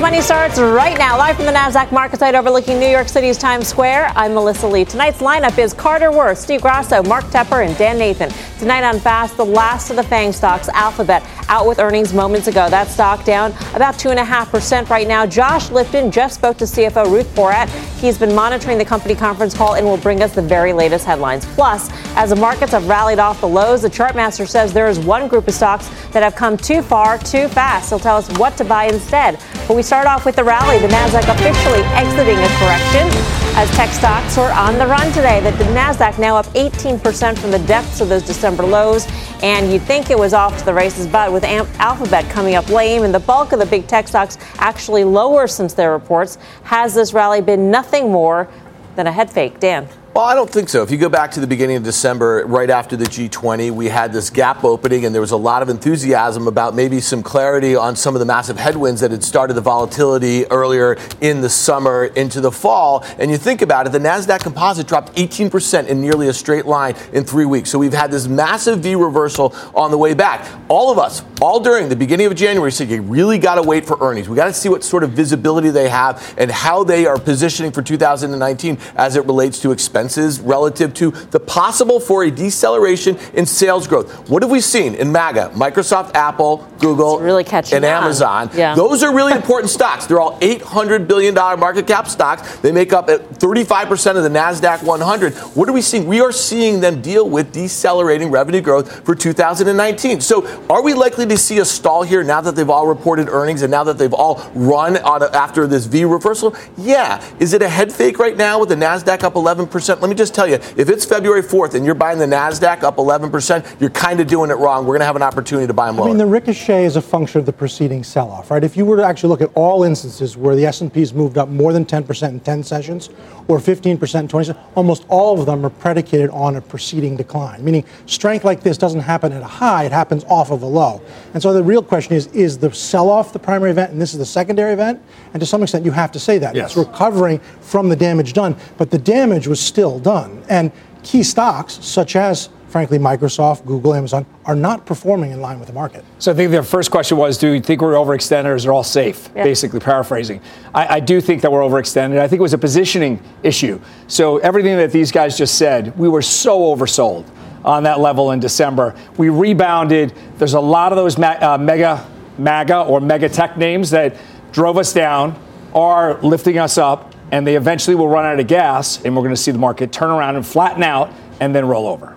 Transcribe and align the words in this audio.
Money 0.00 0.20
starts 0.20 0.60
right 0.60 0.96
now, 0.96 1.18
live 1.18 1.34
from 1.34 1.46
the 1.46 1.52
NASDAQ 1.52 1.90
market 1.90 2.20
site 2.20 2.36
overlooking 2.36 2.78
New 2.78 2.86
York 2.86 3.08
City's 3.08 3.36
Times 3.36 3.66
Square. 3.66 4.12
I'm 4.14 4.32
Melissa 4.32 4.68
Lee. 4.68 4.84
Tonight's 4.84 5.18
lineup 5.18 5.58
is 5.58 5.74
Carter 5.74 6.12
Worth, 6.12 6.38
Steve 6.38 6.62
Grasso, 6.62 7.02
Mark 7.02 7.24
Tepper, 7.24 7.66
and 7.66 7.76
Dan 7.76 7.98
Nathan. 7.98 8.30
Tonight 8.60 8.84
on 8.84 9.00
Fast, 9.00 9.36
the 9.36 9.44
last 9.44 9.90
of 9.90 9.96
the 9.96 10.04
FANG 10.04 10.30
stocks, 10.32 10.68
Alphabet, 10.68 11.24
out 11.48 11.66
with 11.66 11.80
earnings 11.80 12.14
moments 12.14 12.46
ago. 12.46 12.70
That 12.70 12.88
stock 12.88 13.24
down 13.24 13.50
about 13.74 13.94
2.5% 13.94 14.88
right 14.88 15.08
now. 15.08 15.26
Josh 15.26 15.70
Lipton 15.70 16.12
just 16.12 16.36
spoke 16.36 16.56
to 16.58 16.64
CFO 16.64 17.10
Ruth 17.10 17.34
Porat. 17.34 17.68
He's 17.98 18.18
been 18.18 18.34
monitoring 18.34 18.78
the 18.78 18.84
company 18.84 19.16
conference 19.16 19.52
call 19.52 19.74
and 19.74 19.84
will 19.84 19.96
bring 19.96 20.22
us 20.22 20.32
the 20.32 20.42
very 20.42 20.72
latest 20.72 21.06
headlines. 21.06 21.44
Plus, 21.54 21.90
as 22.16 22.30
the 22.30 22.36
markets 22.36 22.70
have 22.70 22.86
rallied 22.88 23.18
off 23.18 23.40
the 23.40 23.48
lows, 23.48 23.82
the 23.82 23.90
chartmaster 23.90 24.48
says 24.48 24.72
there 24.72 24.88
is 24.88 25.00
one 25.00 25.26
group 25.26 25.48
of 25.48 25.54
stocks 25.54 25.88
that 26.12 26.22
have 26.22 26.36
come 26.36 26.56
too 26.56 26.82
far 26.82 27.18
too 27.18 27.48
fast. 27.48 27.90
He'll 27.90 27.98
tell 27.98 28.16
us 28.16 28.30
what 28.38 28.56
to 28.58 28.64
buy 28.64 28.84
instead. 28.84 29.38
But 29.66 29.76
we 29.76 29.82
start 29.88 30.06
off 30.06 30.26
with 30.26 30.36
the 30.36 30.44
rally. 30.44 30.78
The 30.78 30.88
Nasdaq 30.88 31.22
officially 31.34 31.80
exiting 31.96 32.36
a 32.36 32.48
correction 32.58 33.08
as 33.56 33.70
tech 33.70 33.88
stocks 33.88 34.36
are 34.36 34.52
on 34.52 34.76
the 34.78 34.86
run 34.86 35.10
today. 35.12 35.40
The 35.40 35.50
Nasdaq 35.72 36.18
now 36.18 36.36
up 36.36 36.44
18% 36.48 37.38
from 37.38 37.50
the 37.50 37.58
depths 37.60 38.02
of 38.02 38.10
those 38.10 38.22
December 38.22 38.64
lows, 38.64 39.06
and 39.42 39.72
you'd 39.72 39.80
think 39.80 40.10
it 40.10 40.18
was 40.18 40.34
off 40.34 40.58
to 40.58 40.64
the 40.66 40.74
races, 40.74 41.06
but 41.06 41.32
with 41.32 41.42
Alphabet 41.42 42.28
coming 42.28 42.54
up 42.54 42.68
lame 42.68 43.02
and 43.02 43.14
the 43.14 43.20
bulk 43.20 43.52
of 43.52 43.60
the 43.60 43.66
big 43.66 43.86
tech 43.86 44.08
stocks 44.08 44.36
actually 44.58 45.04
lower 45.04 45.46
since 45.46 45.72
their 45.72 45.92
reports, 45.92 46.36
has 46.64 46.92
this 46.92 47.14
rally 47.14 47.40
been 47.40 47.70
nothing 47.70 48.12
more 48.12 48.46
than 48.94 49.06
a 49.06 49.12
head 49.12 49.30
fake? 49.30 49.58
Dan. 49.58 49.88
Well, 50.18 50.26
I 50.26 50.34
don't 50.34 50.50
think 50.50 50.68
so. 50.68 50.82
If 50.82 50.90
you 50.90 50.96
go 50.96 51.08
back 51.08 51.30
to 51.30 51.40
the 51.40 51.46
beginning 51.46 51.76
of 51.76 51.84
December, 51.84 52.44
right 52.44 52.70
after 52.70 52.96
the 52.96 53.04
G20, 53.04 53.70
we 53.70 53.86
had 53.86 54.12
this 54.12 54.30
gap 54.30 54.64
opening, 54.64 55.04
and 55.04 55.14
there 55.14 55.20
was 55.20 55.30
a 55.30 55.36
lot 55.36 55.62
of 55.62 55.68
enthusiasm 55.68 56.48
about 56.48 56.74
maybe 56.74 56.98
some 56.98 57.22
clarity 57.22 57.76
on 57.76 57.94
some 57.94 58.16
of 58.16 58.18
the 58.18 58.24
massive 58.24 58.58
headwinds 58.58 59.00
that 59.00 59.12
had 59.12 59.22
started 59.22 59.54
the 59.54 59.60
volatility 59.60 60.44
earlier 60.46 60.98
in 61.20 61.40
the 61.40 61.48
summer 61.48 62.06
into 62.06 62.40
the 62.40 62.50
fall. 62.50 63.04
And 63.20 63.30
you 63.30 63.36
think 63.36 63.62
about 63.62 63.86
it, 63.86 63.92
the 63.92 64.00
NASDAQ 64.00 64.40
composite 64.40 64.88
dropped 64.88 65.14
18% 65.14 65.86
in 65.86 66.00
nearly 66.00 66.26
a 66.26 66.32
straight 66.32 66.66
line 66.66 66.96
in 67.12 67.22
three 67.22 67.46
weeks. 67.46 67.70
So 67.70 67.78
we've 67.78 67.92
had 67.92 68.10
this 68.10 68.26
massive 68.26 68.80
V 68.80 68.96
reversal 68.96 69.54
on 69.72 69.92
the 69.92 69.98
way 69.98 70.14
back. 70.14 70.48
All 70.68 70.90
of 70.90 70.98
us, 70.98 71.22
all 71.40 71.60
during 71.60 71.88
the 71.88 71.94
beginning 71.94 72.26
of 72.26 72.34
January, 72.34 72.72
said 72.72 72.90
you 72.90 73.02
really 73.02 73.38
got 73.38 73.54
to 73.54 73.62
wait 73.62 73.86
for 73.86 73.96
earnings. 74.00 74.28
We 74.28 74.34
got 74.34 74.46
to 74.46 74.52
see 74.52 74.68
what 74.68 74.82
sort 74.82 75.04
of 75.04 75.12
visibility 75.12 75.70
they 75.70 75.88
have 75.88 76.34
and 76.36 76.50
how 76.50 76.82
they 76.82 77.06
are 77.06 77.20
positioning 77.20 77.70
for 77.70 77.82
2019 77.82 78.78
as 78.96 79.14
it 79.14 79.24
relates 79.24 79.60
to 79.60 79.70
expenses 79.70 80.07
relative 80.40 80.94
to 80.94 81.10
the 81.10 81.40
possible 81.40 82.00
for 82.00 82.24
a 82.24 82.30
deceleration 82.30 83.16
in 83.34 83.46
sales 83.46 83.86
growth. 83.86 84.28
What 84.28 84.42
have 84.42 84.50
we 84.50 84.60
seen 84.60 84.94
in 84.94 85.12
MAGA? 85.12 85.52
Microsoft, 85.54 86.14
Apple, 86.14 86.66
Google, 86.78 87.18
really 87.18 87.44
and 87.72 87.84
Amazon. 87.84 88.50
Yeah. 88.54 88.74
Those 88.74 89.02
are 89.02 89.14
really 89.14 89.32
important 89.32 89.70
stocks. 89.70 90.06
They're 90.06 90.20
all 90.20 90.38
$800 90.40 91.08
billion 91.08 91.34
market 91.34 91.86
cap 91.86 92.06
stocks. 92.08 92.56
They 92.58 92.72
make 92.72 92.92
up 92.92 93.08
35% 93.08 94.16
of 94.16 94.22
the 94.22 94.28
NASDAQ 94.28 94.84
100. 94.84 95.34
What 95.34 95.68
are 95.68 95.72
we 95.72 95.82
seeing? 95.82 96.06
We 96.06 96.20
are 96.20 96.32
seeing 96.32 96.80
them 96.80 97.02
deal 97.02 97.28
with 97.28 97.52
decelerating 97.52 98.30
revenue 98.30 98.60
growth 98.60 99.04
for 99.04 99.14
2019. 99.14 100.20
So 100.20 100.46
are 100.68 100.82
we 100.82 100.94
likely 100.94 101.26
to 101.26 101.36
see 101.36 101.58
a 101.58 101.64
stall 101.64 102.02
here 102.02 102.22
now 102.22 102.40
that 102.40 102.54
they've 102.54 102.70
all 102.70 102.86
reported 102.86 103.28
earnings 103.28 103.62
and 103.62 103.70
now 103.70 103.84
that 103.84 103.98
they've 103.98 104.12
all 104.12 104.50
run 104.54 104.96
a, 104.96 105.30
after 105.34 105.66
this 105.66 105.86
V 105.86 106.04
reversal? 106.04 106.54
Yeah. 106.76 107.24
Is 107.38 107.52
it 107.52 107.62
a 107.62 107.68
head 107.68 107.92
fake 107.92 108.18
right 108.18 108.36
now 108.36 108.60
with 108.60 108.68
the 108.68 108.74
NASDAQ 108.74 109.24
up 109.24 109.34
11%? 109.34 109.87
Let 109.88 110.02
me 110.08 110.14
just 110.14 110.34
tell 110.34 110.48
you, 110.48 110.54
if 110.54 110.88
it's 110.88 111.04
February 111.04 111.42
4th 111.42 111.74
and 111.74 111.84
you're 111.84 111.94
buying 111.94 112.18
the 112.18 112.26
NASDAQ 112.26 112.82
up 112.82 112.96
11%, 112.96 113.80
you're 113.80 113.90
kind 113.90 114.20
of 114.20 114.26
doing 114.26 114.50
it 114.50 114.54
wrong. 114.54 114.84
We're 114.84 114.94
going 114.94 115.00
to 115.00 115.06
have 115.06 115.16
an 115.16 115.22
opportunity 115.22 115.66
to 115.66 115.72
buy 115.72 115.86
them 115.86 115.96
lower. 115.96 116.06
I 116.06 116.08
mean, 116.08 116.18
the 116.18 116.26
ricochet 116.26 116.84
is 116.84 116.96
a 116.96 117.02
function 117.02 117.40
of 117.40 117.46
the 117.46 117.52
preceding 117.52 118.04
sell-off, 118.04 118.50
right? 118.50 118.64
If 118.64 118.76
you 118.76 118.84
were 118.84 118.96
to 118.96 119.04
actually 119.04 119.30
look 119.30 119.40
at 119.40 119.50
all 119.54 119.84
instances 119.84 120.36
where 120.36 120.54
the 120.56 120.66
S&P's 120.66 121.14
moved 121.14 121.38
up 121.38 121.48
more 121.48 121.72
than 121.72 121.84
10% 121.84 122.28
in 122.28 122.40
10 122.40 122.62
sessions 122.62 123.10
or 123.48 123.58
15% 123.58 124.20
in 124.20 124.28
20 124.28 124.52
almost 124.74 125.04
all 125.08 125.40
of 125.40 125.46
them 125.46 125.64
are 125.64 125.70
predicated 125.70 126.30
on 126.30 126.56
a 126.56 126.60
preceding 126.60 127.16
decline, 127.16 127.64
meaning 127.64 127.84
strength 128.06 128.44
like 128.44 128.62
this 128.62 128.76
doesn't 128.76 129.00
happen 129.00 129.32
at 129.32 129.42
a 129.42 129.46
high, 129.46 129.84
it 129.84 129.92
happens 129.92 130.24
off 130.24 130.50
of 130.50 130.62
a 130.62 130.66
low. 130.66 131.00
And 131.34 131.42
so 131.42 131.52
the 131.52 131.62
real 131.62 131.82
question 131.82 132.14
is, 132.14 132.26
is 132.28 132.58
the 132.58 132.72
sell-off 132.72 133.32
the 133.32 133.38
primary 133.38 133.70
event 133.70 133.92
and 133.92 134.00
this 134.00 134.12
is 134.12 134.18
the 134.18 134.26
secondary 134.26 134.72
event? 134.72 135.00
And 135.32 135.40
to 135.40 135.46
some 135.46 135.62
extent, 135.62 135.84
you 135.84 135.90
have 135.92 136.12
to 136.12 136.18
say 136.18 136.38
that. 136.38 136.54
Yes. 136.54 136.70
It's 136.70 136.76
recovering 136.76 137.38
from 137.60 137.88
the 137.88 137.96
damage 137.96 138.32
done, 138.32 138.56
but 138.76 138.90
the 138.90 138.98
damage 138.98 139.46
was 139.46 139.60
still 139.60 139.77
still 139.78 140.00
done. 140.00 140.42
And 140.48 140.72
key 141.04 141.22
stocks, 141.22 141.74
such 141.74 142.16
as 142.16 142.48
frankly, 142.66 142.98
Microsoft, 142.98 143.64
Google, 143.64 143.94
Amazon, 143.94 144.26
are 144.44 144.56
not 144.56 144.84
performing 144.84 145.30
in 145.30 145.40
line 145.40 145.60
with 145.60 145.68
the 145.68 145.72
market. 145.72 146.04
So 146.18 146.32
I 146.32 146.34
think 146.34 146.50
their 146.50 146.64
first 146.64 146.90
question 146.90 147.16
was, 147.16 147.38
do 147.38 147.52
you 147.52 147.60
think 147.60 147.80
we're 147.80 147.94
overextended 147.94 148.46
or 148.46 148.56
is 148.56 148.66
it 148.66 148.68
all 148.68 148.82
safe? 148.82 149.30
Yeah. 149.36 149.44
Basically, 149.44 149.78
paraphrasing. 149.78 150.42
I, 150.74 150.96
I, 150.96 151.00
do 151.00 151.20
think 151.20 151.42
that 151.42 151.52
we're 151.52 151.62
overextended. 151.62 152.18
I 152.18 152.26
think 152.26 152.40
it 152.40 152.42
was 152.42 152.54
a 152.54 152.58
positioning 152.58 153.22
issue. 153.42 153.80
So 154.08 154.38
everything 154.38 154.76
that 154.78 154.90
these 154.90 155.12
guys 155.12 155.38
just 155.38 155.56
said, 155.56 155.96
we 155.96 156.08
were 156.08 156.20
so 156.20 156.58
oversold 156.58 157.24
on 157.64 157.84
that 157.84 158.00
level 158.00 158.32
in 158.32 158.40
December. 158.40 158.94
We 159.16 159.30
rebounded. 159.30 160.12
There's 160.38 160.54
a 160.54 160.60
lot 160.60 160.92
of 160.92 160.96
those 160.96 161.16
ma- 161.16 161.38
uh, 161.40 161.56
mega, 161.56 162.04
MAGA 162.36 162.80
or 162.80 163.00
mega 163.00 163.28
tech 163.28 163.56
names 163.56 163.90
that 163.90 164.16
drove 164.52 164.76
us 164.76 164.92
down 164.92 165.40
are 165.72 166.20
lifting 166.20 166.58
us 166.58 166.76
up 166.76 167.07
and 167.30 167.46
they 167.46 167.56
eventually 167.56 167.94
will 167.94 168.08
run 168.08 168.24
out 168.24 168.40
of 168.40 168.46
gas, 168.46 169.04
and 169.04 169.14
we're 169.14 169.22
going 169.22 169.34
to 169.34 169.40
see 169.40 169.50
the 169.50 169.58
market 169.58 169.92
turn 169.92 170.10
around 170.10 170.36
and 170.36 170.46
flatten 170.46 170.82
out 170.82 171.12
and 171.40 171.54
then 171.54 171.66
roll 171.66 171.86
over. 171.86 172.16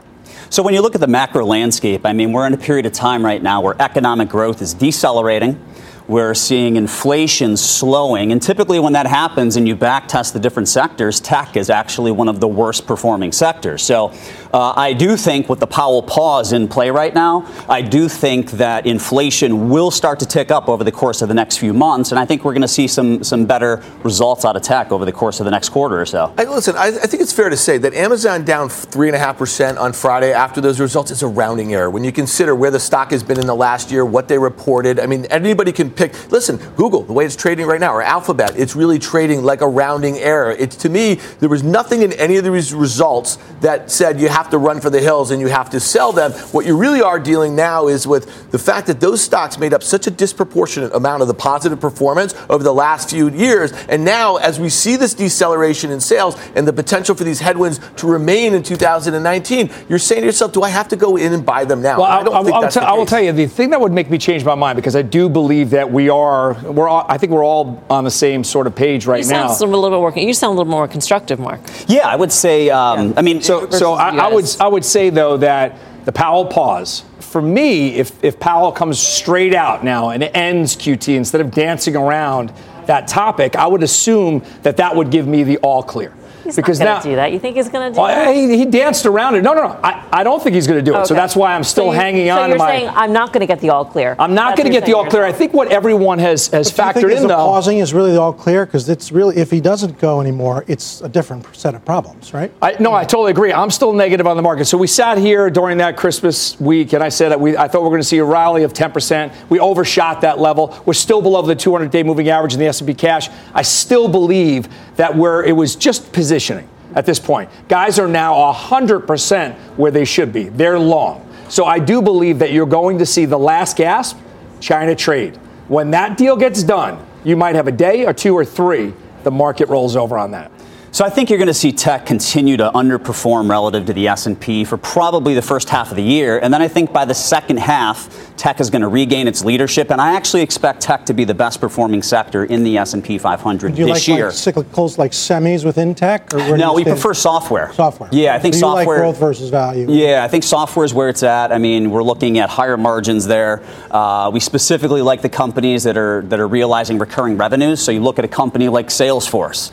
So, 0.50 0.64
when 0.64 0.74
you 0.74 0.82
look 0.82 0.96
at 0.96 1.02
the 1.02 1.08
macro 1.08 1.46
landscape, 1.46 2.06
I 2.06 2.14
mean, 2.14 2.34
we're 2.34 2.46
in 2.46 2.54
a 2.54 2.58
period 2.58 2.86
of 2.86 2.92
time 2.92 3.24
right 3.24 3.42
now 3.42 3.62
where 3.62 3.76
economic 3.80 4.28
growth 4.28 4.62
is 4.62 4.74
decelerating. 4.74 5.64
We're 6.08 6.34
seeing 6.34 6.76
inflation 6.76 7.56
slowing. 7.56 8.34
And 8.34 8.42
typically, 8.42 8.80
when 8.80 8.92
that 8.94 9.08
happens 9.08 9.56
and 9.56 9.66
you 9.66 9.78
backtest 9.78 10.34
the 10.34 10.40
different 10.40 10.68
sectors, 10.68 11.22
tech 11.22 11.56
is 11.56 11.70
actually 11.70 12.12
one 12.12 12.28
of 12.28 12.42
the 12.42 12.50
worst 12.50 12.86
performing 12.86 13.32
sectors. 13.32 13.82
So, 13.82 14.12
uh, 14.54 14.74
I 14.76 14.94
do 14.94 15.16
think 15.18 15.50
with 15.50 15.60
the 15.60 15.68
Powell 15.68 16.04
pause 16.04 16.54
in 16.54 16.68
play 16.68 16.90
right 16.90 17.14
now, 17.14 17.46
I 17.70 17.82
do 17.82 18.10
think 18.10 18.52
that 18.52 18.86
inflation 18.86 19.70
will 19.70 19.92
start 19.92 20.20
to 20.20 20.26
tick 20.26 20.52
up 20.52 20.68
over 20.68 20.84
the 20.84 20.92
course 20.92 21.22
of 21.22 21.28
the 21.28 21.34
next 21.34 21.58
few 21.58 21.74
months, 21.74 22.12
and 22.12 22.20
I 22.20 22.26
think 22.26 22.44
we're 22.44 22.54
going 22.54 22.62
to 22.62 22.68
see 22.68 22.88
some 22.88 23.24
some 23.24 23.46
better 23.46 23.84
results 24.04 24.46
out 24.46 24.56
of 24.56 24.62
tech 24.62 24.92
over 24.92 25.06
the 25.06 25.12
course 25.12 25.40
of 25.40 25.46
the 25.46 25.52
next 25.52 25.70
quarter 25.70 26.00
or 26.00 26.06
so. 26.06 26.34
I, 26.38 26.44
listen, 26.44 26.76
I, 26.76 26.88
I 26.88 27.08
think 27.08 27.22
it's 27.22 27.34
fair 27.34 27.50
to 27.50 27.58
say 27.58 27.78
that 27.78 27.94
Amazon 27.94 28.44
down 28.44 28.70
three 28.70 29.08
and 29.08 29.16
a 29.16 29.20
half 29.20 29.38
percent 29.38 29.78
on 29.78 29.94
Friday 29.94 30.34
after 30.34 30.60
those 30.60 30.80
results 30.80 31.12
is 31.12 31.24
a 31.24 31.28
rounding 31.28 31.74
error. 31.74 31.90
When 31.90 32.04
you 32.04 32.12
consider 32.12 32.56
where 32.56 32.72
the 32.72 32.80
stock 32.80 33.12
has 33.12 33.24
been 33.24 33.40
in 33.40 33.48
the 33.48 33.56
last 33.56 33.92
year, 33.92 34.06
what 34.06 34.28
they 34.28 34.38
reported, 34.38 35.00
I 35.00 35.06
mean, 35.06 35.26
anybody 35.26 35.72
can 35.72 35.90
pick. 35.90 36.32
Listen, 36.32 36.58
Google, 36.76 37.04
the 37.04 37.14
way 37.14 37.26
it's 37.26 37.36
trading 37.36 37.68
right 37.68 37.80
now, 37.80 37.94
or 37.94 38.02
Alphabet, 38.02 38.54
it's 38.58 38.76
really 38.76 39.00
trading 39.00 39.44
like 39.44 39.62
a 39.62 39.68
rounding 39.68 40.18
error. 40.18 40.52
It's 40.52 40.76
to 40.78 40.90
me, 40.90 41.16
there 41.40 41.50
was 41.50 41.64
nothing 41.64 42.02
in 42.02 42.12
any 42.14 42.38
of 42.38 42.44
these 42.44 42.74
results 42.74 43.38
that 43.62 43.92
said 43.92 44.20
you 44.20 44.30
have 44.30 44.41
have 44.42 44.50
to 44.52 44.58
run 44.58 44.82
for 44.82 44.90
the 44.90 45.00
hills 45.00 45.30
and 45.30 45.40
you 45.40 45.48
have 45.48 45.70
to 45.70 45.80
sell 45.80 46.12
them. 46.12 46.32
What 46.52 46.66
you 46.66 46.76
really 46.76 47.02
are 47.02 47.20
dealing 47.20 47.56
now 47.56 47.88
is 47.88 48.08
with 48.08 48.50
the 48.52 48.58
fact 48.58 48.88
that 48.88 49.00
those 49.00 49.24
stocks 49.24 49.60
made 49.60 49.72
up 49.72 49.84
such 49.84 50.08
a 50.08 50.12
disproportionate 50.12 50.94
amount 50.96 51.22
of 51.22 51.28
the 51.28 51.34
positive 51.36 51.80
performance 51.80 52.34
over 52.50 52.64
the 52.64 52.74
last 52.74 53.12
few 53.12 53.30
years. 53.30 53.72
And 53.88 54.04
now, 54.04 54.38
as 54.38 54.60
we 54.60 54.70
see 54.70 54.96
this 54.96 55.14
deceleration 55.14 55.92
in 55.92 56.00
sales 56.00 56.36
and 56.56 56.68
the 56.68 56.74
potential 56.74 57.14
for 57.14 57.24
these 57.24 57.40
headwinds 57.40 57.80
to 57.98 58.08
remain 58.08 58.56
in 58.56 58.64
2019, 58.64 59.70
you're 59.88 60.00
saying 60.00 60.22
to 60.22 60.26
yourself, 60.26 60.54
do 60.54 60.64
I 60.64 60.70
have 60.70 60.88
to 60.88 60.96
go 60.96 61.18
in 61.18 61.34
and 61.34 61.46
buy 61.46 61.66
them 61.66 61.84
now? 61.84 62.00
Well, 62.00 62.10
I, 62.10 62.24
don't 62.24 62.34
I, 62.34 62.44
think 62.44 62.56
I'll, 62.56 62.62
that's 62.62 62.74
t- 62.74 62.82
I 62.82 62.94
will 62.94 63.06
tell 63.06 63.22
you, 63.22 63.32
the 63.32 63.46
thing 63.46 63.70
that 63.70 63.80
would 63.80 63.92
make 63.92 64.10
me 64.10 64.18
change 64.18 64.44
my 64.44 64.56
mind, 64.56 64.76
because 64.76 64.96
I 64.96 65.04
do 65.04 65.30
believe 65.30 65.70
that 65.72 65.92
we 65.92 66.10
are, 66.10 66.54
we're 66.64 66.88
all, 66.88 67.06
I 67.08 67.20
think 67.20 67.32
we're 67.32 67.46
all 67.46 67.84
on 67.92 68.04
the 68.06 68.12
same 68.12 68.44
sort 68.44 68.66
of 68.66 68.76
page 68.76 69.06
right 69.06 69.24
you 69.24 69.30
now. 69.30 69.48
Sound 69.48 69.74
a 69.74 69.78
little 69.78 69.98
bit 69.98 70.02
working. 70.02 70.28
You 70.28 70.34
sound 70.34 70.56
a 70.56 70.58
little 70.58 70.72
more 70.72 70.88
constructive, 70.88 71.40
Mark. 71.40 71.60
Yeah, 71.88 72.08
I 72.08 72.16
would 72.16 72.32
say, 72.32 72.70
um, 72.70 73.10
yeah. 73.10 73.14
I 73.18 73.22
mean, 73.22 73.42
so, 73.42 73.70
so 73.70 73.94
I, 73.94 74.10
I, 74.10 74.31
would, 74.34 74.56
I 74.60 74.68
would 74.68 74.86
say, 74.86 75.10
though, 75.10 75.38
that 75.38 75.78
the 76.06 76.12
Powell 76.12 76.46
pause, 76.46 77.04
for 77.20 77.42
me, 77.42 77.96
if, 77.96 78.24
if 78.24 78.40
Powell 78.40 78.72
comes 78.72 79.00
straight 79.00 79.54
out 79.54 79.84
now 79.84 80.10
and 80.10 80.24
ends 80.24 80.76
QT 80.76 81.16
instead 81.16 81.42
of 81.42 81.52
dancing 81.52 81.96
around 81.96 82.52
that 82.88 83.08
topic, 83.08 83.56
I 83.56 83.68
would 83.68 83.84
assume 83.84 84.44
that 84.64 84.78
that 84.78 84.96
would 84.96 85.12
give 85.12 85.28
me 85.28 85.44
the 85.44 85.58
all 85.60 85.84
clear. 85.84 86.14
He's 86.44 86.56
because 86.56 86.80
not 86.80 86.86
now 86.86 86.92
going 86.94 87.04
to 87.04 87.10
do 87.10 87.16
that. 87.18 87.32
You 87.32 87.40
think 87.40 87.56
he's 87.56 87.70
going 87.70 87.92
to 87.92 87.96
do 87.96 88.02
well, 88.02 88.08
that? 88.26 88.36
he, 88.36 88.58
he 88.58 88.66
danced 88.66 89.06
around 89.06 89.36
it. 89.36 89.42
No, 89.44 89.54
no, 89.54 89.64
no. 89.68 89.80
I, 89.84 90.08
I 90.12 90.24
don't 90.24 90.42
think 90.42 90.56
he's 90.56 90.68
going 90.68 90.84
to 90.84 90.92
do 90.92 90.98
it. 90.98 91.06
So 91.06 91.14
that's 91.14 91.36
why 91.36 91.54
I'm 91.54 91.64
still 91.64 91.86
So 91.86 91.92
you- 91.94 92.00
hanging 92.00 92.28
so 92.28 92.40
on 92.40 92.50
you're 92.50 92.58
to 92.58 92.64
my. 92.64 92.70
saying 92.72 92.90
I'm 92.94 93.14
not 93.14 93.32
going 93.34 93.42
to 93.42 93.48
get 93.48 93.60
the 93.60 93.70
all 93.70 93.86
clear. 93.86 94.16
I'm 94.20 94.34
not 94.34 94.58
going 94.58 94.66
to 94.66 94.72
get 94.72 94.84
the 94.86 94.90
you're 94.90 94.98
all 94.98 95.04
saying 95.04 95.12
clear. 95.12 95.24
I 95.26 95.32
think 95.32 95.54
what 95.54 95.72
everyone 95.72 96.20
has 96.20 96.48
has 96.48 96.72
Do 96.72 96.82
you 96.82 96.92
think 96.94 97.06
factored 97.06 97.12
is 97.12 97.22
in 97.22 97.28
the 97.28 97.36
though. 97.36 97.46
pausing 97.46 97.78
is 97.80 97.94
really 97.94 98.16
all 98.18 98.34
clear? 98.34 98.66
Because 98.66 98.90
it's 98.90 99.12
really, 99.12 99.38
if 99.38 99.52
he 99.52 99.62
doesn't 99.62 100.00
go 100.00 100.22
anymore, 100.22 100.66
it's 100.68 101.02
a 101.02 101.10
different 101.10 101.46
set 101.56 101.76
of 101.76 101.86
problems, 101.86 102.34
right? 102.34 102.52
I, 102.62 102.76
no, 102.80 102.94
I 102.94 103.04
totally 103.04 103.32
agree. 103.32 103.54
I'm 103.54 103.72
still 103.72 103.94
negative 103.94 104.28
on 104.28 104.36
the 104.36 104.44
market. 104.44 104.66
So 104.66 104.78
we 104.78 104.88
sat 104.88 105.18
here 105.18 105.50
during 105.50 105.78
that 105.80 105.98
Christmas 105.98 106.60
week, 106.60 106.94
and 106.94 107.04
I 107.04 107.10
said 107.10 107.30
that 107.30 107.40
we, 107.40 107.56
I 107.58 107.68
thought 107.68 107.82
we 107.82 107.86
were 107.86 107.92
going 107.92 108.02
to 108.02 108.08
see 108.08 108.18
a 108.18 108.26
rally 108.26 108.64
of 108.64 108.74
10%. 108.74 109.32
We 109.50 109.60
overshot 109.60 110.22
that 110.22 110.40
level. 110.40 110.78
We're 110.86 110.94
still 110.94 111.22
below 111.22 111.42
the 111.42 111.56
200-day 111.56 112.04
moving 112.04 112.30
average 112.30 112.54
in 112.54 112.60
the 112.60 112.68
S&P 112.68 112.94
cash. 112.94 113.30
I 113.54 113.62
still 113.62 114.08
believe 114.08 114.68
that 114.96 115.16
where 115.16 115.44
it 115.44 115.54
was 115.54 115.76
just 115.76 116.12
positioning 116.32 116.70
at 116.96 117.06
this 117.06 117.20
point. 117.20 117.50
Guys 117.68 118.00
are 118.00 118.08
now 118.08 118.54
100% 118.54 119.54
where 119.76 119.92
they 119.92 120.06
should 120.06 120.32
be. 120.32 120.48
They're 120.48 120.80
long. 120.80 121.28
So 121.50 121.66
I 121.66 121.78
do 121.78 122.02
believe 122.02 122.40
that 122.40 122.54
you're 122.54 122.66
going 122.66 123.00
to 123.00 123.06
see 123.06 123.26
the 123.26 123.38
last 123.38 123.76
gasp, 123.76 124.18
China 124.62 124.96
trade. 124.96 125.36
When 125.68 125.92
that 125.92 126.18
deal 126.18 126.38
gets 126.38 126.64
done, 126.64 127.06
you 127.26 127.36
might 127.36 127.56
have 127.56 127.68
a 127.68 127.72
day 127.72 128.06
or 128.06 128.14
two 128.14 128.34
or 128.34 128.46
three. 128.46 128.94
The 129.24 129.32
market 129.32 129.68
rolls 129.68 129.98
over 129.98 130.18
on 130.18 130.32
that. 130.32 130.52
So 130.94 131.06
I 131.06 131.10
think 131.10 131.30
you're 131.30 131.40
going 131.40 131.48
to 131.48 131.54
see 131.54 131.72
tech 131.72 132.06
continue 132.06 132.58
to 132.58 132.70
underperform 132.76 133.50
relative 133.50 133.86
to 133.86 133.94
the 133.94 134.10
S&P 134.10 134.66
for 134.66 134.76
probably 134.76 135.34
the 135.34 135.42
first 135.42 135.70
half 135.70 135.90
of 135.90 135.96
the 135.96 136.04
year, 136.04 136.38
and 136.40 136.54
then 136.54 136.62
I 136.62 136.68
think 136.68 136.92
by 136.92 137.06
the 137.06 137.14
second 137.14 137.60
half, 137.60 138.10
tech 138.36 138.60
is 138.60 138.70
going 138.70 138.82
to 138.82 138.90
regain 138.90 139.26
its 139.26 139.46
leadership, 139.46 139.90
and 139.90 140.02
I 140.02 140.16
actually 140.18 140.42
expect 140.42 140.82
tech 140.82 141.06
to 141.06 141.14
be 141.14 141.24
the 141.24 141.34
best 141.34 141.62
performing 141.62 142.02
sector 142.02 142.44
in 142.44 142.66
the 142.66 142.78
S&P 142.78 143.18
500 143.18 143.74
Do 143.74 143.80
you 143.80 143.86
this 143.86 144.06
like, 144.06 144.18
year. 144.18 144.26
like 144.26 144.36
cyclicals 144.36 144.98
like 144.98 145.12
semis 145.14 145.64
within 145.64 145.96
tech? 145.96 146.34
Or 146.34 146.58
no, 146.58 146.74
we 146.74 146.84
prefer 146.84 147.14
software. 147.14 147.72
software. 147.72 148.10
Yeah, 148.12 148.36
I 148.36 148.40
think 148.40 148.54
so 148.54 148.58
you 148.58 148.60
software. 148.60 148.98
like 148.98 149.02
growth 149.04 149.18
versus 149.18 149.50
value. 149.50 149.90
Yeah, 149.90 150.26
I 150.26 150.28
think 150.28 150.44
software 150.44 150.84
is 150.84 150.94
where 150.94 151.08
it's 151.08 151.24
at. 151.24 151.54
I 151.54 151.58
mean, 151.58 151.90
we're 151.92 152.04
looking 152.04 152.38
at 152.38 152.50
higher 152.50 152.76
margins 152.76 153.26
there. 153.26 153.64
Uh, 153.90 154.30
we 154.34 154.42
specifically 154.42 155.02
like 155.02 155.22
the 155.22 155.30
companies 155.30 155.84
that 155.84 155.96
are 155.96 156.22
that 156.24 156.42
are 156.42 156.50
realizing 156.50 157.00
recurring 157.00 157.38
revenues. 157.38 157.82
So 157.82 157.94
you 157.94 158.02
look 158.02 158.20
at 158.20 158.26
a 158.26 158.28
company 158.28 158.68
like 158.68 158.88
Salesforce. 158.88 159.72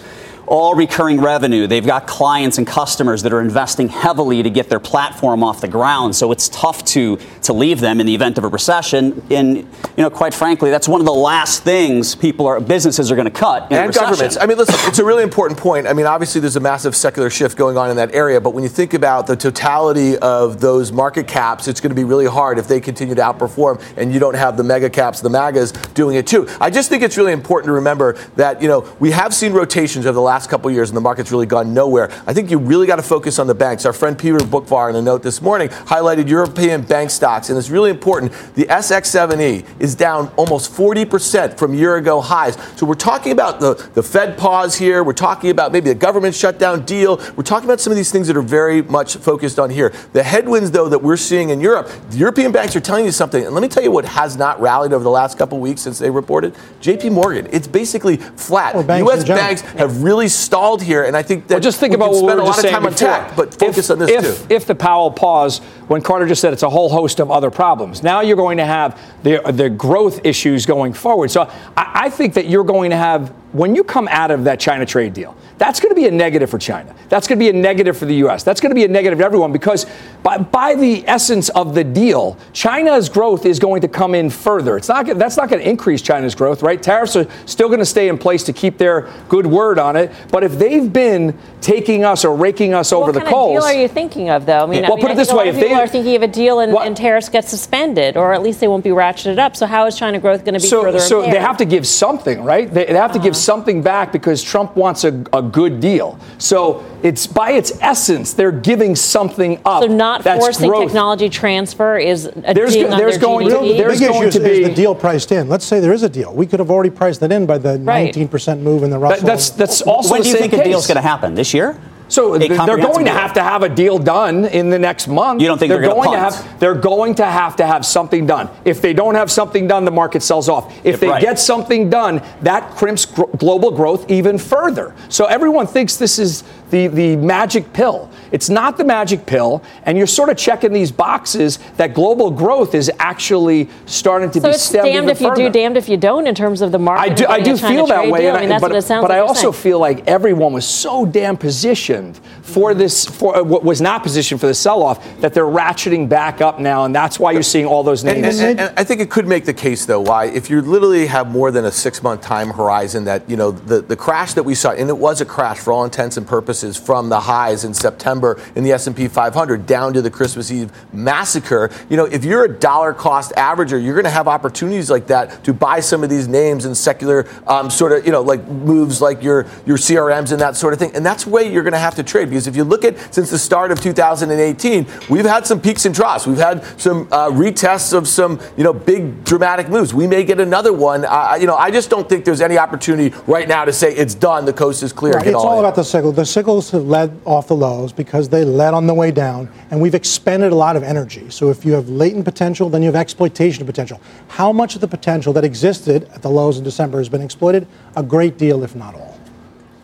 All 0.49 0.75
recurring 0.75 1.21
revenue. 1.21 1.67
They've 1.67 1.85
got 1.85 2.07
clients 2.07 2.59
and 2.59 2.67
customers 2.67 3.23
that 3.23 3.33
are 3.33 3.41
investing 3.41 3.89
heavily 3.89 4.43
to 4.43 4.51
get 4.51 4.69
their 4.69 4.81
platform 4.81 5.45
off 5.45 5.61
the 5.61 5.69
ground. 5.69 6.17
So 6.17 6.33
it's 6.33 6.49
tough 6.49 6.85
to 6.87 7.19
to 7.43 7.53
leave 7.53 7.81
them 7.81 8.01
in 8.01 8.07
the 8.07 8.15
event 8.15 8.39
of 8.39 8.45
a 8.45 8.49
recession. 8.49 9.23
And 9.31 9.57
you 9.57 9.67
know, 9.97 10.11
quite 10.11 10.35
frankly, 10.35 10.71
that's 10.71 10.89
one 10.89 11.01
of 11.01 11.07
the 11.07 11.13
last 11.13 11.65
things 11.65 12.15
people 12.15 12.47
are 12.47 12.61
businesses 12.61 13.11
are 13.11 13.15
going 13.15 13.27
to 13.27 13.31
cut. 13.31 13.71
In 13.71 13.79
and 13.79 13.93
governments. 13.93 14.39
I 14.41 14.47
mean, 14.47 14.59
listen, 14.59 14.75
it's 14.89 14.99
a 14.99 15.05
really 15.05 15.23
important 15.23 15.59
point. 15.59 15.87
I 15.87 15.93
mean, 15.93 16.07
obviously, 16.07 16.41
there's 16.41 16.57
a 16.57 16.61
massive 16.61 16.97
secular 16.97 17.31
shift 17.31 17.57
going 17.57 17.77
on 17.77 17.91
in 17.91 17.97
that 17.97 18.15
area, 18.15 18.41
but 18.41 18.55
when 18.55 18.63
you 18.63 18.69
think 18.69 18.95
about 18.95 19.27
the 19.27 19.37
totality 19.37 20.17
of 20.19 20.61
those 20.61 20.93
market 20.93 21.27
caps, 21.29 21.69
it's 21.69 21.81
going 21.81 21.91
to 21.91 21.97
be 21.97 22.05
really 22.05 22.27
hard 22.27 22.59
if 22.59 22.69
they 22.69 22.81
continue 22.81 23.15
to 23.15 23.23
outperform 23.23 23.83
and 23.97 24.13
you 24.13 24.19
don't 24.19 24.37
have 24.37 24.57
the 24.57 24.65
mega 24.65 24.89
caps, 24.89 25.21
the 25.21 25.29
MAGAs, 25.29 25.73
doing 25.95 26.17
it 26.17 26.27
too. 26.27 26.49
I 26.61 26.71
just 26.71 26.89
think 26.89 27.03
it's 27.03 27.17
really 27.17 27.33
important 27.33 27.69
to 27.69 27.73
remember 27.73 28.15
that, 28.37 28.63
you 28.63 28.69
know, 28.69 28.89
we 28.99 29.11
have 29.11 29.35
seen 29.35 29.53
rotations 29.53 30.07
over 30.07 30.15
the 30.15 30.21
last 30.21 30.38
couple 30.47 30.69
of 30.69 30.75
years 30.75 30.91
and 30.91 30.97
the 30.97 31.01
market's 31.01 31.33
really 31.33 31.47
gone 31.47 31.75
nowhere. 31.75 32.11
I 32.27 32.33
think 32.33 32.51
you 32.51 32.59
really 32.59 32.87
got 32.87 32.97
to 32.97 33.03
focus 33.03 33.39
on 33.39 33.47
the 33.47 33.55
banks. 33.55 33.85
Our 33.85 33.93
friend 33.93 34.19
Peter 34.19 34.39
Bookvar 34.39 34.91
in 34.91 34.97
a 34.97 35.03
note 35.03 35.23
this 35.23 35.43
morning 35.43 35.69
highlighted 35.69 36.29
European 36.29 36.83
bank 36.83 37.11
stocks, 37.11 37.49
and 37.49 37.59
it's 37.59 37.71
really 37.71 37.91
important. 37.91 38.33
The 38.55 38.67
SX7E 38.67 39.67
is 39.79 39.95
down 39.95 40.33
almost 40.37 40.73
40% 40.73 41.59
from 41.59 41.75
year 41.75 41.97
ago 41.97 42.21
highs. 42.21 42.57
So 42.77 42.87
we're 42.87 42.95
talking 42.95 43.33
about 43.33 43.61
the, 43.61 43.75
the 43.95 44.03
Fed 44.03 44.39
pause 44.39 44.77
here. 44.77 45.03
We're 45.03 45.13
talking 45.13 45.51
about 45.51 45.73
maybe 45.73 45.91
a 45.91 45.95
government 45.95 46.35
shutdown 46.35 46.85
deal. 46.85 47.17
We're 47.37 47.43
talking 47.43 47.69
about 47.69 47.81
some 47.81 47.91
of 47.91 47.97
these 47.97 48.13
things 48.13 48.27
that 48.29 48.37
are 48.37 48.43
very 48.43 48.83
much 48.83 49.17
focused 49.17 49.59
on 49.59 49.71
here. 49.71 49.93
The 50.13 50.23
headwinds, 50.23 50.71
though, 50.71 50.89
that 50.89 51.03
we're 51.03 51.17
seeing 51.17 51.51
in 51.51 51.61
Europe, 51.61 51.91
the 52.11 52.19
European 52.19 52.53
banks 52.53 52.77
are 52.77 52.81
telling 52.81 53.05
you 53.05 53.13
something. 53.13 53.45
And 53.45 53.55
let 53.55 53.63
me 53.63 53.69
tell 53.69 53.83
you 53.83 53.91
what 53.91 54.05
has 54.05 54.37
not 54.37 54.61
rallied 54.61 54.93
over 54.93 55.05
the 55.05 55.11
last 55.11 55.39
couple 55.39 55.59
of 55.59 55.63
weeks 55.63 55.81
since 55.81 55.99
they 55.99 56.11
reported. 56.11 56.55
JP 56.81 57.13
Morgan. 57.13 57.49
It's 57.51 57.67
basically 57.67 58.17
flat. 58.17 58.75
Well, 58.75 58.85
banks 58.85 59.09
U.S. 59.11 59.25
banks 59.25 59.61
have 59.63 60.03
really 60.03 60.28
stalled 60.29 60.83
here, 60.83 61.05
and 61.05 61.17
I 61.17 61.23
think 61.23 61.47
that 61.49 61.55
Well, 61.55 61.61
just 61.61 61.81
think 61.81 61.95
about 61.95 62.11
what 62.11 62.19
spend 62.19 62.27
we 62.27 62.33
a 62.33 62.37
were 62.37 62.43
lot 62.43 62.47
just 62.49 62.59
of 62.59 62.63
saying 62.63 62.75
time 62.75 62.87
on 62.87 62.93
before. 62.93 63.09
tech, 63.09 63.37
but 63.37 63.55
focus 63.55 63.91
if, 63.91 63.91
on 63.91 63.99
this 63.99 64.11
if, 64.11 64.49
too. 64.49 64.55
If 64.55 64.67
the 64.67 64.75
Powell 64.75 65.11
pause, 65.11 65.59
when 65.89 66.03
Carter 66.03 66.27
just 66.27 66.41
said 66.41 66.53
it's 66.53 66.63
a 66.63 66.71
whole 66.71 66.89
host 66.89 67.21
of 67.21 67.31
other 67.31 67.51
problems, 67.51 68.03
now 68.03 68.21
you're 68.21 68.37
going 68.37 68.59
to 68.59 68.65
have 68.67 69.01
the, 69.23 69.41
the 69.53 69.71
growth 69.71 70.25
issues 70.25 70.67
going 70.67 70.93
forward. 70.93 71.31
So 71.31 71.43
I, 71.77 71.93
I 72.07 72.11
think 72.11 72.35
that 72.35 72.47
you're 72.47 72.65
going 72.65 72.91
to 72.91 72.97
have, 72.97 73.31
when 73.53 73.75
you 73.75 73.85
come 73.85 74.09
out 74.09 74.31
of 74.31 74.45
that 74.45 74.61
China 74.61 74.85
trade 74.87 75.15
deal, 75.15 75.37
that's 75.59 75.81
going 75.81 75.91
to 75.91 75.95
be 76.01 76.07
a 76.07 76.11
negative 76.11 76.49
for 76.51 76.59
China. 76.59 76.95
That's 77.09 77.27
going 77.27 77.39
to 77.39 77.45
be 77.45 77.49
a 77.51 77.53
negative 77.61 77.97
for 77.97 78.07
the 78.07 78.15
U.S. 78.17 78.45
That's 78.45 78.61
going 78.61 78.71
to 78.71 78.75
be 78.75 78.85
a 78.85 78.89
negative 78.89 79.19
to 79.19 79.25
everyone 79.25 79.53
because 79.53 79.87
by, 80.23 80.39
by 80.39 80.75
the 80.75 81.07
essence 81.09 81.49
of 81.51 81.75
the 81.75 81.85
deal, 81.85 82.37
China's 82.53 83.09
growth 83.09 83.45
is 83.45 83.59
going 83.59 83.81
to 83.83 83.89
come 83.89 84.15
in 84.15 84.31
further. 84.31 84.77
It's 84.77 84.89
not 84.89 85.07
that's 85.19 85.37
not 85.37 85.49
going 85.49 85.63
to 85.63 85.69
increase 85.69 86.01
China's 86.03 86.35
growth, 86.35 86.63
right? 86.63 86.83
Tariffs 86.83 87.17
are 87.17 87.27
still 87.47 87.69
going 87.69 87.81
to 87.81 87.87
stay 87.87 88.09
in 88.09 88.19
place 88.19 88.45
to 88.45 88.53
keep 88.53 88.79
their 88.79 89.09
good 89.29 89.47
word 89.47 89.79
on 89.79 89.97
it. 89.97 90.13
But 90.31 90.45
if 90.45 90.53
they've 90.59 90.93
been 90.93 91.37
taking 91.61 92.05
us 92.05 92.25
or 92.25 92.37
raking 92.37 92.73
us 92.75 92.93
over 92.93 93.07
what 93.07 93.15
the 93.15 93.21
kind 93.21 93.31
coals, 93.33 93.57
of 93.65 93.71
deal 93.71 93.79
are 93.79 93.83
you 93.83 93.89
thinking 93.89 94.31
of, 94.31 94.47
though? 94.47 94.63
I 94.63 94.67
mean, 94.67 94.83
Well, 94.83 94.93
I 94.93 94.97
mean, 94.97 95.01
put 95.03 95.11
it 95.11 95.17
this 95.17 95.29
think 95.29 95.33
a 95.33 95.37
lot 95.37 95.43
way, 95.45 95.49
if 95.51 95.55
people 95.57 95.69
they- 95.77 95.83
are 95.83 95.89
thinking 95.89 96.17
of 96.17 96.23
a 96.23 96.29
deal 96.29 96.61
and, 96.61 96.73
What- 96.73 96.87
and 96.87 96.97
tariffs 96.97 97.29
get 97.29 97.49
suspended, 97.49 98.17
or 98.17 98.33
at 98.33 98.43
least 98.43 98.61
they 98.61 98.69
won't 98.69 98.85
be 98.85 98.91
ratcheted 98.91 99.39
up. 99.39 99.57
So 99.57 99.67
how 99.67 99.87
is 99.87 99.97
China 99.97 100.19
growth 100.21 100.45
going 100.45 100.55
to 100.55 100.61
be 100.61 100.67
so, 100.69 100.83
further 100.83 101.01
so 101.01 101.19
impaired? 101.19 101.35
they 101.35 101.41
have 101.41 101.57
to 101.57 101.65
give 101.65 101.87
something, 101.87 102.45
right? 102.45 102.73
They, 102.73 102.85
they 102.87 102.95
have 102.95 103.13
to 103.13 103.19
give 103.19 103.33
Uh-huh. 103.33 103.41
something 103.41 103.83
back 103.83 104.13
because 104.13 104.43
Trump 104.43 104.77
wants 104.77 105.03
a, 105.05 105.25
a 105.33 105.43
good 105.53 105.81
deal. 105.81 106.19
So 106.39 106.85
it's 107.03 107.27
by 107.27 107.53
its 107.53 107.73
essence, 107.81 108.33
they're 108.33 108.53
giving 108.53 108.95
something 108.97 109.61
up. 109.65 109.83
So 109.83 109.89
not 109.89 110.23
That's 110.25 110.41
forcing 110.45 110.69
growth. 110.71 110.85
technology 110.87 111.29
transfer 111.29 111.99
is 111.99 112.27
a 112.27 112.55
There's 112.55 112.75
ding 112.75 112.89
go- 112.91 112.97
there's 112.97 113.13
their 113.15 113.21
going 113.21 113.49
to- 113.49 113.55
GDP? 113.57 113.69
The 113.73 113.79
there's 113.79 114.01
big 114.01 114.09
going 114.09 114.29
issue 114.29 114.39
to 114.41 114.45
is, 114.51 114.59
is 114.59 114.59
be- 114.59 114.65
the 114.71 114.75
deal 114.75 114.95
priced 114.95 115.33
in. 115.33 115.49
Let's 115.49 115.65
say 115.65 115.81
there 115.81 115.93
is 115.93 116.03
a 116.03 116.09
deal. 116.09 116.33
We 116.35 116.47
could 116.47 116.61
have 116.61 116.71
already 116.71 116.91
priced 116.91 117.21
that 117.21 117.33
in 117.33 117.47
by 117.47 117.59
the 117.59 117.79
Right. 117.79 118.15
19% 118.15 118.63
move 118.63 118.83
in 118.83 118.91
the 118.91 118.99
That- 118.99 119.03
Russell. 119.03 119.27
that's 119.27 119.51
that's 119.51 119.83
also 119.83 120.13
when 120.13 120.21
the 120.21 120.25
do 120.25 120.29
you 120.31 120.35
same 120.37 120.43
think 120.43 120.53
a 120.55 120.57
case. 120.59 120.67
deal's 120.67 120.87
going 120.87 120.97
to 120.97 121.03
happen 121.03 121.35
this 121.35 121.53
year? 121.55 121.77
So 122.09 122.39
they're 122.39 122.49
comprehensive 122.57 122.93
going 122.93 123.05
to 123.07 123.13
have 123.13 123.33
to 123.35 123.43
have 123.43 123.63
a 123.63 123.69
deal 123.69 123.99
done 123.99 124.45
in 124.47 124.71
the 124.71 124.79
next 124.79 125.09
month. 125.09 125.41
You 125.43 125.49
don't 125.49 125.59
think 125.59 125.71
they're 125.71 125.81
gonna 125.81 125.95
going 125.95 126.13
to 126.13 126.19
have 126.19 126.59
they're 126.61 126.75
going 126.75 127.15
to 127.17 127.25
have 127.27 127.57
to 127.57 127.67
have 127.67 127.85
something 127.85 128.27
done. 128.27 128.49
If 128.65 128.81
they 128.81 128.93
don't 128.93 129.15
have 129.15 129.31
something 129.31 129.67
done, 129.69 129.85
the 129.85 129.91
market 129.91 130.23
sells 130.23 130.49
off. 130.49 130.75
If 130.85 130.85
Yep, 130.95 131.01
they 131.01 131.09
right. 131.09 131.23
get 131.23 131.39
something 131.39 131.91
done, 131.91 132.23
that 132.43 132.71
crimps 132.77 133.05
global 133.07 133.71
growth 133.71 134.11
even 134.11 134.39
further. 134.39 134.95
So 135.09 135.27
everyone 135.27 135.67
thinks 135.67 135.97
this 135.97 136.19
is 136.19 136.45
the 136.71 136.89
the 136.89 137.17
magic 137.17 137.73
pill. 137.73 138.11
It's 138.33 138.49
not 138.51 138.77
the 138.77 138.85
magic 138.85 139.25
pill, 139.27 139.63
and 139.85 139.97
you're 139.97 140.07
sort 140.07 140.29
of 140.29 140.37
checking 140.37 140.73
these 140.73 140.93
boxes 140.93 141.59
that 141.79 141.95
global 141.95 142.31
growth 142.31 142.75
is 142.75 142.91
actually 142.99 143.69
starting 143.87 144.31
to 144.33 144.41
So 144.41 144.49
be 144.49 144.55
it's 144.55 144.63
stemmed 144.63 144.85
damned 144.87 144.97
even 144.97 145.09
if 145.11 145.21
you 145.21 145.29
further. 145.29 145.43
do, 145.45 145.51
damned 145.51 145.77
if 145.79 145.89
you 145.89 145.97
don't 145.97 146.27
in 146.27 146.35
terms 146.35 146.61
of 146.61 146.71
the 146.73 146.79
market. 146.79 147.13
I 147.13 147.15
do, 147.15 147.27
I 147.27 147.41
do 147.41 147.57
feel 147.57 147.87
that 147.87 148.09
way, 148.11 148.21
deal. 148.21 148.29
and 148.31 148.37
I 148.37 148.41
mean, 148.41 148.49
that's 148.51 148.61
but, 148.61 148.71
what 148.71 148.79
it 148.79 148.83
sounds 148.83 149.03
but 149.05 149.11
like 149.11 149.17
I 149.19 149.21
also 149.21 149.51
saying. 149.53 149.63
feel 149.63 149.79
like 149.79 150.07
everyone 150.07 150.53
was 150.53 150.67
so 150.67 151.07
damn 151.07 151.37
positioned 151.39 151.98
for 152.43 152.75
this, 152.75 153.05
for 153.07 153.37
uh, 153.37 153.43
what 153.43 153.65
was 153.65 153.81
not 153.81 154.03
positioned 154.03 154.41
for 154.41 154.47
the 154.47 154.55
sell-off, 154.55 154.99
that 155.21 155.35
they're 155.35 155.45
ratcheting 155.45 156.09
back 156.09 156.41
up 156.41 156.59
now, 156.59 156.85
and 156.85 156.95
that's 156.95 157.19
why 157.19 157.33
you're 157.33 157.43
seeing 157.43 157.67
all 157.67 157.83
those 157.83 158.05
And, 158.05 158.23
names. 158.23 158.39
and- 158.41 158.61
and 158.61 158.73
I 158.77 158.85
think 158.85 159.01
it 159.01 159.11
could 159.11 159.27
make 159.27 159.45
the 159.45 159.55
case, 159.55 159.87
though, 159.87 160.01
why 160.01 160.27
if 160.27 160.49
you 160.51 160.61
literally 160.63 161.07
have 161.07 161.29
more 161.31 161.51
than 161.51 161.65
a 161.65 161.73
six-month 161.73 162.21
time 162.23 162.51
horizon, 162.51 163.05
that 163.05 163.23
you 163.29 163.37
know 163.37 163.51
the, 163.51 163.81
the 163.81 163.97
crash 163.97 164.33
that 164.35 164.43
we 164.45 164.55
saw, 164.55 164.71
and 164.73 164.89
it 164.89 164.99
was 164.99 165.21
a 165.21 165.25
crash 165.25 165.59
for 165.59 165.73
all 165.73 165.85
intents 165.85 166.17
and 166.17 166.27
purposes, 166.27 166.77
from 166.77 167.09
the 167.09 167.21
highs 167.21 167.65
in 167.65 167.75
September 167.75 168.39
in 168.55 168.65
the 168.65 168.73
S&P 168.73 169.09
500 169.09 169.67
down 169.67 169.93
to 169.95 170.03
the 170.03 170.11
Christmas 170.11 170.51
Eve 170.51 170.71
massacre. 170.93 171.71
You 171.89 171.97
know, 171.97 172.05
if 172.05 172.25
you're 172.25 172.45
a 172.45 172.49
dollar 172.59 172.93
cost 172.93 173.33
averager, 173.37 173.83
you're 173.83 173.95
going 173.95 174.05
to 174.05 174.11
have 174.11 174.29
opportunities 174.29 174.91
like 174.91 175.07
that 175.09 175.43
to 175.45 175.53
buy 175.53 175.81
some 175.81 176.03
of 176.05 176.11
these 176.11 176.29
names 176.29 176.65
and 176.65 176.77
secular 176.77 177.27
um, 177.47 177.71
sort 177.71 177.93
of 177.93 178.05
you 178.07 178.13
know 178.13 178.23
like 178.23 178.47
moves 178.47 179.01
like 179.01 179.23
your 179.23 179.47
your 179.67 179.77
CRMs 179.77 180.33
and 180.33 180.41
that 180.41 180.57
sort 180.57 180.73
of 180.73 180.79
thing. 180.79 180.93
And 180.95 181.05
that's 181.05 181.27
where 181.27 181.45
you're 181.45 181.63
going 181.63 181.73
to 181.73 181.79
have 181.79 181.88
to 181.97 182.03
trade 182.03 182.31
because 182.31 182.47
if 182.47 182.57
you 182.57 182.65
look 182.65 182.85
at 182.85 182.97
since 183.15 183.31
the 183.31 183.39
start 183.39 183.71
of 183.71 183.81
2018, 183.81 184.87
we've 185.11 185.25
had 185.25 185.47
some 185.47 185.61
peaks 185.61 185.85
and 185.85 185.95
troughs. 185.95 186.27
We've 186.27 186.39
had 186.39 186.65
some 186.81 187.09
uh, 187.11 187.29
retests 187.29 187.93
of 187.93 188.09
some 188.09 188.41
you 188.57 188.65
know 188.65 188.73
big 188.73 189.25
dramatic 189.25 189.69
moves. 189.69 189.93
We 189.93 190.07
may 190.07 190.25
get 190.25 190.41
another 190.41 190.73
one. 190.73 191.05
Uh, 191.05 191.37
you 191.39 191.47
know, 191.47 191.57
I 191.57 191.71
just 191.71 191.91
don't 191.91 192.09
think 192.09 192.25
there's 192.25 192.41
any 192.41 192.57
opportunity 192.57 193.15
right 193.27 193.49
now 193.49 193.65
to 193.65 193.73
say 193.73 193.95
it's 193.95 194.15
done. 194.15 194.45
The 194.45 194.53
coast 194.53 194.83
is 194.83 194.93
clear. 194.93 195.15
Right, 195.15 195.27
it's 195.27 195.35
all 195.35 195.59
all 195.59 195.65
about 195.65 195.75
the 195.75 195.83
cycle. 195.85 196.13
The 196.13 196.25
cycles 196.25 196.71
have 196.71 196.85
led 196.85 197.21
off 197.25 197.49
the 197.49 197.57
lows 197.57 197.93
because 197.93 198.29
they 198.29 198.45
led 198.45 198.75
on 198.75 198.87
the 198.87 198.95
way 198.95 199.11
down, 199.11 199.51
and 199.71 199.81
we've 199.81 199.95
expended 199.95 200.53
a 200.53 200.55
lot 200.55 200.77
of 200.77 200.83
energy. 200.83 201.29
So 201.31 201.51
if 201.51 201.65
you 201.65 201.73
have 201.73 201.89
latent 201.89 202.25
potential, 202.25 202.69
then 202.71 202.83
you 202.83 202.87
have 202.87 202.97
exploitation 202.97 203.67
potential. 203.67 204.01
How 204.29 204.53
much 204.53 204.75
of 204.75 204.81
the 204.81 204.89
potential 204.89 205.33
that 205.33 205.45
existed 205.45 206.05
at 206.15 206.23
the 206.23 206.31
lows 206.31 206.59
in 206.59 206.65
December 206.65 206.99
has 206.99 207.09
been 207.09 207.23
exploited? 207.23 207.67
A 207.97 208.03
great 208.03 208.39
deal, 208.39 208.63
if 208.63 208.77
not 208.77 208.95
all. 208.95 209.18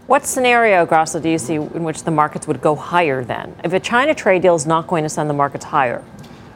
What 0.07 0.27
scenario, 0.27 0.85
Grasso, 0.85 1.19
do 1.19 1.31
you 1.31 1.39
see 1.39 1.55
in 1.55 1.83
which 1.83 2.05
the 2.05 2.11
markets 2.11 2.47
would 2.47 2.61
go 2.61 2.75
higher 2.75 3.25
then? 3.25 3.55
If 3.65 3.73
a 3.73 3.81
China 3.81 4.15
trade 4.15 4.43
deal 4.43 4.55
is 4.55 4.67
not 4.67 4.87
going 4.87 5.03
to 5.03 5.09
send 5.09 5.31
the 5.31 5.35
markets 5.35 5.65
higher, 5.65 6.03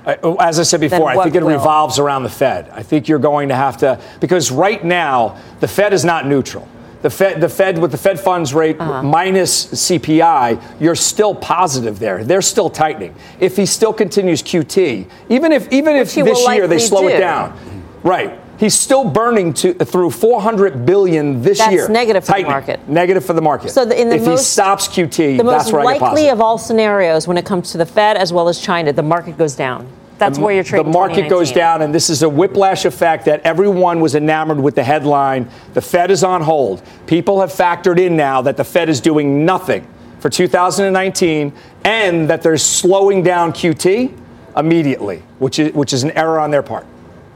I- 0.06 0.18
As 0.40 0.58
I 0.58 0.62
said 0.62 0.80
before, 0.80 1.10
I 1.10 1.22
think 1.22 1.34
it 1.34 1.42
will? 1.42 1.52
revolves 1.52 1.98
around 1.98 2.22
the 2.22 2.30
Fed. 2.30 2.70
I 2.74 2.82
think 2.82 3.08
you're 3.08 3.18
going 3.18 3.48
to 3.50 3.54
have 3.54 3.76
to, 3.78 4.00
because 4.20 4.50
right 4.50 4.82
now, 4.82 5.36
the 5.60 5.68
Fed 5.68 5.92
is 5.92 6.04
not 6.04 6.26
neutral. 6.26 6.66
The 7.02 7.10
Fed, 7.10 7.40
the 7.40 7.48
Fed 7.48 7.78
with 7.78 7.92
the 7.92 7.98
Fed 7.98 8.18
funds 8.18 8.52
rate 8.52 8.76
uh-huh. 8.80 9.02
minus 9.02 9.66
CPI, 9.66 10.80
you're 10.80 10.96
still 10.96 11.34
positive 11.34 11.98
there. 11.98 12.24
They're 12.24 12.42
still 12.42 12.70
tightening. 12.70 13.14
If 13.38 13.56
he 13.56 13.66
still 13.66 13.92
continues 13.92 14.42
QT, 14.42 15.06
even 15.28 15.52
if 15.52 15.70
even 15.72 15.96
Which 15.96 16.16
if 16.16 16.24
this 16.24 16.48
year 16.48 16.66
they 16.66 16.78
slow 16.78 17.02
do. 17.02 17.08
it 17.08 17.18
down, 17.18 17.56
right? 18.02 18.40
He's 18.58 18.74
still 18.74 19.08
burning 19.08 19.54
to, 19.54 19.72
through 19.72 20.10
400 20.10 20.84
billion 20.84 21.42
this 21.42 21.58
that's 21.58 21.70
year. 21.70 21.82
That's 21.82 21.92
negative 21.92 22.24
for 22.24 22.36
the 22.36 22.42
market. 22.42 22.88
Negative 22.88 23.24
for 23.24 23.32
the 23.32 23.40
market. 23.40 23.70
So 23.70 23.84
the, 23.84 24.00
in 24.00 24.08
the 24.08 24.16
if 24.16 24.24
most, 24.24 24.40
he 24.40 24.44
stops 24.44 24.88
QT, 24.88 25.36
that's 25.44 25.70
right. 25.70 25.84
the 25.84 26.00
most 26.00 26.00
likely 26.02 26.28
of 26.28 26.40
all 26.40 26.58
scenarios 26.58 27.28
when 27.28 27.38
it 27.38 27.46
comes 27.46 27.70
to 27.72 27.78
the 27.78 27.86
Fed 27.86 28.16
as 28.16 28.32
well 28.32 28.48
as 28.48 28.60
China, 28.60 28.92
the 28.92 29.02
market 29.02 29.38
goes 29.38 29.54
down. 29.54 29.88
That's 30.18 30.38
the, 30.38 30.44
where 30.44 30.54
you're 30.54 30.64
trading. 30.64 30.86
The 30.86 30.98
market 30.98 31.28
goes 31.28 31.52
down, 31.52 31.82
and 31.82 31.94
this 31.94 32.10
is 32.10 32.22
a 32.22 32.28
whiplash 32.28 32.84
effect 32.84 33.24
that 33.26 33.40
everyone 33.42 34.00
was 34.00 34.16
enamored 34.16 34.58
with 34.58 34.74
the 34.74 34.82
headline. 34.82 35.48
The 35.74 35.80
Fed 35.80 36.10
is 36.10 36.24
on 36.24 36.42
hold. 36.42 36.82
People 37.06 37.40
have 37.40 37.52
factored 37.52 38.00
in 38.00 38.16
now 38.16 38.42
that 38.42 38.56
the 38.56 38.64
Fed 38.64 38.88
is 38.88 39.00
doing 39.00 39.44
nothing 39.44 39.86
for 40.18 40.28
2019, 40.28 41.52
and 41.84 42.28
that 42.28 42.42
they're 42.42 42.58
slowing 42.58 43.22
down 43.22 43.52
QT 43.52 44.12
immediately, 44.56 45.22
which 45.38 45.60
is 45.60 45.72
which 45.72 45.92
is 45.92 46.02
an 46.02 46.10
error 46.12 46.40
on 46.40 46.50
their 46.50 46.62
part. 46.64 46.84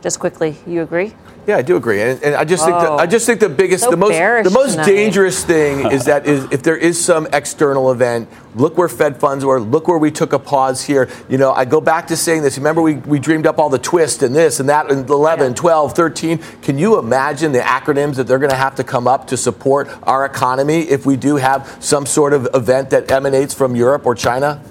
Just 0.02 0.18
quickly, 0.18 0.56
you 0.66 0.82
agree? 0.82 1.14
Yeah, 1.46 1.56
I 1.56 1.62
do 1.62 1.76
agree, 1.76 2.02
and, 2.02 2.22
and 2.24 2.34
I 2.34 2.44
just 2.44 2.64
think 2.64 2.76
the, 2.76 2.90
I 2.90 3.06
just 3.06 3.24
think 3.24 3.38
the 3.38 3.48
biggest, 3.48 3.84
so 3.84 3.90
the 3.90 3.96
most, 3.96 4.12
the 4.12 4.50
most 4.50 4.72
tonight. 4.72 4.86
dangerous 4.86 5.44
thing 5.44 5.90
is 5.92 6.04
that 6.06 6.26
is 6.26 6.44
if 6.50 6.62
there 6.64 6.76
is 6.76 7.02
some 7.02 7.28
external 7.32 7.90
event. 7.92 8.28
Look 8.54 8.76
where 8.76 8.88
Fed 8.88 9.18
funds 9.18 9.46
were. 9.46 9.58
Look 9.60 9.88
where 9.88 9.96
we 9.96 10.10
took 10.10 10.34
a 10.34 10.38
pause 10.38 10.84
here. 10.84 11.08
You 11.28 11.38
know, 11.38 11.52
I 11.52 11.64
go 11.64 11.80
back 11.80 12.08
to 12.08 12.16
saying 12.18 12.42
this. 12.42 12.58
Remember, 12.58 12.82
we, 12.82 12.96
we 12.96 13.18
dreamed 13.18 13.46
up 13.46 13.58
all 13.58 13.70
the 13.70 13.78
twist 13.78 14.22
and 14.22 14.36
this 14.36 14.60
and 14.60 14.68
that 14.68 14.92
and 14.92 15.08
11, 15.08 15.52
yeah. 15.52 15.54
12, 15.54 15.94
13. 15.94 16.38
Can 16.60 16.76
you 16.76 16.98
imagine 16.98 17.52
the 17.52 17.60
acronyms 17.60 18.16
that 18.16 18.26
they're 18.26 18.38
going 18.38 18.50
to 18.50 18.56
have 18.56 18.74
to 18.74 18.84
come 18.84 19.08
up 19.08 19.26
to 19.28 19.38
support 19.38 19.88
our 20.02 20.26
economy 20.26 20.82
if 20.82 21.06
we 21.06 21.16
do 21.16 21.36
have 21.36 21.78
some 21.80 22.04
sort 22.04 22.34
of 22.34 22.46
event 22.52 22.90
that 22.90 23.10
emanates 23.10 23.54
from 23.54 23.74
Europe 23.74 24.04
or 24.04 24.14
China? 24.14 24.62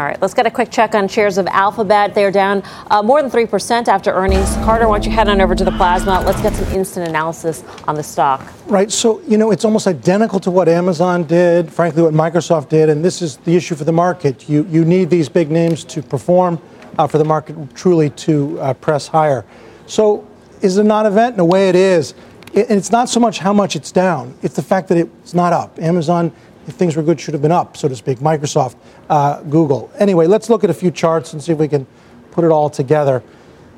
All 0.00 0.06
right, 0.06 0.18
let's 0.22 0.32
get 0.32 0.46
a 0.46 0.50
quick 0.50 0.70
check 0.70 0.94
on 0.94 1.08
shares 1.08 1.36
of 1.36 1.46
Alphabet. 1.48 2.14
They're 2.14 2.30
down 2.30 2.62
uh, 2.90 3.02
more 3.02 3.20
than 3.20 3.30
3% 3.30 3.86
after 3.86 4.10
earnings. 4.10 4.48
Carter, 4.64 4.88
why 4.88 4.94
don't 4.94 5.04
you 5.04 5.10
head 5.10 5.28
on 5.28 5.42
over 5.42 5.54
to 5.54 5.62
the 5.62 5.72
plasma? 5.72 6.22
Let's 6.24 6.40
get 6.40 6.54
some 6.54 6.66
instant 6.72 7.06
analysis 7.06 7.62
on 7.86 7.96
the 7.96 8.02
stock. 8.02 8.50
Right, 8.66 8.90
so, 8.90 9.20
you 9.28 9.36
know, 9.36 9.50
it's 9.50 9.62
almost 9.62 9.86
identical 9.86 10.40
to 10.40 10.50
what 10.50 10.70
Amazon 10.70 11.24
did, 11.24 11.70
frankly, 11.70 12.02
what 12.02 12.14
Microsoft 12.14 12.70
did, 12.70 12.88
and 12.88 13.04
this 13.04 13.20
is 13.20 13.36
the 13.36 13.54
issue 13.54 13.74
for 13.74 13.84
the 13.84 13.92
market. 13.92 14.48
You, 14.48 14.66
you 14.70 14.86
need 14.86 15.10
these 15.10 15.28
big 15.28 15.50
names 15.50 15.84
to 15.84 16.02
perform 16.02 16.58
uh, 16.96 17.06
for 17.06 17.18
the 17.18 17.24
market 17.26 17.56
truly 17.74 18.08
to 18.08 18.58
uh, 18.58 18.72
press 18.72 19.06
higher. 19.06 19.44
So, 19.84 20.26
is 20.62 20.78
it 20.78 20.80
a 20.80 20.88
non 20.88 21.04
event? 21.04 21.34
In 21.34 21.40
a 21.40 21.44
way, 21.44 21.68
it 21.68 21.76
is. 21.76 22.14
It, 22.54 22.70
it's 22.70 22.90
not 22.90 23.10
so 23.10 23.20
much 23.20 23.38
how 23.38 23.52
much 23.52 23.76
it's 23.76 23.92
down, 23.92 24.34
it's 24.40 24.56
the 24.56 24.62
fact 24.62 24.88
that 24.88 24.96
it's 24.96 25.34
not 25.34 25.52
up. 25.52 25.78
Amazon 25.78 26.32
if 26.66 26.74
things 26.74 26.96
were 26.96 27.02
good, 27.02 27.20
should 27.20 27.34
have 27.34 27.42
been 27.42 27.52
up, 27.52 27.76
so 27.76 27.88
to 27.88 27.96
speak. 27.96 28.18
Microsoft, 28.18 28.76
uh, 29.08 29.42
Google. 29.42 29.90
Anyway, 29.98 30.26
let's 30.26 30.50
look 30.50 30.64
at 30.64 30.70
a 30.70 30.74
few 30.74 30.90
charts 30.90 31.32
and 31.32 31.42
see 31.42 31.52
if 31.52 31.58
we 31.58 31.68
can 31.68 31.86
put 32.30 32.44
it 32.44 32.50
all 32.50 32.70
together. 32.70 33.22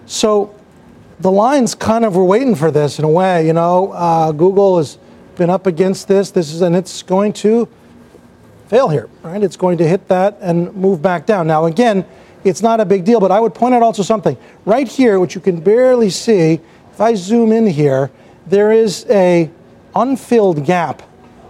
So 0.07 0.55
the 1.21 1.31
lines 1.31 1.75
kind 1.75 2.05
of 2.05 2.17
were 2.17 2.25
waiting 2.25 2.55
for 2.55 2.71
this 2.71 2.99
in 2.99 3.05
a 3.05 3.09
way. 3.09 3.47
You 3.47 3.53
know, 3.53 3.93
uh, 3.93 4.33
Google 4.33 4.79
has 4.79 4.99
been 5.37 5.51
up 5.51 5.67
against 5.67 6.09
this. 6.09 6.31
This 6.31 6.53
is, 6.53 6.61
and 6.61 6.75
it's 6.77 7.03
going 7.03 7.33
to 7.35 7.69
fail 8.67 8.89
here, 8.89 9.09
right? 9.23 9.43
It's 9.43 9.57
going 9.57 9.79
to 9.79 9.89
hit 9.89 10.09
that 10.09 10.39
and 10.41 10.75
move 10.75 11.01
back 11.01 11.27
down. 11.27 11.47
Now, 11.47 11.67
again, 11.67 12.05
it's 12.45 12.63
not 12.63 12.81
a 12.81 12.85
big 12.85 13.05
deal, 13.05 13.21
but 13.21 13.31
I 13.31 13.39
would 13.39 13.55
point 13.55 13.75
out 13.75 13.83
also 13.83 14.03
something 14.03 14.37
right 14.65 14.89
here, 14.89 15.21
which 15.21 15.35
you 15.35 15.41
can 15.41 15.61
barely 15.61 16.11
see. 16.11 16.61
If 16.91 17.01
I 17.01 17.15
zoom 17.15 17.53
in 17.53 17.67
here, 17.67 18.11
there 18.47 18.73
is 18.73 19.07
a 19.09 19.51
unfilled 19.95 20.65
gap 20.65 21.03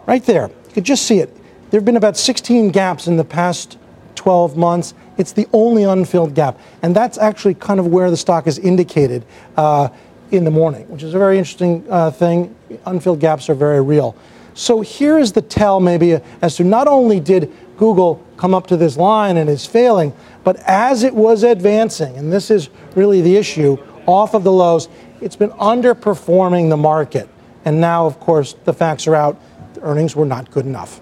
right 0.07 0.25
there. 0.25 0.51
You 0.73 0.77
could 0.77 0.85
just 0.85 1.05
see 1.05 1.19
it. 1.19 1.29
There 1.71 1.79
have 1.79 1.85
been 1.85 1.99
about 1.99 2.17
16 2.17 2.71
gaps 2.71 3.07
in 3.07 3.19
the 3.19 3.25
past 3.25 3.77
12 4.15 4.57
months. 4.57 4.95
It's 5.19 5.33
the 5.33 5.47
only 5.53 5.85
unfilled 5.85 6.35
gap. 6.35 6.59
And 6.81 6.97
that's 6.97 7.19
actually 7.19 7.53
kind 7.53 7.79
of 7.79 7.89
where 7.89 8.11
the 8.11 8.17
stock 8.17 8.47
is 8.47 8.59
indicated 8.59 9.27
uh, 9.59 9.91
in 10.31 10.45
the 10.45 10.51
morning, 10.51 10.89
which 10.89 11.03
is 11.03 11.13
a 11.13 11.19
very 11.19 11.37
interesting 11.37 11.85
uh, 11.91 12.11
thing. 12.11 12.57
Unfilled 12.87 13.21
gaps 13.21 13.51
are 13.51 13.55
very 13.55 13.83
real. 13.83 14.17
So 14.55 14.81
here 14.81 15.19
is 15.19 15.33
the 15.33 15.43
tell, 15.43 15.79
maybe, 15.79 16.19
as 16.41 16.57
to 16.57 16.65
not 16.65 16.89
only 16.89 17.21
did 17.21 17.53
Google 17.77 18.25
come 18.39 18.55
up 18.55 18.67
to 18.69 18.79
this 18.79 18.97
line 18.97 19.37
and 19.37 19.51
is 19.51 19.67
failing, 19.67 20.15
but 20.43 20.57
as 20.61 21.03
it 21.03 21.15
was 21.15 21.43
advancing, 21.43 22.17
and 22.17 22.33
this 22.33 22.51
is 22.51 22.71
really 22.95 23.21
the 23.21 23.37
issue, 23.37 23.77
off 24.07 24.33
of 24.33 24.43
the 24.43 24.53
lows, 24.53 24.89
it's 25.21 25.37
been 25.37 25.51
underperforming 25.51 26.71
the 26.71 26.79
market. 26.79 27.29
And 27.67 27.79
now, 27.79 28.07
of 28.07 28.19
course, 28.19 28.55
the 28.65 28.73
facts 28.73 29.07
are 29.07 29.15
out 29.15 29.39
earnings 29.83 30.17
were 30.17 30.27
not 30.27 30.51
good 30.51 30.67
enough. 30.67 31.01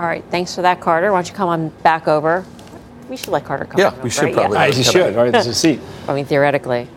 All 0.00 0.06
right, 0.06 0.24
thanks 0.30 0.54
for 0.54 0.62
that, 0.62 0.80
Carter. 0.80 1.12
Why 1.12 1.18
don't 1.18 1.28
you 1.28 1.34
come 1.34 1.48
on 1.48 1.68
back 1.82 2.08
over? 2.08 2.44
We 3.08 3.16
should 3.16 3.28
let 3.28 3.44
Carter 3.44 3.66
come. 3.66 3.78
Yeah, 3.78 3.94
we 4.00 4.10
should 4.10 4.24
right? 4.24 4.34
probably. 4.34 4.58
Yeah. 4.58 4.66
You 4.74 4.82
should. 4.82 5.14
Right, 5.14 5.30
there's 5.30 5.46
a 5.46 5.54
seat. 5.54 5.80
I 6.08 6.14
mean, 6.14 6.24
theoretically. 6.24 6.88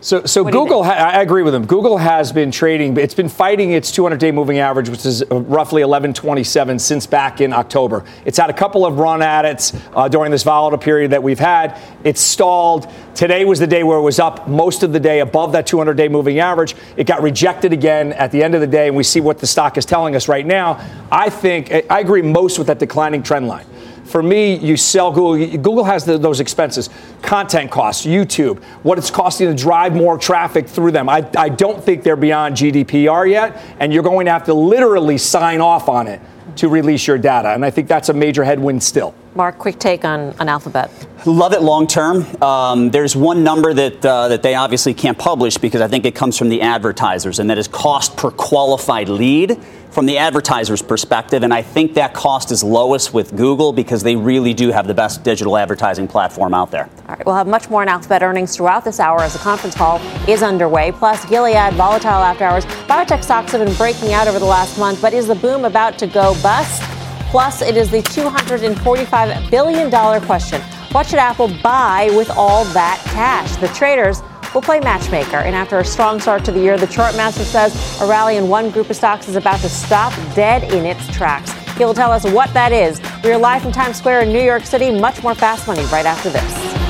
So, 0.00 0.24
so 0.24 0.44
Google, 0.44 0.84
ha- 0.84 0.92
I 0.92 1.22
agree 1.22 1.42
with 1.42 1.52
him. 1.54 1.66
Google 1.66 1.96
has 1.96 2.30
been 2.30 2.52
trading, 2.52 2.96
it's 2.96 3.14
been 3.14 3.28
fighting 3.28 3.72
its 3.72 3.90
200-day 3.90 4.30
moving 4.30 4.58
average, 4.58 4.88
which 4.88 5.04
is 5.04 5.22
uh, 5.22 5.40
roughly 5.40 5.82
1127 5.82 6.78
since 6.78 7.06
back 7.06 7.40
in 7.40 7.52
October. 7.52 8.04
It's 8.24 8.38
had 8.38 8.48
a 8.48 8.52
couple 8.52 8.86
of 8.86 8.98
run 8.98 9.22
at 9.22 9.44
it 9.44 9.72
uh, 9.94 10.06
during 10.06 10.30
this 10.30 10.44
volatile 10.44 10.78
period 10.78 11.10
that 11.10 11.22
we've 11.22 11.38
had. 11.38 11.80
It's 12.04 12.20
stalled. 12.20 12.88
Today 13.16 13.44
was 13.44 13.58
the 13.58 13.66
day 13.66 13.82
where 13.82 13.98
it 13.98 14.02
was 14.02 14.20
up 14.20 14.46
most 14.46 14.84
of 14.84 14.92
the 14.92 15.00
day 15.00 15.18
above 15.18 15.50
that 15.52 15.66
200-day 15.66 16.08
moving 16.08 16.38
average. 16.38 16.76
It 16.96 17.08
got 17.08 17.20
rejected 17.20 17.72
again 17.72 18.12
at 18.12 18.30
the 18.30 18.42
end 18.42 18.54
of 18.54 18.60
the 18.60 18.68
day, 18.68 18.86
and 18.86 18.96
we 18.96 19.02
see 19.02 19.20
what 19.20 19.38
the 19.38 19.48
stock 19.48 19.76
is 19.76 19.84
telling 19.84 20.14
us 20.14 20.28
right 20.28 20.46
now. 20.46 20.80
I 21.10 21.28
think 21.28 21.72
I 21.90 21.98
agree 21.98 22.22
most 22.22 22.58
with 22.58 22.68
that 22.68 22.78
declining 22.78 23.24
trend 23.24 23.48
line 23.48 23.66
for 24.08 24.22
me, 24.22 24.56
you 24.56 24.76
sell 24.76 25.12
Google. 25.12 25.36
Google 25.58 25.84
has 25.84 26.04
the, 26.04 26.18
those 26.18 26.40
expenses, 26.40 26.90
content 27.22 27.70
costs, 27.70 28.06
YouTube, 28.06 28.62
what 28.82 28.98
it's 28.98 29.10
costing 29.10 29.48
to 29.48 29.54
drive 29.54 29.94
more 29.94 30.18
traffic 30.18 30.66
through 30.66 30.92
them. 30.92 31.08
I, 31.08 31.28
I 31.36 31.48
don't 31.48 31.82
think 31.82 32.02
they're 32.02 32.16
beyond 32.16 32.56
GDPR 32.56 33.30
yet, 33.30 33.62
and 33.78 33.92
you're 33.92 34.02
going 34.02 34.26
to 34.26 34.32
have 34.32 34.44
to 34.44 34.54
literally 34.54 35.18
sign 35.18 35.60
off 35.60 35.88
on 35.88 36.08
it 36.08 36.20
to 36.56 36.68
release 36.68 37.06
your 37.06 37.18
data. 37.18 37.50
And 37.50 37.64
I 37.64 37.70
think 37.70 37.88
that's 37.88 38.08
a 38.08 38.14
major 38.14 38.44
headwind 38.44 38.82
still. 38.82 39.14
Mark, 39.34 39.58
quick 39.58 39.78
take 39.78 40.04
on, 40.04 40.34
on 40.40 40.48
Alphabet. 40.48 40.90
Love 41.24 41.52
it 41.52 41.62
long 41.62 41.86
term. 41.86 42.24
Um, 42.42 42.90
there's 42.90 43.14
one 43.14 43.44
number 43.44 43.72
that 43.74 44.04
uh, 44.04 44.28
that 44.28 44.42
they 44.42 44.54
obviously 44.54 44.94
can't 44.94 45.18
publish 45.18 45.56
because 45.58 45.80
I 45.80 45.86
think 45.86 46.04
it 46.04 46.14
comes 46.14 46.36
from 46.36 46.48
the 46.48 46.62
advertisers, 46.62 47.38
and 47.38 47.48
that 47.50 47.58
is 47.58 47.68
cost 47.68 48.16
per 48.16 48.30
qualified 48.30 49.08
lead 49.08 49.60
from 49.90 50.06
the 50.06 50.18
advertiser's 50.18 50.82
perspective. 50.82 51.42
And 51.42 51.52
I 51.52 51.62
think 51.62 51.94
that 51.94 52.14
cost 52.14 52.52
is 52.52 52.62
lowest 52.62 53.14
with 53.14 53.36
Google 53.36 53.72
because 53.72 54.02
they 54.02 54.16
really 54.16 54.54
do 54.54 54.70
have 54.70 54.86
the 54.86 54.94
best 54.94 55.22
digital 55.24 55.56
advertising 55.56 56.08
platform 56.08 56.54
out 56.54 56.70
there. 56.70 56.88
All 57.08 57.14
right, 57.14 57.26
we'll 57.26 57.34
have 57.34 57.46
much 57.46 57.70
more 57.70 57.82
on 57.82 57.88
Alphabet 57.88 58.22
earnings 58.22 58.56
throughout 58.56 58.84
this 58.84 59.00
hour 59.00 59.20
as 59.20 59.32
the 59.32 59.38
conference 59.38 59.74
call 59.74 59.98
is 60.28 60.42
underway. 60.42 60.92
Plus, 60.92 61.24
Gilead 61.26 61.74
volatile 61.74 62.10
after 62.10 62.44
hours. 62.44 62.66
Biotech 62.86 63.24
stocks 63.24 63.52
have 63.52 63.64
been 63.64 63.76
breaking 63.76 64.12
out 64.12 64.28
over 64.28 64.38
the 64.38 64.44
last 64.44 64.78
month, 64.78 65.00
but 65.00 65.12
is 65.12 65.26
the 65.26 65.34
boom 65.34 65.64
about 65.64 65.98
to 65.98 66.06
go 66.06 66.34
bust? 66.42 66.82
Plus, 67.30 67.60
it 67.60 67.76
is 67.76 67.90
the 67.90 68.02
$245 68.02 69.50
billion 69.50 69.90
question. 70.22 70.62
What 70.92 71.06
should 71.06 71.18
Apple 71.18 71.48
buy 71.62 72.08
with 72.16 72.30
all 72.30 72.64
that 72.66 72.98
cash? 73.12 73.54
The 73.56 73.68
traders 73.68 74.22
will 74.54 74.62
play 74.62 74.80
matchmaker. 74.80 75.36
And 75.36 75.54
after 75.54 75.78
a 75.78 75.84
strong 75.84 76.20
start 76.20 76.44
to 76.46 76.52
the 76.52 76.60
year, 76.60 76.76
the 76.76 76.86
chartmaster 76.86 77.44
says 77.44 78.00
a 78.00 78.06
rally 78.06 78.36
in 78.36 78.48
one 78.48 78.70
group 78.70 78.90
of 78.90 78.96
stocks 78.96 79.28
is 79.28 79.36
about 79.36 79.60
to 79.60 79.68
stop 79.68 80.12
dead 80.34 80.72
in 80.72 80.86
its 80.86 81.06
tracks. 81.16 81.52
He 81.76 81.84
will 81.84 81.94
tell 81.94 82.10
us 82.10 82.24
what 82.24 82.52
that 82.54 82.72
is. 82.72 83.00
We 83.22 83.30
are 83.30 83.38
live 83.38 83.62
from 83.62 83.72
Times 83.72 83.96
Square 83.96 84.22
in 84.22 84.32
New 84.32 84.42
York 84.42 84.64
City. 84.64 84.90
Much 84.90 85.22
more 85.22 85.34
fast 85.34 85.66
money 85.66 85.84
right 85.86 86.06
after 86.06 86.30
this. 86.30 86.87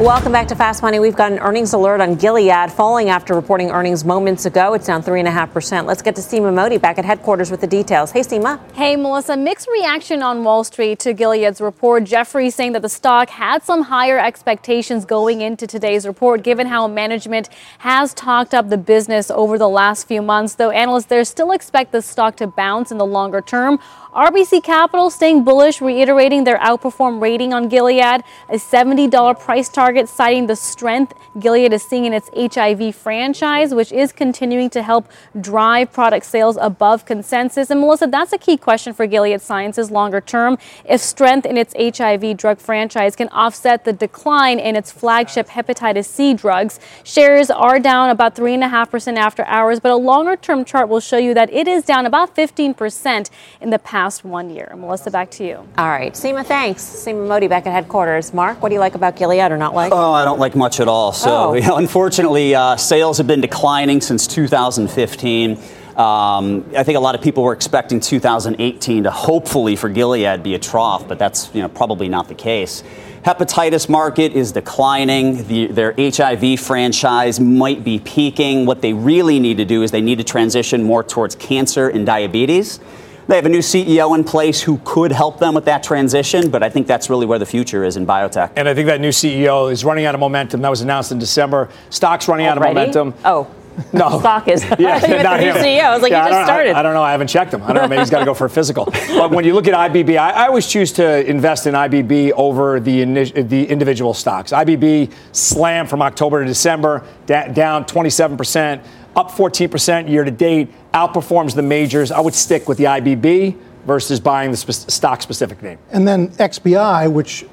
Welcome 0.00 0.30
back 0.30 0.46
to 0.46 0.54
Fast 0.54 0.80
Money. 0.80 1.00
We've 1.00 1.16
got 1.16 1.32
an 1.32 1.40
earnings 1.40 1.72
alert 1.72 2.00
on 2.00 2.14
Gilead 2.14 2.70
falling 2.70 3.08
after 3.08 3.34
reporting 3.34 3.72
earnings 3.72 4.04
moments 4.04 4.46
ago. 4.46 4.74
It's 4.74 4.86
down 4.86 5.02
3.5%. 5.02 5.86
Let's 5.86 6.02
get 6.02 6.14
to 6.14 6.22
Seema 6.22 6.54
Modi 6.54 6.78
back 6.78 6.98
at 7.00 7.04
headquarters 7.04 7.50
with 7.50 7.60
the 7.60 7.66
details. 7.66 8.12
Hey, 8.12 8.20
Seema. 8.20 8.60
Hey, 8.74 8.94
Melissa. 8.94 9.36
Mixed 9.36 9.66
reaction 9.66 10.22
on 10.22 10.44
Wall 10.44 10.62
Street 10.62 11.00
to 11.00 11.12
Gilead's 11.12 11.60
report. 11.60 12.04
Jeffrey 12.04 12.48
saying 12.48 12.74
that 12.74 12.82
the 12.82 12.88
stock 12.88 13.28
had 13.28 13.64
some 13.64 13.82
higher 13.82 14.20
expectations 14.20 15.04
going 15.04 15.40
into 15.40 15.66
today's 15.66 16.06
report, 16.06 16.44
given 16.44 16.68
how 16.68 16.86
management 16.86 17.48
has 17.78 18.14
talked 18.14 18.54
up 18.54 18.68
the 18.68 18.78
business 18.78 19.32
over 19.32 19.58
the 19.58 19.68
last 19.68 20.06
few 20.06 20.22
months. 20.22 20.54
Though 20.54 20.70
analysts 20.70 21.06
there 21.06 21.24
still 21.24 21.50
expect 21.50 21.90
the 21.90 22.02
stock 22.02 22.36
to 22.36 22.46
bounce 22.46 22.92
in 22.92 22.98
the 22.98 23.06
longer 23.06 23.40
term. 23.40 23.80
RBC 24.18 24.64
Capital 24.64 25.10
staying 25.10 25.44
bullish, 25.44 25.80
reiterating 25.80 26.42
their 26.42 26.58
outperform 26.58 27.22
rating 27.22 27.54
on 27.54 27.68
Gilead, 27.68 28.24
a 28.48 28.54
$70 28.54 29.38
price 29.38 29.68
target 29.68 30.08
citing 30.08 30.48
the 30.48 30.56
strength 30.56 31.14
Gilead 31.38 31.72
is 31.72 31.84
seeing 31.84 32.04
in 32.04 32.12
its 32.12 32.28
HIV 32.34 32.96
franchise, 32.96 33.72
which 33.72 33.92
is 33.92 34.10
continuing 34.10 34.70
to 34.70 34.82
help 34.82 35.08
drive 35.40 35.92
product 35.92 36.26
sales 36.26 36.58
above 36.60 37.04
consensus. 37.04 37.70
And 37.70 37.78
Melissa, 37.78 38.08
that's 38.08 38.32
a 38.32 38.38
key 38.38 38.56
question 38.56 38.92
for 38.92 39.06
Gilead 39.06 39.40
Sciences 39.40 39.92
longer 39.92 40.20
term. 40.20 40.58
If 40.84 41.00
strength 41.00 41.46
in 41.46 41.56
its 41.56 41.72
HIV 41.78 42.36
drug 42.36 42.58
franchise 42.58 43.14
can 43.14 43.28
offset 43.28 43.84
the 43.84 43.92
decline 43.92 44.58
in 44.58 44.74
its 44.74 44.90
flagship 44.90 45.46
hepatitis 45.46 46.06
C 46.06 46.34
drugs, 46.34 46.80
shares 47.04 47.50
are 47.50 47.78
down 47.78 48.10
about 48.10 48.34
3.5% 48.34 49.16
after 49.16 49.44
hours, 49.44 49.78
but 49.78 49.92
a 49.92 49.96
longer 49.96 50.34
term 50.34 50.64
chart 50.64 50.88
will 50.88 50.98
show 50.98 51.18
you 51.18 51.34
that 51.34 51.52
it 51.52 51.68
is 51.68 51.84
down 51.84 52.04
about 52.04 52.34
15% 52.34 53.30
in 53.60 53.70
the 53.70 53.78
past 53.78 54.07
one 54.24 54.50
year. 54.50 54.72
Melissa, 54.76 55.10
back 55.10 55.30
to 55.32 55.44
you. 55.44 55.56
All 55.76 55.88
right. 55.88 56.12
Seema, 56.12 56.44
thanks. 56.44 56.82
Seema 56.82 57.26
Modi 57.26 57.48
back 57.48 57.66
at 57.66 57.72
headquarters. 57.72 58.32
Mark, 58.32 58.62
what 58.62 58.70
do 58.70 58.74
you 58.74 58.80
like 58.80 58.94
about 58.94 59.16
Gilead 59.16 59.52
or 59.52 59.56
not 59.56 59.74
like? 59.74 59.92
Oh, 59.92 60.12
I 60.12 60.24
don't 60.24 60.38
like 60.38 60.56
much 60.56 60.80
at 60.80 60.88
all. 60.88 61.12
So, 61.12 61.30
oh. 61.30 61.54
you 61.54 61.60
know, 61.66 61.76
unfortunately, 61.76 62.54
uh, 62.54 62.76
sales 62.76 63.18
have 63.18 63.26
been 63.26 63.40
declining 63.40 64.00
since 64.00 64.26
2015. 64.26 65.58
Um, 65.98 66.64
I 66.76 66.84
think 66.84 66.96
a 66.96 67.00
lot 67.00 67.16
of 67.16 67.22
people 67.22 67.42
were 67.42 67.52
expecting 67.52 67.98
2018 67.98 69.02
to 69.02 69.10
hopefully 69.10 69.74
for 69.74 69.88
Gilead 69.88 70.44
be 70.44 70.54
a 70.54 70.58
trough, 70.58 71.08
but 71.08 71.18
that's 71.18 71.52
you 71.52 71.60
know 71.60 71.68
probably 71.68 72.08
not 72.08 72.28
the 72.28 72.36
case. 72.36 72.84
Hepatitis 73.24 73.88
market 73.88 74.32
is 74.32 74.52
declining. 74.52 75.44
The, 75.48 75.66
their 75.66 75.94
HIV 75.98 76.60
franchise 76.60 77.40
might 77.40 77.82
be 77.82 77.98
peaking. 77.98 78.64
What 78.64 78.80
they 78.80 78.92
really 78.92 79.40
need 79.40 79.56
to 79.56 79.64
do 79.64 79.82
is 79.82 79.90
they 79.90 80.00
need 80.00 80.18
to 80.18 80.24
transition 80.24 80.84
more 80.84 81.02
towards 81.02 81.34
cancer 81.34 81.88
and 81.88 82.06
diabetes. 82.06 82.78
They 83.28 83.36
have 83.36 83.44
a 83.44 83.50
new 83.50 83.58
CEO 83.58 84.16
in 84.16 84.24
place 84.24 84.62
who 84.62 84.80
could 84.84 85.12
help 85.12 85.38
them 85.38 85.54
with 85.54 85.66
that 85.66 85.82
transition, 85.82 86.50
but 86.50 86.62
I 86.62 86.70
think 86.70 86.86
that's 86.86 87.10
really 87.10 87.26
where 87.26 87.38
the 87.38 87.44
future 87.44 87.84
is 87.84 87.98
in 87.98 88.06
biotech. 88.06 88.52
And 88.56 88.66
I 88.66 88.72
think 88.72 88.86
that 88.86 89.02
new 89.02 89.10
CEO 89.10 89.70
is 89.70 89.84
running 89.84 90.06
out 90.06 90.14
of 90.14 90.20
momentum. 90.20 90.62
That 90.62 90.70
was 90.70 90.80
announced 90.80 91.12
in 91.12 91.18
December. 91.18 91.68
Stock's 91.90 92.26
running 92.26 92.46
Already? 92.46 92.60
out 92.60 92.68
of 92.68 92.74
momentum. 92.74 93.14
Oh. 93.26 93.54
No. 93.92 94.18
Stock 94.20 94.48
is. 94.48 94.64
yeah, 94.78 94.98
not 95.22 95.40
him. 95.40 95.56
CEO. 95.56 95.82
I 95.82 95.92
was 95.92 96.02
like, 96.02 96.10
yeah, 96.10 96.24
you 96.24 96.32
just 96.32 96.46
started. 96.46 96.74
I, 96.74 96.80
I, 96.80 96.82
don't 96.82 96.94
know. 96.94 97.02
I 97.02 97.12
haven't 97.12 97.28
checked 97.28 97.52
him. 97.52 97.62
I 97.64 97.66
don't 97.74 97.82
know. 97.82 97.88
Maybe 97.88 98.00
he's 98.00 98.10
got 98.10 98.20
to 98.20 98.24
go 98.24 98.32
for 98.32 98.46
a 98.46 98.50
physical. 98.50 98.86
but 98.86 99.30
when 99.30 99.44
you 99.44 99.54
look 99.54 99.68
at 99.68 99.92
IBB, 99.92 100.16
I, 100.16 100.30
I, 100.30 100.46
always 100.46 100.66
choose 100.66 100.90
to 100.92 101.28
invest 101.28 101.66
in 101.66 101.74
IBB 101.74 102.32
over 102.32 102.80
the, 102.80 103.04
the 103.04 103.66
individual 103.66 104.14
stocks. 104.14 104.52
IBB 104.52 105.12
slammed 105.32 105.90
from 105.90 106.00
October 106.00 106.40
to 106.40 106.46
December, 106.46 107.04
da- 107.26 107.48
down 107.48 107.84
27%, 107.84 108.82
up 109.16 109.30
14% 109.30 110.08
year 110.08 110.24
to 110.24 110.30
date, 110.30 110.68
outperforms 110.92 111.54
the 111.54 111.62
majors. 111.62 112.10
I 112.10 112.20
would 112.20 112.34
stick 112.34 112.68
with 112.68 112.78
the 112.78 112.84
IBB 112.84 113.56
versus 113.84 114.20
buying 114.20 114.50
the 114.50 114.56
spe- 114.56 114.90
stock 114.90 115.22
specific 115.22 115.62
name. 115.62 115.78
And 115.90 116.06
then 116.06 116.28
XBI, 116.32 117.10
which 117.10 117.44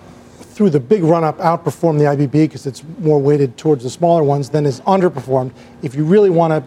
through 0.55 0.69
the 0.69 0.79
big 0.79 1.03
run 1.03 1.23
up 1.23 1.37
outperformed 1.39 1.99
the 1.99 2.05
IBB 2.05 2.31
because 2.31 2.65
it's 2.65 2.83
more 2.99 3.19
weighted 3.19 3.57
towards 3.57 3.83
the 3.83 3.89
smaller 3.89 4.23
ones, 4.23 4.49
then 4.49 4.65
is 4.65 4.79
underperformed. 4.81 5.51
If 5.81 5.95
you 5.95 6.05
really 6.05 6.29
want 6.29 6.51
to 6.51 6.63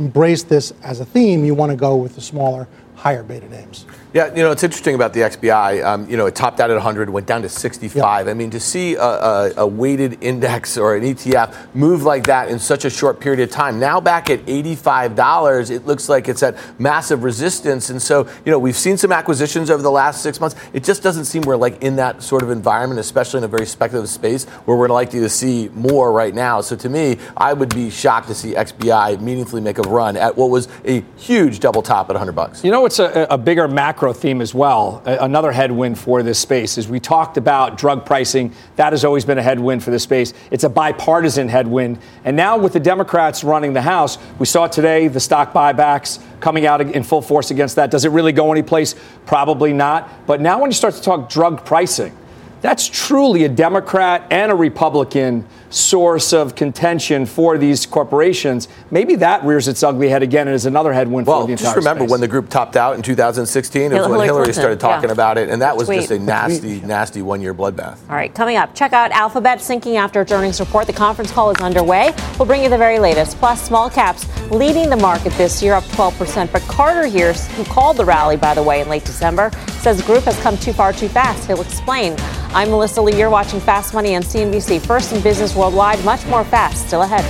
embrace 0.00 0.42
this 0.42 0.72
as 0.82 1.00
a 1.00 1.04
theme, 1.04 1.44
you 1.44 1.54
want 1.54 1.70
to 1.70 1.76
go 1.76 1.96
with 1.96 2.14
the 2.14 2.20
smaller, 2.20 2.66
higher 2.96 3.22
beta 3.22 3.48
names. 3.48 3.86
Yeah, 4.12 4.34
you 4.34 4.42
know, 4.42 4.50
it's 4.50 4.64
interesting 4.64 4.96
about 4.96 5.12
the 5.12 5.20
XBI. 5.20 5.84
Um, 5.84 6.10
you 6.10 6.16
know, 6.16 6.26
it 6.26 6.34
topped 6.34 6.58
out 6.58 6.68
at 6.68 6.74
100, 6.74 7.10
went 7.10 7.28
down 7.28 7.42
to 7.42 7.48
65. 7.48 8.26
Yep. 8.26 8.30
I 8.30 8.36
mean, 8.36 8.50
to 8.50 8.58
see 8.58 8.96
a, 8.96 9.00
a, 9.00 9.52
a, 9.58 9.66
weighted 9.66 10.20
index 10.20 10.76
or 10.76 10.96
an 10.96 11.04
ETF 11.04 11.54
move 11.74 12.02
like 12.02 12.24
that 12.24 12.48
in 12.48 12.58
such 12.58 12.84
a 12.84 12.90
short 12.90 13.20
period 13.20 13.38
of 13.40 13.50
time, 13.50 13.78
now 13.78 14.00
back 14.00 14.28
at 14.28 14.44
$85, 14.46 15.70
it 15.70 15.86
looks 15.86 16.08
like 16.08 16.28
it's 16.28 16.42
at 16.42 16.58
massive 16.80 17.22
resistance. 17.22 17.88
And 17.88 18.02
so, 18.02 18.26
you 18.44 18.50
know, 18.50 18.58
we've 18.58 18.76
seen 18.76 18.96
some 18.96 19.12
acquisitions 19.12 19.70
over 19.70 19.80
the 19.80 19.92
last 19.92 20.22
six 20.22 20.40
months. 20.40 20.56
It 20.72 20.82
just 20.82 21.04
doesn't 21.04 21.26
seem 21.26 21.42
we're 21.42 21.54
like 21.54 21.80
in 21.80 21.94
that 21.96 22.20
sort 22.20 22.42
of 22.42 22.50
environment, 22.50 22.98
especially 22.98 23.38
in 23.38 23.44
a 23.44 23.48
very 23.48 23.66
speculative 23.66 24.10
space 24.10 24.44
where 24.64 24.76
we're 24.76 24.88
likely 24.88 25.20
to 25.20 25.28
see 25.28 25.68
more 25.72 26.10
right 26.10 26.34
now. 26.34 26.62
So 26.62 26.74
to 26.74 26.88
me, 26.88 27.18
I 27.36 27.52
would 27.52 27.72
be 27.72 27.90
shocked 27.90 28.26
to 28.26 28.34
see 28.34 28.54
XBI 28.54 29.20
meaningfully 29.20 29.60
make 29.60 29.78
a 29.78 29.82
run 29.82 30.16
at 30.16 30.36
what 30.36 30.50
was 30.50 30.66
a 30.84 31.02
huge 31.16 31.60
double 31.60 31.82
top 31.82 32.10
at 32.10 32.14
100 32.14 32.32
bucks. 32.32 32.64
You 32.64 32.72
know, 32.72 32.86
it's 32.86 32.98
a, 32.98 33.28
a 33.30 33.38
bigger 33.38 33.68
macro 33.68 33.99
macro 34.00 34.14
theme 34.14 34.40
as 34.40 34.54
well. 34.54 35.02
Another 35.04 35.52
headwind 35.52 35.98
for 35.98 36.22
this 36.22 36.38
space 36.38 36.78
is 36.78 36.88
we 36.88 36.98
talked 36.98 37.36
about 37.36 37.76
drug 37.76 38.06
pricing. 38.06 38.50
That 38.76 38.94
has 38.94 39.04
always 39.04 39.26
been 39.26 39.36
a 39.36 39.42
headwind 39.42 39.84
for 39.84 39.90
this 39.90 40.04
space. 40.04 40.32
It's 40.50 40.64
a 40.64 40.70
bipartisan 40.70 41.50
headwind. 41.50 41.98
And 42.24 42.34
now 42.34 42.56
with 42.56 42.72
the 42.72 42.80
Democrats 42.80 43.44
running 43.44 43.74
the 43.74 43.82
House, 43.82 44.16
we 44.38 44.46
saw 44.46 44.68
today 44.68 45.08
the 45.08 45.20
stock 45.20 45.52
buybacks 45.52 46.18
coming 46.40 46.64
out 46.64 46.80
in 46.80 47.02
full 47.02 47.20
force 47.20 47.50
against 47.50 47.76
that. 47.76 47.90
Does 47.90 48.06
it 48.06 48.08
really 48.08 48.32
go 48.32 48.50
anyplace? 48.50 48.94
Probably 49.26 49.74
not. 49.74 50.26
But 50.26 50.40
now 50.40 50.58
when 50.58 50.70
you 50.70 50.74
start 50.74 50.94
to 50.94 51.02
talk 51.02 51.28
drug 51.28 51.66
pricing, 51.66 52.16
that's 52.62 52.88
truly 52.88 53.44
a 53.44 53.50
Democrat 53.50 54.26
and 54.30 54.50
a 54.50 54.54
Republican 54.54 55.46
source 55.70 56.32
of 56.32 56.54
contention 56.54 57.24
for 57.24 57.56
these 57.56 57.86
corporations. 57.86 58.68
Maybe 58.90 59.14
that 59.16 59.44
rears 59.44 59.68
its 59.68 59.82
ugly 59.82 60.08
head 60.08 60.22
again 60.22 60.48
and 60.48 60.54
is 60.54 60.66
another 60.66 60.92
headwind 60.92 61.26
well, 61.26 61.42
for 61.42 61.46
the 61.46 61.52
entire 61.52 61.66
just 61.66 61.76
remember 61.76 62.02
space. 62.02 62.10
when 62.10 62.20
the 62.20 62.28
group 62.28 62.48
topped 62.48 62.76
out 62.76 62.96
in 62.96 63.02
2016, 63.02 63.82
it 63.82 63.88
was 63.88 63.94
Hillary 63.94 64.10
when 64.10 64.26
Hillary 64.26 64.44
Clinton, 64.44 64.60
started 64.60 64.80
talking 64.80 65.08
yeah. 65.08 65.14
about 65.14 65.38
it, 65.38 65.48
and 65.48 65.62
that 65.62 65.76
was 65.76 65.86
Tweet. 65.86 66.00
just 66.00 66.10
a 66.10 66.18
nasty, 66.18 66.80
nasty 66.84 67.22
one-year 67.22 67.54
bloodbath. 67.54 67.98
All 68.08 68.16
right, 68.16 68.34
coming 68.34 68.56
up, 68.56 68.74
check 68.74 68.92
out 68.92 69.10
Alphabet 69.12 69.60
sinking 69.60 69.96
after 69.96 70.20
its 70.20 70.32
earnings 70.32 70.60
report. 70.60 70.86
The 70.86 70.92
conference 70.92 71.30
call 71.30 71.50
is 71.50 71.60
underway. 71.60 72.12
We'll 72.38 72.46
bring 72.46 72.62
you 72.62 72.68
the 72.68 72.78
very 72.78 72.98
latest. 72.98 73.38
Plus, 73.38 73.62
small 73.62 73.88
caps 73.88 74.26
leading 74.50 74.90
the 74.90 74.96
market 74.96 75.32
this 75.34 75.62
year, 75.62 75.74
up 75.74 75.84
12%. 75.84 76.50
But 76.52 76.62
Carter 76.62 77.06
here, 77.06 77.32
who 77.32 77.64
called 77.64 77.96
the 77.96 78.04
rally, 78.04 78.36
by 78.36 78.54
the 78.54 78.62
way, 78.62 78.80
in 78.80 78.88
late 78.88 79.04
December, 79.04 79.50
says 79.80 79.98
the 79.98 80.02
group 80.04 80.24
has 80.24 80.38
come 80.40 80.58
too 80.58 80.72
far 80.72 80.92
too 80.92 81.08
fast. 81.08 81.46
He'll 81.46 81.60
explain. 81.60 82.16
I'm 82.52 82.70
Melissa 82.70 83.00
Lee. 83.00 83.16
You're 83.16 83.30
watching 83.30 83.60
Fast 83.60 83.94
Money 83.94 84.16
on 84.16 84.22
CNBC. 84.22 84.84
First 84.84 85.12
in 85.12 85.22
business 85.22 85.54
worldwide, 85.60 86.02
much 86.04 86.26
more 86.26 86.44
fast. 86.44 86.86
Still 86.86 87.02
ahead. 87.02 87.24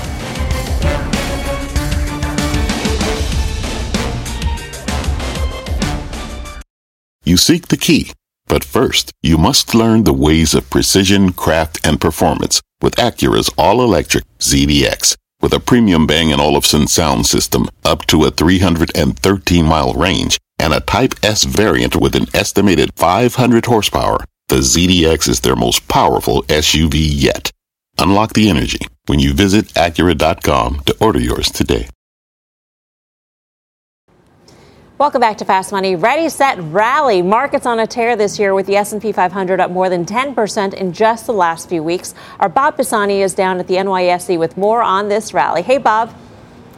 You 7.24 7.36
seek 7.36 7.68
the 7.68 7.76
key, 7.76 8.12
but 8.46 8.64
first, 8.64 9.12
you 9.22 9.38
must 9.38 9.74
learn 9.74 10.04
the 10.04 10.12
ways 10.12 10.54
of 10.54 10.70
precision, 10.70 11.32
craft, 11.32 11.78
and 11.86 12.00
performance 12.00 12.60
with 12.82 12.96
Acura's 12.96 13.50
all-electric 13.56 14.24
ZDX. 14.38 15.16
With 15.40 15.52
a 15.52 15.60
premium 15.60 16.06
Bang 16.06 16.32
& 16.32 16.40
Olufsen 16.40 16.86
sound 16.86 17.26
system 17.26 17.68
up 17.84 18.04
to 18.06 18.24
a 18.24 18.32
313-mile 18.32 19.94
range 19.94 20.38
and 20.58 20.72
a 20.74 20.80
Type 20.80 21.14
S 21.22 21.44
variant 21.44 21.94
with 21.96 22.14
an 22.14 22.26
estimated 22.34 22.90
500 22.96 23.66
horsepower, 23.66 24.24
the 24.48 24.56
ZDX 24.56 25.28
is 25.28 25.40
their 25.40 25.56
most 25.56 25.86
powerful 25.88 26.42
SUV 26.44 26.94
yet. 26.94 27.52
Unlock 28.00 28.32
the 28.32 28.48
energy 28.48 28.80
when 29.06 29.18
you 29.18 29.34
visit 29.34 29.66
Acura.com 29.74 30.80
to 30.86 30.96
order 31.00 31.20
yours 31.20 31.50
today. 31.50 31.86
Welcome 34.96 35.20
back 35.20 35.36
to 35.38 35.44
Fast 35.44 35.70
Money. 35.70 35.96
Ready, 35.96 36.30
set, 36.30 36.58
rally. 36.58 37.20
Markets 37.20 37.66
on 37.66 37.78
a 37.78 37.86
tear 37.86 38.16
this 38.16 38.38
year 38.38 38.54
with 38.54 38.66
the 38.66 38.76
S&P 38.76 39.12
500 39.12 39.60
up 39.60 39.70
more 39.70 39.90
than 39.90 40.06
10% 40.06 40.74
in 40.74 40.92
just 40.94 41.26
the 41.26 41.32
last 41.32 41.68
few 41.68 41.82
weeks. 41.82 42.14
Our 42.38 42.48
Bob 42.48 42.78
Pisani 42.78 43.20
is 43.20 43.34
down 43.34 43.60
at 43.60 43.66
the 43.66 43.74
NYSE 43.74 44.38
with 44.38 44.56
more 44.56 44.82
on 44.82 45.08
this 45.08 45.34
rally. 45.34 45.60
Hey, 45.60 45.76
Bob. 45.76 46.14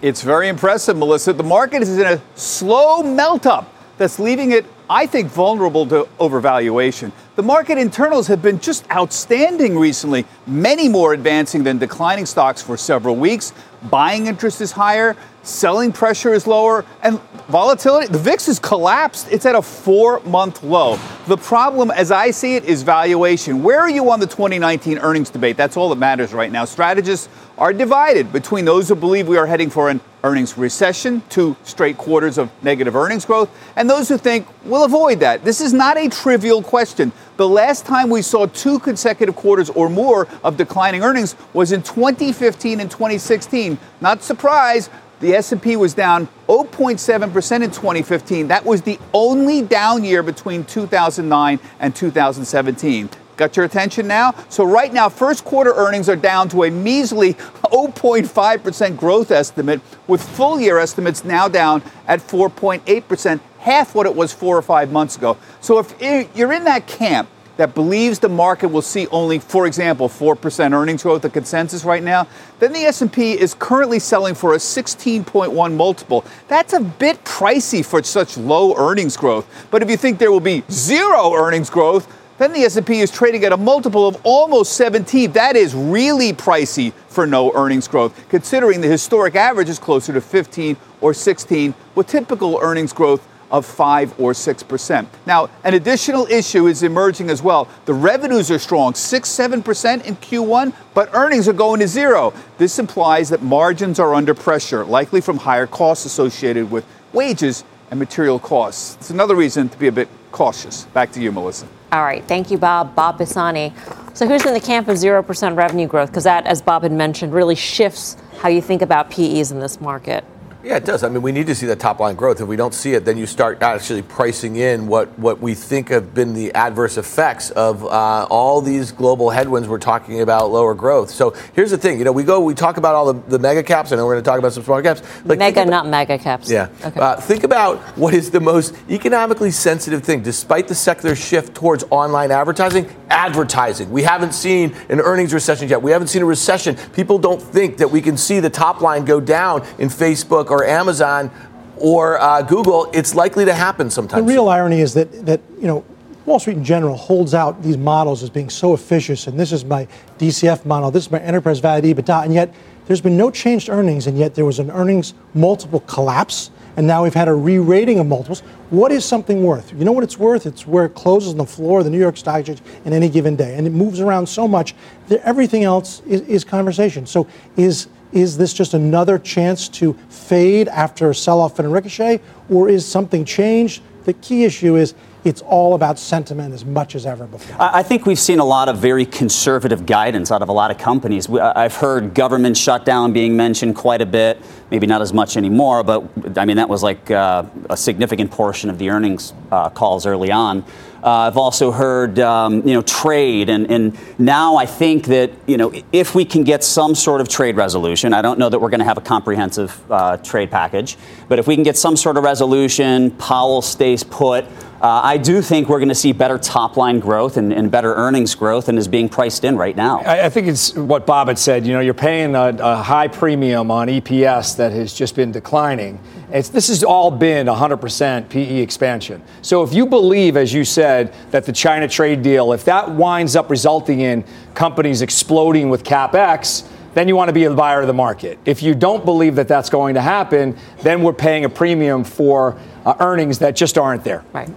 It's 0.03 0.23
very 0.23 0.49
impressive, 0.49 0.97
Melissa. 0.97 1.33
The 1.33 1.45
market 1.45 1.83
is 1.83 1.99
in 1.99 2.07
a 2.07 2.21
slow 2.35 3.03
melt 3.05 3.47
up 3.47 3.72
that's 3.99 4.19
leaving 4.19 4.53
it, 4.53 4.65
I 4.89 5.07
think, 5.07 5.29
vulnerable 5.29 5.87
to 5.87 6.09
overvaluation. 6.19 7.13
The 7.37 7.43
market 7.43 7.79
internals 7.79 8.27
have 8.27 8.43
been 8.43 8.59
just 8.59 8.91
outstanding 8.91 9.79
recently, 9.79 10.27
many 10.47 10.89
more 10.89 11.13
advancing 11.13 11.65
than 11.65 11.79
declining 11.79 12.27
stocks 12.27 12.63
for 12.63 12.77
several 12.77 13.17
weeks. 13.17 13.53
Buying 13.91 14.27
interest 14.27 14.61
is 14.61 14.73
higher, 14.73 15.17
selling 15.43 15.93
pressure 15.93 16.33
is 16.33 16.47
lower, 16.47 16.85
and 17.03 17.21
volatility, 17.49 18.07
the 18.07 18.19
VIX 18.19 18.47
has 18.47 18.59
collapsed. 18.59 19.29
It's 19.31 19.47
at 19.47 19.55
a 19.55 19.63
four 19.63 20.21
month 20.21 20.63
low. 20.63 20.99
The 21.27 21.37
problem, 21.37 21.91
as 21.91 22.11
I 22.11 22.31
see 22.31 22.57
it, 22.57 22.65
is 22.65 22.83
valuation. 22.83 23.63
Where 23.63 23.81
are 23.81 23.91
you 23.91 24.11
on 24.11 24.21
the 24.21 24.27
2019 24.27 24.99
earnings 24.99 25.31
debate? 25.31 25.57
That's 25.57 25.77
all 25.77 25.89
that 25.91 25.97
matters 25.97 26.33
right 26.33 26.51
now. 26.51 26.65
Strategists 26.65 27.29
are 27.59 27.73
divided 27.73 28.33
between 28.33 28.65
those 28.65 28.89
who 28.89 28.95
believe 28.95 29.29
we 29.29 29.37
are 29.37 29.47
heading 29.47 29.71
for 29.71 29.89
an 29.91 30.01
earnings 30.25 30.57
recession, 30.57 31.23
two 31.29 31.57
straight 31.65 31.99
quarters 31.99 32.39
of 32.39 32.51
negative 32.63 32.95
earnings 32.95 33.25
growth, 33.25 33.51
and 33.77 33.91
those 33.91 34.09
who 34.09 34.17
think 34.17 34.47
we'll 34.65 34.85
avoid 34.85 35.21
that. 35.21 35.45
This 35.45 35.61
is 35.61 35.73
not 35.73 35.99
a 35.99 36.09
trivial 36.09 36.63
question. 36.63 37.13
The 37.37 37.49
last 37.49 37.85
time 37.85 38.09
we 38.09 38.23
saw 38.23 38.47
two 38.47 38.79
consecutive 38.79 39.35
quarters 39.35 39.69
or 39.71 39.89
more 39.89 40.29
of 40.45 40.57
declining 40.57 41.03
earnings 41.03 41.35
was 41.53 41.73
in 41.73 41.83
2015 41.83 42.81
and 42.81 42.91
2016. 42.91 43.79
Not 44.01 44.23
surprised, 44.23 44.91
the 45.23 45.35
S&P 45.35 45.77
was 45.77 45.95
down 45.95 46.29
0.7% 46.49 47.63
in 47.63 47.71
2015. 47.71 48.49
That 48.49 48.65
was 48.65 48.83
the 48.83 48.99
only 49.15 49.63
down 49.63 50.05
year 50.05 50.23
between 50.23 50.65
2009 50.65 51.61
and 51.79 51.97
2017. 51.97 53.09
Got 53.37 53.57
your 53.57 53.65
attention 53.65 54.07
now? 54.07 54.35
So, 54.51 54.65
right 54.65 54.93
now, 54.93 55.09
first 55.09 55.45
quarter 55.45 55.73
earnings 55.73 56.09
are 56.09 56.17
down 56.17 56.49
to 56.51 56.65
a 56.65 56.71
measly 56.71 57.35
0.5% 57.35 58.97
growth 58.97 59.31
estimate, 59.31 59.81
with 60.07 60.23
full 60.23 60.61
year 60.61 60.79
estimates 60.79 61.25
now 61.25 61.49
down 61.49 61.83
at 62.07 62.21
4.8%, 62.21 63.41
half 63.61 63.95
what 63.95 64.07
it 64.07 64.15
was 64.15 64.33
four 64.33 64.59
or 64.59 64.63
five 64.63 64.93
months 64.93 65.17
ago. 65.17 65.39
So, 65.61 65.79
if 65.79 66.37
you're 66.37 66.53
in 66.53 66.65
that 66.65 66.87
camp, 66.87 67.29
that 67.63 67.77
believes 67.77 68.19
the 68.19 68.29
market 68.29 68.67
will 68.67 68.83
see 68.83 69.07
only, 69.13 69.39
for 69.39 69.69
example, 69.69 70.09
4% 70.09 70.73
earnings 70.73 71.05
growth, 71.05 71.23
the 71.23 71.31
consensus 71.31 71.85
right 71.85 72.03
now, 72.03 72.27
then 72.59 72.73
the 72.73 72.81
S&P 72.81 73.39
is 73.39 73.55
currently 73.55 74.01
selling 74.01 74.35
for 74.35 74.55
a 74.55 74.57
16.1 74.57 75.77
multiple. 75.77 76.25
That's 76.49 76.73
a 76.73 76.81
bit 76.81 77.23
pricey 77.23 77.87
for 77.87 78.03
such 78.03 78.37
low 78.37 78.75
earnings 78.77 79.17
growth. 79.17 79.47
But 79.71 79.81
if 79.81 79.89
you 79.89 79.97
think 79.97 80.19
there 80.19 80.33
will 80.33 80.41
be 80.41 80.65
zero 80.73 81.35
earnings 81.35 81.71
growth, 81.71 82.13
then 82.39 82.53
the 82.53 82.63
S&P 82.63 82.99
is 82.99 83.13
trading 83.13 83.45
at 83.45 83.53
a 83.53 83.57
multiple 83.57 84.09
of 84.09 84.21
almost 84.25 84.73
17. 84.73 85.31
That 85.31 85.55
is 85.55 85.73
really 85.73 86.33
pricey 86.33 86.93
for 87.07 87.29
no 87.29 87.53
earnings 87.53 87.87
growth, 87.87 88.29
considering 88.29 88.81
the 88.81 88.89
historic 88.89 89.37
average 89.37 89.69
is 89.69 89.79
closer 89.79 90.13
to 90.13 90.21
15 90.21 90.77
or 91.01 91.15
16, 91.15 91.75
with 91.95 92.09
typical 92.09 92.59
earnings 92.61 92.93
growth 92.93 93.25
of 93.53 93.67
5 93.67 94.19
or 94.19 94.33
6%. 94.33 95.07
Now, 95.27 95.51
an 95.63 95.75
additional 95.75 96.27
issue 96.27 96.67
is 96.67 96.83
emerging 96.83 97.29
as 97.31 97.43
well. 97.43 97.69
The 97.85 97.95
revenues 97.95 98.51
are 98.51 98.59
strong, 98.59 98.95
6 98.95 99.29
7% 99.29 100.05
in 100.05 100.17
Q1, 100.17 100.73
but 100.95 101.11
earnings 101.13 101.47
are 101.47 101.53
going 101.53 101.81
to 101.81 101.87
zero. 101.87 102.33
This 102.57 102.79
implies 102.79 103.29
that 103.29 103.43
margins 103.43 104.01
are 104.01 104.15
under 104.15 104.35
pressure, 104.35 104.85
likely 104.85 105.21
from 105.21 105.37
higher 105.37 105.67
costs 105.67 106.07
associated 106.07 106.71
with 106.71 106.87
wages 107.13 107.63
and 107.91 108.01
material 108.01 108.39
costs. 108.39 108.97
It's 108.97 109.11
another 109.11 109.37
reason 109.37 109.69
to 109.69 109.79
be 109.79 109.87
a 109.87 109.93
bit 109.93 110.09
cautious. 110.33 110.85
Back 110.87 111.13
to 111.13 111.21
you, 111.21 111.31
Melissa. 111.31 111.69
All 111.93 112.03
right. 112.03 112.25
Thank 112.25 112.51
you, 112.51 112.57
Bob. 112.57 112.95
Bob 112.95 113.19
Pisani. 113.19 113.75
So, 114.15 114.27
who's 114.27 114.47
in 114.47 114.55
the 114.55 114.61
camp 114.61 114.89
of 114.89 114.97
0% 114.97 115.57
revenue 115.57 115.87
growth? 115.87 116.09
Because 116.09 116.25
that, 116.25 116.47
as 116.47 116.63
Bob 116.63 116.85
had 116.85 116.93
mentioned, 116.93 117.35
really 117.35 117.55
shifts 117.55 118.17
how 118.39 118.49
you 118.49 118.63
think 118.63 118.81
about 118.81 119.11
PEs 119.11 119.53
in 119.53 119.61
this 119.61 119.79
market. 119.79 120.25
Yeah, 120.65 120.77
it 120.77 120.85
does. 120.85 121.03
I 121.03 121.09
mean, 121.09 121.23
we 121.23 121.33
need 121.33 121.49
to 121.49 121.55
see 121.57 121.67
that 121.67 121.81
top 121.81 121.99
line 121.99 122.15
growth. 122.15 122.41
If 122.41 122.47
we 122.47 122.55
don't 122.55 122.73
see 122.73 122.95
it, 122.95 123.05
then 123.05 123.19
you 123.19 123.27
start 123.27 123.63
actually 123.63 124.03
pricing 124.03 124.57
in 124.57 124.87
what, 124.87 125.19
what 125.19 125.41
we 125.41 125.55
think 125.55 125.89
have 125.89 126.15
been 126.15 126.35
the 126.35 126.53
adverse 126.55 126.97
effects 126.97 127.51
of 127.51 127.85
uh, 127.85 128.27
all 128.31 128.61
these 128.61 128.93
global 128.93 129.31
headwinds. 129.31 129.69
We're 129.69 129.79
talking 129.79 130.21
about 130.21 130.53
lower 130.53 130.75
growth. 130.75 131.11
So 131.11 131.35
here's 131.55 131.73
the 131.73 131.79
thing. 131.79 131.99
You 131.99 132.05
know, 132.05 132.13
we 132.13 132.23
go, 132.23 132.41
we 132.41 132.55
talk 132.55 132.77
about 132.77 132.95
all 132.95 133.13
the, 133.13 133.21
the 133.29 133.39
mega 133.41 133.65
caps. 133.65 133.91
I 133.91 133.97
know 133.97 134.07
we're 134.07 134.15
going 134.15 134.25
to 134.25 134.31
talk 134.31 134.39
about 134.39 134.53
some 134.53 134.63
small 134.63 134.81
caps. 134.81 135.03
Like 135.25 135.41
mega, 135.41 135.63
about, 135.63 135.71
not 135.71 135.87
mega 135.89 136.17
caps. 136.17 136.49
Yeah. 136.49 136.69
Okay. 136.85 137.01
Uh, 137.01 137.17
think 137.21 137.43
about 137.43 137.79
what 137.99 138.15
is 138.15 138.31
the 138.31 138.41
most 138.41 138.77
economically 138.89 139.51
sensitive 139.51 140.05
thing, 140.05 140.23
despite 140.23 140.69
the 140.69 140.77
secular 140.77 141.17
shift 141.17 141.57
towards 141.57 141.83
online 141.91 142.31
advertising. 142.31 142.89
Advertising. 143.11 143.91
We 143.91 144.05
haven't 144.05 144.33
seen 144.33 144.77
an 144.89 145.01
earnings 145.01 145.35
recession 145.35 145.69
yet. 145.69 145.83
We 145.83 145.91
haven't 145.91 146.09
seen 146.09 146.23
a 146.23 146.27
recession. 146.27 146.77
People 146.93 147.19
don't 147.19 147.43
think 147.43 147.79
that 147.79 147.91
we 147.91 148.01
can 148.01 148.17
see 148.17 148.39
the 148.39 148.51
top 148.51 148.81
line 148.81 149.05
go 149.05 149.21
down 149.21 149.67
in 149.79 149.89
Facebook 149.89 150.52
or 150.53 150.67
Amazon 150.67 151.31
or 151.77 152.21
uh, 152.21 152.43
Google, 152.43 152.89
it's 152.93 153.15
likely 153.15 153.45
to 153.45 153.55
happen 153.55 153.91
sometime. 153.91 154.25
The 154.25 154.33
real 154.33 154.49
irony 154.49 154.81
is 154.81 154.95
that 154.95 155.27
that 155.27 155.41
you 155.59 155.67
know 155.67 155.85
Wall 156.27 156.39
Street 156.39 156.59
in 156.59 156.65
general 156.65 156.97
holds 156.97 157.35
out 157.35 157.63
these 157.63 157.77
models 157.77 158.23
as 158.23 158.31
being 158.31 158.51
so 158.51 158.75
efficient, 158.75 159.27
and 159.27 159.41
this 159.41 159.51
is 159.51 159.65
my 159.65 159.89
DCF 160.19 160.65
model, 160.65 160.91
this 160.91 161.07
is 161.07 161.11
my 161.11 161.21
enterprise 161.21 161.59
value 161.59 161.93
EBITDA, 161.93 162.25
and 162.25 162.35
yet 162.35 162.55
there's 162.87 163.01
been 163.01 163.17
no 163.17 163.31
change 163.31 163.67
to 163.67 163.73
earnings, 163.73 164.07
and 164.07 164.17
yet 164.19 164.35
there 164.35 164.45
was 164.45 164.59
an 164.59 164.71
earnings 164.71 165.15
multiple 165.35 165.81
collapse, 165.81 166.51
and 166.77 166.87
now 166.87 167.03
we've 167.03 167.15
had 167.15 167.29
a 167.29 167.35
re-rating 167.35 167.99
of 167.99 168.07
multiples. 168.07 168.41
What 168.71 168.93
is 168.93 169.05
something 169.05 169.43
worth? 169.43 169.73
You 169.73 169.85
know 169.85 169.93
what 169.93 170.05
it's 170.05 170.19
worth? 170.19 170.47
It's 170.47 170.67
where 170.67 170.85
it 170.85 170.95
closes 170.95 171.33
on 171.33 171.39
the 171.39 171.47
floor 171.47 171.81
of 171.81 171.85
the 171.85 171.91
New 171.91 171.99
York 171.99 172.17
Stock 172.17 172.41
Exchange 172.41 172.61
in 172.85 172.93
any 172.93 173.09
given 173.09 173.35
day, 173.35 173.57
and 173.57 173.67
it 173.67 173.71
moves 173.71 173.99
around 173.99 174.29
so 174.29 174.47
much 174.47 174.75
that 175.09 175.21
everything 175.27 175.65
else 175.65 176.03
is, 176.07 176.21
is 176.23 176.45
conversation. 176.45 177.07
So 177.07 177.27
is 177.57 177.89
is 178.13 178.37
this 178.37 178.53
just 178.53 178.75
another 178.75 179.19
chance 179.19 179.69
to 179.69 179.95
fade 180.09 180.69
after 180.69 181.11
a 181.11 181.15
sell 181.15 181.41
off 181.41 181.59
and 181.59 181.67
a 181.67 181.71
ricochet, 181.71 182.21
or 182.51 182.69
is 182.69 182.87
something 182.87 183.25
changed? 183.25 183.83
The 184.05 184.13
key 184.15 184.45
issue 184.45 184.77
is 184.77 184.95
it's 185.25 185.41
all 185.43 185.75
about 185.75 185.99
sentiment 185.99 186.53
as 186.53 186.65
much 186.65 186.97
as 186.97 187.07
ever 187.07 187.27
before. 187.27 187.57
I 187.61 187.85
think 187.85 188.07
we've 188.07 188.19
seen 188.19 188.41
a 188.41 188.45
lot 188.45 188.69
of 188.69 188.79
very 188.79 189.07
conservative 189.07 189.87
guidance 189.87 190.33
out 190.33 190.43
of 190.43 190.49
a 190.49 190.53
lot 190.53 190.73
of 190.73 190.79
companies. 190.79 191.31
I've 191.31 191.77
heard 191.77 192.13
government 192.13 192.57
shutdown 192.57 193.13
being 193.13 193.37
mentioned 193.37 193.77
quite 193.77 194.01
a 194.01 194.07
bit, 194.07 194.43
maybe 194.71 194.87
not 194.87 195.01
as 195.01 195.13
much 195.13 195.37
anymore, 195.37 195.85
but 195.85 196.05
I 196.37 196.45
mean, 196.45 196.57
that 196.57 196.69
was 196.69 196.83
like 196.83 197.11
uh, 197.11 197.45
a 197.71 197.77
significant 197.77 198.33
portion 198.33 198.69
of 198.69 198.79
the 198.79 198.91
earnings 198.91 199.33
uh, 199.53 199.71
calls 199.71 200.07
early 200.07 200.33
on. 200.33 200.65
Uh, 201.03 201.11
I've 201.11 201.37
also 201.37 201.73
heard, 201.73 202.21
um, 202.21 202.67
you 202.67 202.75
know, 202.75 202.83
trade, 202.83 203.49
and, 203.49 203.69
and 203.69 203.99
now 204.21 204.55
I 204.55 204.67
think 204.67 205.07
that, 205.07 205.33
you 205.47 205.57
know, 205.57 205.73
if 205.91 206.15
we 206.15 206.25
can 206.25 206.45
get 206.45 206.63
some 206.63 206.95
sort 206.95 207.21
of 207.21 207.29
trade 207.29 207.57
resolution, 207.57 208.15
I 208.15 208.23
don't 208.23 208.39
know 208.39 208.49
that 208.49 208.61
we're 208.61 208.71
going 208.71 208.81
to 208.81 208.85
have 208.85 208.99
a 208.99 209.03
comprehensive 209.03 209.81
uh, 209.91 210.17
trade 210.19 210.51
package, 210.51 210.97
but 211.29 211.41
if 211.41 211.49
we 211.49 211.57
can 211.57 211.65
get 211.65 211.77
some 211.77 211.97
sort 211.97 212.17
of 212.17 212.23
resolution, 212.23 213.11
Powell 213.13 213.63
stays 213.63 214.05
put. 214.05 214.45
Uh, 214.83 215.01
I 215.05 215.17
do 215.17 215.41
think 215.43 215.69
we're 215.69 215.79
going 215.79 215.91
to 215.91 215.95
see 215.95 216.13
better 216.13 216.39
top 216.39 216.77
line 216.77 216.99
growth 216.99 217.37
and, 217.37 217.53
and, 217.53 217.71
better 217.71 217.95
earnings 217.95 218.35
growth 218.35 218.69
and 218.69 218.77
is 218.77 218.89
being 218.89 219.09
priced 219.09 219.45
in 219.45 219.57
right 219.57 219.77
now. 219.77 220.01
I, 220.01 220.27
I 220.27 220.29
think 220.29 220.49
it's 220.49 220.75
what 220.75 221.07
Bob 221.07 221.29
had 221.29 221.39
said. 221.39 221.65
You 221.65 221.73
know, 221.75 221.79
you're 221.79 221.95
paying 221.95 222.35
a, 222.35 222.49
a 222.59 222.77
high 222.83 223.07
premium 223.07 223.71
on 223.71 223.87
EPS 223.87 224.57
that 224.57 224.73
has 224.73 224.93
just 224.93 225.15
been 225.15 225.31
declining. 225.31 226.01
It's, 226.33 226.49
this 226.49 226.67
has 226.67 226.83
all 226.83 227.13
been 227.13 227.47
100% 227.47 228.29
PE 228.29 228.57
expansion. 228.57 229.23
So 229.41 229.63
if 229.63 229.73
you 229.73 229.87
believe, 229.87 230.37
as 230.37 230.53
you 230.53 230.65
said, 230.65 231.15
that 231.31 231.45
the 231.45 231.53
China 231.53 231.87
trade 231.87 232.23
deal, 232.23 232.53
if 232.53 232.65
that 232.65 232.91
winds 232.91 233.37
up 233.37 233.51
resulting 233.51 234.01
in 234.01 234.25
companies 234.55 235.01
exploding 235.01 235.71
with 235.71 235.85
capex, 235.85 236.69
then 236.95 237.09
you 237.09 237.17
want 237.17 237.29
to 237.29 237.33
be 237.33 237.45
a 237.45 237.55
buyer 237.55 237.81
of 237.81 237.87
the 237.87 237.95
market. 237.95 238.39
If 238.45 238.63
you 238.63 238.75
don't 238.75 239.05
believe 239.05 239.37
that 239.37 239.49
that's 239.49 239.71
going 239.71 239.95
to 239.95 240.01
happen, 240.01 240.57
then 240.83 241.03
we're 241.03 241.13
paying 241.13 241.45
a 241.45 241.49
premium 241.49 242.05
for 242.05 242.59
uh, 242.85 242.95
earnings 243.01 243.39
that 243.39 243.57
just 243.57 243.79
aren't 243.79 244.05
there. 244.05 244.25
Right. 244.33 244.51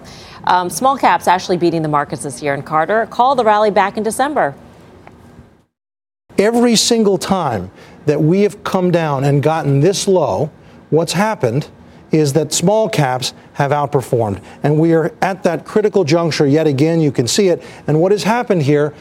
Um, 0.45 0.69
small 0.69 0.97
caps 0.97 1.27
actually 1.27 1.57
beating 1.57 1.81
the 1.81 1.87
markets 1.87 2.23
this 2.23 2.41
year. 2.41 2.53
And 2.53 2.65
Carter, 2.65 3.05
call 3.07 3.35
the 3.35 3.43
rally 3.43 3.71
back 3.71 3.97
in 3.97 4.03
December. 4.03 4.53
Every 6.37 6.75
single 6.75 7.17
time 7.17 7.71
that 8.05 8.21
we 8.21 8.41
have 8.41 8.63
come 8.63 8.91
down 8.91 9.23
and 9.23 9.41
gotten 9.41 9.79
this 9.79 10.07
low, 10.07 10.51
what's 10.89 11.13
happened 11.13 11.67
is 12.11 12.33
that 12.33 12.53
small 12.53 12.89
caps 12.89 13.33
have 13.53 13.71
outperformed. 13.71 14.41
And 14.61 14.79
we 14.79 14.93
are 14.93 15.13
at 15.21 15.43
that 15.43 15.65
critical 15.65 16.03
juncture 16.03 16.45
yet 16.45 16.67
again. 16.67 17.01
You 17.01 17.11
can 17.11 17.27
see 17.27 17.47
it. 17.47 17.63
And 17.87 17.99
what 18.01 18.11
has 18.11 18.23
happened 18.23 18.63
here 18.63 18.93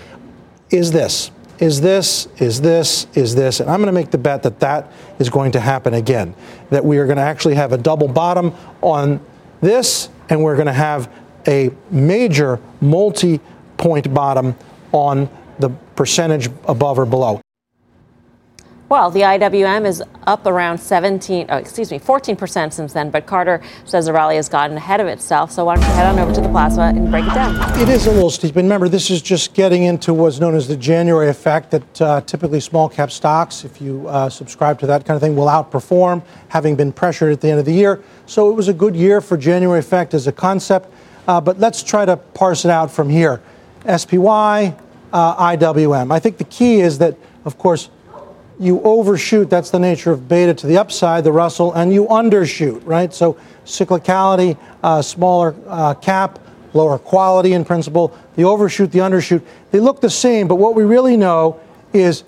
is 0.71 0.93
this 0.93 1.31
is 1.59 1.81
this, 1.81 2.27
is 2.39 2.61
this, 2.61 3.07
is 3.15 3.35
this. 3.35 3.61
And 3.61 3.71
I'm 3.71 3.79
going 3.79 3.87
to 3.87 3.93
make 3.93 4.11
the 4.11 4.19
bet 4.19 4.43
that 4.43 4.61
that 4.61 4.93
is 5.19 5.31
going 5.31 5.53
to 5.53 5.61
happen 5.61 5.95
again. 5.95 6.35
That 6.71 6.85
we 6.85 6.99
are 6.99 7.07
going 7.07 7.17
to 7.17 7.23
actually 7.23 7.55
have 7.55 7.73
a 7.73 7.79
double 7.79 8.09
bottom 8.09 8.55
on 8.81 9.21
this, 9.61 10.09
and 10.29 10.43
we're 10.43 10.57
going 10.57 10.67
to 10.67 10.73
have 10.73 11.11
a 11.47 11.71
major 11.91 12.61
multi 12.81 13.41
point 13.77 14.13
bottom 14.13 14.57
on 14.93 15.29
the 15.59 15.71
percentage 15.97 16.49
above 16.67 16.99
or 16.99 17.07
below. 17.07 17.41
Well, 18.91 19.11
the 19.11 19.21
IWM 19.21 19.87
is 19.87 20.03
up 20.27 20.45
around 20.45 20.77
17, 20.77 21.47
oh, 21.49 21.57
excuse 21.57 21.91
me, 21.91 21.99
14% 21.99 22.71
since 22.71 22.93
then, 22.93 23.11
but 23.11 23.25
Carter 23.25 23.63
says 23.87 24.05
the 24.05 24.13
rally 24.13 24.37
has 24.37 24.51
gotten 24.51 24.77
ahead 24.77 25.01
of 25.01 25.07
itself. 25.07 25.51
So 25.51 25.65
why 25.65 25.77
don't 25.77 25.85
you 25.85 25.95
head 25.95 26.07
on 26.07 26.19
over 26.19 26.35
to 26.35 26.41
the 26.43 26.51
plaza 26.51 26.83
and 26.83 27.11
break 27.11 27.25
it 27.25 27.33
down? 27.33 27.81
It 27.81 27.89
is 27.89 28.07
a 28.07 28.13
little 28.13 28.29
steep. 28.29 28.57
And 28.57 28.67
remember, 28.67 28.91
this 28.91 29.11
is 29.11 29.23
just 29.23 29.55
getting 29.55 29.85
into 29.85 30.13
what's 30.13 30.39
known 30.39 30.55
as 30.55 30.69
the 30.69 30.77
January 30.77 31.31
effect 31.31 31.71
that 31.71 32.03
uh, 32.03 32.21
typically 32.23 32.61
small 32.61 32.91
cap 32.91 33.11
stocks, 33.11 33.65
if 33.65 33.81
you 33.81 34.07
uh, 34.07 34.29
subscribe 34.29 34.79
to 34.81 34.87
that 34.87 35.07
kind 35.07 35.17
of 35.17 35.23
thing, 35.23 35.35
will 35.35 35.47
outperform, 35.47 36.23
having 36.49 36.77
been 36.77 36.93
pressured 36.93 37.33
at 37.33 37.41
the 37.41 37.49
end 37.49 37.59
of 37.59 37.65
the 37.65 37.73
year. 37.73 38.03
So 38.27 38.51
it 38.51 38.55
was 38.55 38.69
a 38.69 38.75
good 38.75 38.95
year 38.95 39.23
for 39.23 39.39
January 39.39 39.79
effect 39.79 40.13
as 40.13 40.27
a 40.27 40.33
concept. 40.33 40.93
Uh, 41.27 41.41
but 41.41 41.59
let's 41.59 41.83
try 41.83 42.05
to 42.05 42.19
parse 42.19 42.67
it 42.67 42.71
out 42.71 42.91
from 42.91 43.09
here. 43.09 43.41
SPY, 43.87 44.77
uh, 45.11 45.57
IWM. 45.57 46.13
I 46.13 46.19
think 46.19 46.37
the 46.37 46.45
key 46.45 46.81
is 46.81 46.99
that, 46.99 47.17
of 47.47 47.57
course, 47.57 47.89
you 48.59 48.81
overshoot, 48.83 49.51
that's 49.51 49.71
the 49.71 49.79
nature 49.79 50.13
of 50.13 50.29
beta 50.29 50.55
to 50.55 50.67
the 50.67 50.79
upside, 50.79 51.25
the 51.25 51.33
Russell, 51.33 51.73
and 51.73 51.93
you 51.93 52.07
undershoot, 52.07 52.83
right? 52.85 53.13
So 53.13 53.37
cyclicality, 53.65 54.59
uh, 54.83 55.03
smaller 55.03 55.55
uh, 55.67 55.95
cap, 55.95 56.39
lower 56.73 56.99
quality 56.99 57.53
in 57.53 57.65
principle, 57.65 58.17
the 58.37 58.45
overshoot, 58.45 58.93
the 58.93 59.01
undershoot, 59.01 59.43
they 59.71 59.81
look 59.81 60.01
the 60.01 60.11
same, 60.11 60.49
but 60.49 60.57
what 60.57 60.75
we 60.75 60.85
really 60.85 61.17
know 61.17 61.61
is 61.93 62.25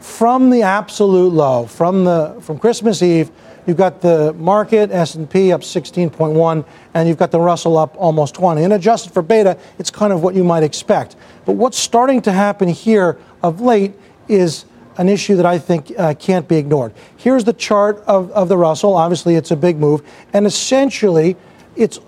from 0.00 0.50
the 0.50 0.62
absolute 0.62 1.32
low, 1.32 1.66
from 1.66 2.04
the 2.04 2.36
from 2.40 2.58
Christmas 2.58 3.02
Eve, 3.02 3.30
you've 3.66 3.76
got 3.76 4.00
the 4.00 4.32
market 4.34 4.90
S&P 4.90 5.52
up 5.52 5.60
16.1 5.60 6.64
and 6.94 7.08
you've 7.08 7.18
got 7.18 7.30
the 7.30 7.40
Russell 7.40 7.78
up 7.78 7.94
almost 7.96 8.34
20. 8.34 8.64
And 8.64 8.72
adjusted 8.72 9.12
for 9.12 9.22
beta, 9.22 9.56
it's 9.78 9.90
kind 9.90 10.12
of 10.12 10.22
what 10.22 10.34
you 10.34 10.42
might 10.42 10.64
expect. 10.64 11.14
But 11.44 11.52
what's 11.52 11.78
starting 11.78 12.20
to 12.22 12.32
happen 12.32 12.68
here 12.68 13.16
of 13.42 13.60
late 13.60 13.94
is 14.28 14.64
an 14.98 15.08
issue 15.08 15.36
that 15.36 15.46
I 15.46 15.58
think 15.58 15.92
uh, 15.98 16.14
can't 16.14 16.46
be 16.46 16.56
ignored. 16.56 16.92
Here's 17.16 17.44
the 17.44 17.52
chart 17.52 18.02
of, 18.06 18.30
of 18.32 18.48
the 18.48 18.56
Russell. 18.56 18.94
Obviously, 18.94 19.36
it's 19.36 19.50
a 19.50 19.56
big 19.56 19.78
move. 19.78 20.02
And 20.32 20.46
essentially, 20.46 21.36
it's 21.76 21.98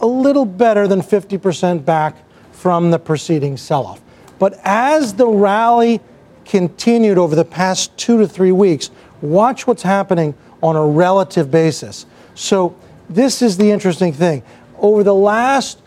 a 0.00 0.06
little 0.06 0.44
better 0.44 0.86
than 0.86 1.00
50% 1.00 1.84
back 1.84 2.16
from 2.52 2.90
the 2.90 2.98
preceding 2.98 3.56
sell 3.56 3.86
off. 3.86 4.00
But 4.38 4.60
as 4.64 5.14
the 5.14 5.26
rally 5.26 6.00
continued 6.44 7.18
over 7.18 7.34
the 7.34 7.44
past 7.44 7.96
two 7.96 8.18
to 8.18 8.28
three 8.28 8.52
weeks, 8.52 8.90
watch 9.20 9.66
what's 9.66 9.82
happening 9.82 10.34
on 10.62 10.76
a 10.76 10.86
relative 10.86 11.50
basis. 11.50 12.06
So, 12.34 12.76
this 13.08 13.40
is 13.42 13.56
the 13.56 13.70
interesting 13.70 14.12
thing. 14.12 14.42
Over 14.78 15.02
the 15.02 15.14
last 15.14 15.80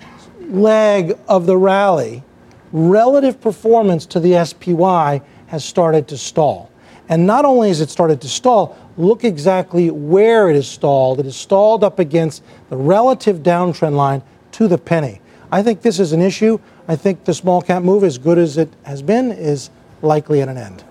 leg 0.50 1.18
of 1.28 1.46
the 1.46 1.56
rally, 1.56 2.24
relative 2.72 3.40
performance 3.40 4.06
to 4.08 4.20
the 4.20 4.44
SPY 4.44 5.22
has 5.52 5.66
started 5.66 6.08
to 6.08 6.18
stall. 6.18 6.72
And 7.10 7.28
not 7.28 7.44
only 7.44 7.68
has 7.68 7.82
it 7.82 7.90
started 7.90 8.22
to 8.22 8.30
stall, 8.30 8.78
look 8.96 9.26
exactly 9.26 9.92
where 9.92 10.50
it 10.50 10.56
is 10.56 10.66
stalled. 10.66 11.20
It 11.20 11.26
is 11.26 11.36
stalled 11.36 11.84
up 11.84 12.00
against 12.00 12.42
the 12.70 12.78
relative 12.78 13.40
downtrend 13.40 13.96
line 13.96 14.24
to 14.54 14.70
the 14.70 14.78
penny. 14.78 15.20
I 15.52 15.62
think 15.62 15.82
this 15.82 16.00
is 16.00 16.14
an 16.14 16.22
issue. 16.22 16.58
I 16.88 16.96
think 16.96 17.26
the 17.26 17.34
small 17.34 17.62
cap 17.62 17.84
move, 17.84 18.06
as 18.06 18.18
good 18.18 18.38
as 18.38 18.58
it 18.58 18.70
has 18.84 19.02
been, 19.02 19.30
is 19.30 19.70
likely 20.02 20.42
at 20.42 20.48
an 20.48 20.58
end. 20.58 20.86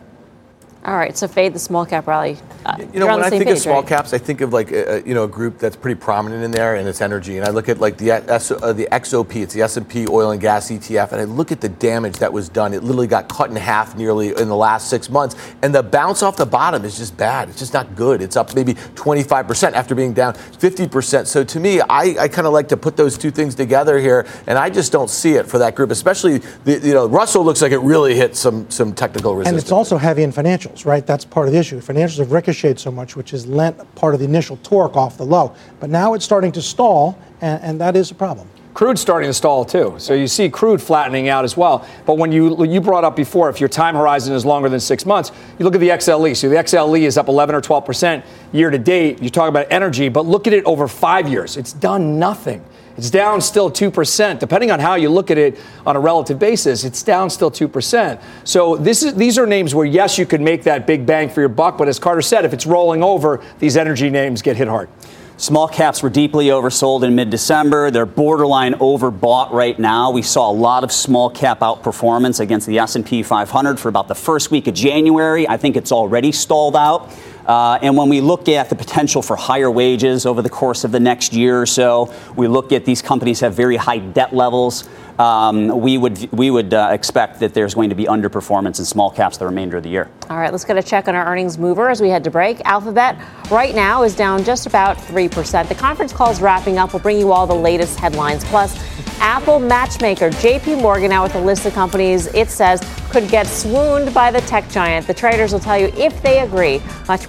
All 0.83 0.97
right, 0.97 1.14
so 1.14 1.29
fade 1.29 1.53
the 1.53 1.59
small 1.59 1.85
cap 1.85 2.07
rally. 2.07 2.38
Uh, 2.64 2.75
you 2.93 3.01
know, 3.01 3.07
when 3.07 3.23
I 3.23 3.29
think 3.29 3.45
page, 3.45 3.53
of 3.53 3.59
small 3.59 3.83
right? 3.83 3.87
caps, 3.87 4.14
I 4.14 4.19
think 4.19 4.40
of 4.40 4.55
like 4.55 4.73
a, 4.73 5.03
you 5.05 5.12
know 5.12 5.25
a 5.25 5.29
group 5.29 5.59
that's 5.59 5.77
pretty 5.77 6.01
prominent 6.01 6.43
in 6.43 6.51
there, 6.53 6.77
and 6.77 6.88
it's 6.88 7.03
energy. 7.03 7.37
And 7.37 7.47
I 7.47 7.51
look 7.51 7.69
at 7.69 7.81
like 7.81 7.99
the 7.99 8.12
S, 8.12 8.51
uh, 8.51 8.73
the 8.73 8.88
XOP, 8.90 9.43
it's 9.43 9.53
the 9.53 9.61
S 9.61 9.77
and 9.77 9.87
P 9.87 10.07
Oil 10.09 10.31
and 10.31 10.40
Gas 10.40 10.71
ETF, 10.71 11.12
and 11.12 11.21
I 11.21 11.25
look 11.25 11.53
at 11.53 11.61
the 11.61 11.69
damage 11.69 12.16
that 12.16 12.33
was 12.33 12.49
done. 12.49 12.73
It 12.73 12.83
literally 12.83 13.09
got 13.09 13.29
cut 13.29 13.51
in 13.51 13.57
half 13.57 13.95
nearly 13.95 14.29
in 14.29 14.49
the 14.49 14.57
last 14.57 14.88
six 14.88 15.11
months, 15.11 15.37
and 15.61 15.75
the 15.75 15.83
bounce 15.83 16.23
off 16.23 16.38
the 16.38 16.47
bottom 16.47 16.87
is 16.87 16.97
just 16.97 17.14
bad. 17.14 17.51
It's 17.51 17.59
just 17.59 17.75
not 17.75 17.95
good. 17.95 18.23
It's 18.23 18.37
up 18.37 18.55
maybe 18.55 18.75
25 18.95 19.47
percent 19.47 19.77
after 19.77 19.95
being 19.95 20.14
down 20.14 20.33
50 20.33 20.88
percent. 20.88 21.29
So 21.29 21.45
to 21.45 21.61
me, 21.61 21.83
I, 21.83 22.16
I 22.19 22.29
kind 22.29 22.47
of 22.47 22.55
like 22.55 22.69
to 22.69 22.79
put 22.79 22.97
those 22.97 23.19
two 23.19 23.31
things 23.31 23.55
together 23.55 23.99
here, 23.99 24.27
and 24.47 24.57
I 24.57 24.71
just 24.71 24.93
don't 24.93 25.11
see 25.11 25.35
it 25.35 25.47
for 25.47 25.59
that 25.59 25.75
group, 25.75 25.90
especially 25.90 26.38
the 26.64 26.79
you 26.79 26.95
know 26.95 27.07
Russell 27.07 27.45
looks 27.45 27.61
like 27.61 27.73
it 27.73 27.81
really 27.81 28.16
hit 28.16 28.35
some 28.35 28.71
some 28.71 28.95
technical 28.95 29.35
resistance. 29.35 29.61
And 29.61 29.62
it's 29.62 29.73
also 29.73 29.99
heavy 29.99 30.23
in 30.23 30.33
financials, 30.71 30.87
right? 30.87 31.07
That's 31.07 31.25
part 31.25 31.47
of 31.47 31.53
the 31.53 31.59
issue. 31.59 31.81
Financials 31.81 32.19
have 32.19 32.33
ricocheted 32.33 32.79
so 32.79 32.91
much, 32.91 33.17
which 33.17 33.31
has 33.31 33.47
lent 33.47 33.95
part 33.95 34.15
of 34.15 34.21
the 34.21 34.27
initial 34.27 34.57
torque 34.59 34.97
off 34.97 35.17
the 35.17 35.25
low. 35.25 35.55
But 35.79 35.91
now 35.91 36.15
it's 36.15 36.25
starting 36.25 36.53
to 36.53 36.63
stall, 36.63 37.19
and, 37.41 37.63
and 37.63 37.81
that 37.81 37.97
is 37.97 38.11
a 38.11 38.15
problem. 38.15 38.49
Crude's 38.73 39.01
starting 39.01 39.29
to 39.29 39.35
stall 39.35 39.65
too. 39.65 39.97
So 39.99 40.15
you 40.15 40.29
see 40.29 40.49
crude 40.49 40.81
flattening 40.81 41.29
out 41.29 41.45
as 41.45 41.57
well. 41.57 41.87
But 42.07 42.19
when 42.19 42.31
you 42.31 42.65
you 42.65 42.81
brought 42.81 43.03
up 43.03 43.17
before, 43.17 43.51
if 43.51 43.59
your 43.59 43.69
time 43.69 43.97
horizon 43.97 44.33
is 44.33 44.45
longer 44.45 44.69
than 44.69 44.79
six 44.79 45.05
months, 45.05 45.33
you 45.59 45.65
look 45.65 45.75
at 45.75 45.81
the 45.81 45.89
XLE. 45.89 46.37
So 46.37 46.49
the 46.49 46.55
XLE 46.55 47.01
is 47.01 47.19
up 47.19 47.29
11 47.29 47.55
or 47.55 47.61
12 47.61 47.85
percent 47.85 48.25
year 48.53 48.71
to 48.71 48.79
date. 48.79 49.21
You 49.21 49.29
talk 49.29 49.49
about 49.49 49.67
energy, 49.71 50.09
but 50.09 50.25
look 50.25 50.47
at 50.47 50.53
it 50.53 50.65
over 50.65 50.87
five 50.87 51.29
years. 51.29 51.57
It's 51.57 51.73
done 51.73 52.21
nothing. 52.21 52.65
It's 53.01 53.09
down 53.09 53.41
still 53.41 53.71
2%. 53.71 54.39
Depending 54.41 54.71
on 54.71 54.79
how 54.79 54.95
you 54.95 55.09
look 55.09 55.31
at 55.31 55.39
it 55.39 55.59
on 55.87 55.97
a 55.97 55.99
relative 55.99 56.39
basis, 56.39 56.85
it's 56.85 57.03
down 57.03 57.31
still 57.31 57.51
2%. 57.51 58.21
So 58.45 58.77
this 58.77 59.03
is, 59.03 59.15
these 59.15 59.39
are 59.39 59.47
names 59.47 59.75
where, 59.75 59.87
yes, 59.87 60.19
you 60.19 60.27
could 60.27 60.43
make 60.43 60.65
that 60.65 60.87
big 60.87 61.07
bang 61.07 61.31
for 61.31 61.41
your 61.41 61.49
buck, 61.49 61.79
but 61.79 61.89
as 61.89 61.99
Carter 61.99 62.21
said, 62.21 62.45
if 62.45 62.53
it's 62.53 62.67
rolling 62.67 63.03
over, 63.03 63.43
these 63.59 63.79
energy 63.79 64.11
names 64.11 64.43
get 64.43 64.59
hit 64.59 64.69
hard. 64.69 64.91
Small 65.39 65.67
caps 65.67 66.03
were 66.03 66.11
deeply 66.11 66.49
oversold 66.49 67.03
in 67.03 67.15
mid-December. 67.15 67.91
They're 67.91 68.05
borderline 68.05 68.75
overbought 68.75 69.51
right 69.53 69.79
now. 69.79 70.11
We 70.11 70.21
saw 70.21 70.51
a 70.51 70.53
lot 70.53 70.85
of 70.85 70.93
small 70.93 71.31
cap 71.31 71.61
outperformance 71.61 72.39
against 72.39 72.67
the 72.67 72.79
S&P 72.81 73.23
500 73.23 73.81
for 73.81 73.89
about 73.89 74.09
the 74.09 74.15
first 74.15 74.51
week 74.51 74.67
of 74.67 74.75
January. 74.75 75.49
I 75.49 75.57
think 75.57 75.79
it's 75.79 75.93
already 75.93 76.33
stalled 76.33 76.77
out. 76.77 77.11
Uh, 77.46 77.79
and 77.83 77.96
when 77.96 78.09
we 78.09 78.20
look 78.20 78.48
at 78.48 78.68
the 78.68 78.76
potential 78.76 79.22
for 79.22 79.37
higher 79.37 79.70
wages 79.70 80.26
over 80.26 80.42
the 80.42 80.50
course 80.50 80.85
of 80.85 80.92
the 80.92 81.00
next 81.00 81.33
year 81.33 81.61
or 81.61 81.66
so, 81.66 82.12
we 82.37 82.46
look 82.48 82.72
at 82.72 82.85
these 82.85 83.03
companies 83.03 83.40
have 83.40 83.55
very 83.55 83.76
high 83.76 83.98
debt 83.98 84.35
levels. 84.35 84.88
Um, 85.18 85.83
we 85.83 85.98
would 85.98 86.33
we 86.33 86.50
would 86.50 86.72
uh, 86.72 86.88
expect 86.92 87.40
that 87.40 87.53
there's 87.53 87.74
going 87.74 87.90
to 87.90 87.94
be 87.94 88.05
underperformance 88.05 88.79
in 88.79 88.87
small 88.87 89.11
caps 89.11 89.37
the 89.37 89.44
remainder 89.44 89.76
of 89.76 89.83
the 89.83 89.90
year. 89.90 90.09
All 90.31 90.38
right, 90.38 90.50
let's 90.50 90.64
get 90.64 90.79
a 90.79 90.83
check 90.83 91.09
on 91.09 91.14
our 91.14 91.26
earnings 91.26 91.59
mover 91.59 91.90
as 91.90 92.00
we 92.00 92.09
head 92.09 92.24
to 92.24 92.31
break. 92.31 92.62
Alphabet 92.64 93.18
right 93.50 93.74
now 93.74 94.03
is 94.03 94.16
down 94.16 94.44
just 94.44 94.66
about 94.66 94.98
three 94.98 95.29
percent. 95.29 95.68
The 95.68 95.74
conference 95.74 96.14
call 96.14 96.31
is 96.31 96.40
wrapping 96.40 96.79
up. 96.79 96.94
We'll 96.94 97.03
bring 97.03 97.18
you 97.18 97.33
all 97.33 97.46
the 97.46 97.55
latest 97.55 97.98
headlines. 97.98 98.44
Plus, 98.44 98.74
Apple 99.20 99.59
matchmaker 99.59 100.31
JP 100.31 100.81
Morgan 100.81 101.12
out 101.12 101.24
with 101.24 101.35
a 101.35 101.40
list 101.40 101.66
of 101.66 101.74
companies 101.74 102.26
it 102.29 102.48
says 102.48 102.81
could 103.11 103.29
get 103.29 103.46
swooned 103.46 104.14
by 104.14 104.31
the 104.31 104.40
tech 104.42 104.70
giant. 104.70 105.07
The 105.07 105.12
traders 105.12 105.53
will 105.53 105.61
tell 105.61 105.79
you 105.79 105.88
if 105.88 106.22
they 106.22 106.40
agree. 106.40 106.81
Much 107.09 107.29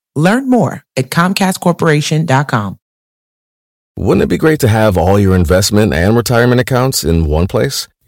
Learn 0.15 0.49
more 0.49 0.83
at 0.97 1.09
ComcastCorporation.com. 1.09 2.77
Wouldn't 3.97 4.23
it 4.23 4.29
be 4.29 4.37
great 4.37 4.59
to 4.61 4.67
have 4.67 4.97
all 4.97 5.19
your 5.19 5.35
investment 5.35 5.93
and 5.93 6.15
retirement 6.15 6.61
accounts 6.61 7.03
in 7.03 7.25
one 7.25 7.47
place? 7.47 7.87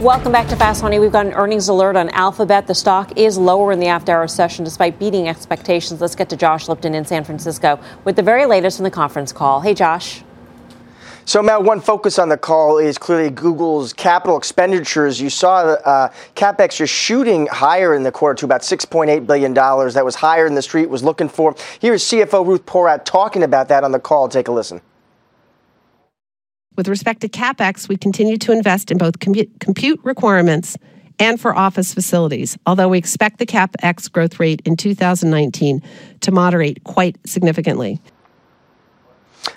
Welcome 0.00 0.32
back 0.32 0.48
to 0.48 0.56
Fast 0.56 0.82
Money. 0.82 0.98
We've 0.98 1.12
got 1.12 1.26
an 1.26 1.34
earnings 1.34 1.68
alert 1.68 1.94
on 1.94 2.08
Alphabet. 2.08 2.66
The 2.66 2.74
stock 2.74 3.18
is 3.18 3.36
lower 3.36 3.70
in 3.70 3.80
the 3.80 3.88
after 3.88 4.12
hour 4.12 4.26
session 4.28 4.64
despite 4.64 4.98
beating 4.98 5.28
expectations. 5.28 6.00
Let's 6.00 6.14
get 6.14 6.30
to 6.30 6.38
Josh 6.38 6.70
Lipton 6.70 6.94
in 6.94 7.04
San 7.04 7.22
Francisco 7.22 7.78
with 8.04 8.16
the 8.16 8.22
very 8.22 8.46
latest 8.46 8.78
from 8.78 8.84
the 8.84 8.90
conference 8.90 9.30
call. 9.30 9.60
Hey, 9.60 9.74
Josh. 9.74 10.22
So, 11.26 11.42
Matt, 11.42 11.64
one 11.64 11.82
focus 11.82 12.18
on 12.18 12.30
the 12.30 12.38
call 12.38 12.78
is 12.78 12.96
clearly 12.96 13.28
Google's 13.28 13.92
capital 13.92 14.38
expenditures. 14.38 15.20
You 15.20 15.28
saw 15.28 15.74
uh, 15.74 16.08
capex 16.34 16.76
just 16.76 16.94
shooting 16.94 17.46
higher 17.48 17.94
in 17.94 18.02
the 18.02 18.10
quarter 18.10 18.36
to 18.36 18.46
about 18.46 18.62
$6.8 18.62 19.26
billion. 19.26 19.52
That 19.52 20.02
was 20.02 20.14
higher 20.14 20.46
than 20.46 20.54
the 20.54 20.62
street 20.62 20.88
was 20.88 21.04
looking 21.04 21.28
for. 21.28 21.54
Here's 21.78 22.02
CFO 22.04 22.46
Ruth 22.46 22.64
Porat 22.64 23.04
talking 23.04 23.42
about 23.42 23.68
that 23.68 23.84
on 23.84 23.92
the 23.92 24.00
call. 24.00 24.30
Take 24.30 24.48
a 24.48 24.52
listen. 24.52 24.80
With 26.76 26.88
respect 26.88 27.20
to 27.22 27.28
CapEx, 27.28 27.88
we 27.88 27.96
continue 27.96 28.36
to 28.38 28.52
invest 28.52 28.90
in 28.90 28.98
both 28.98 29.18
compute 29.18 30.00
requirements 30.04 30.76
and 31.18 31.38
for 31.40 31.54
office 31.54 31.92
facilities, 31.92 32.56
although 32.64 32.88
we 32.88 32.98
expect 32.98 33.38
the 33.38 33.46
CapEx 33.46 34.10
growth 34.10 34.40
rate 34.40 34.62
in 34.64 34.76
2019 34.76 35.82
to 36.20 36.30
moderate 36.30 36.82
quite 36.84 37.18
significantly. 37.26 38.00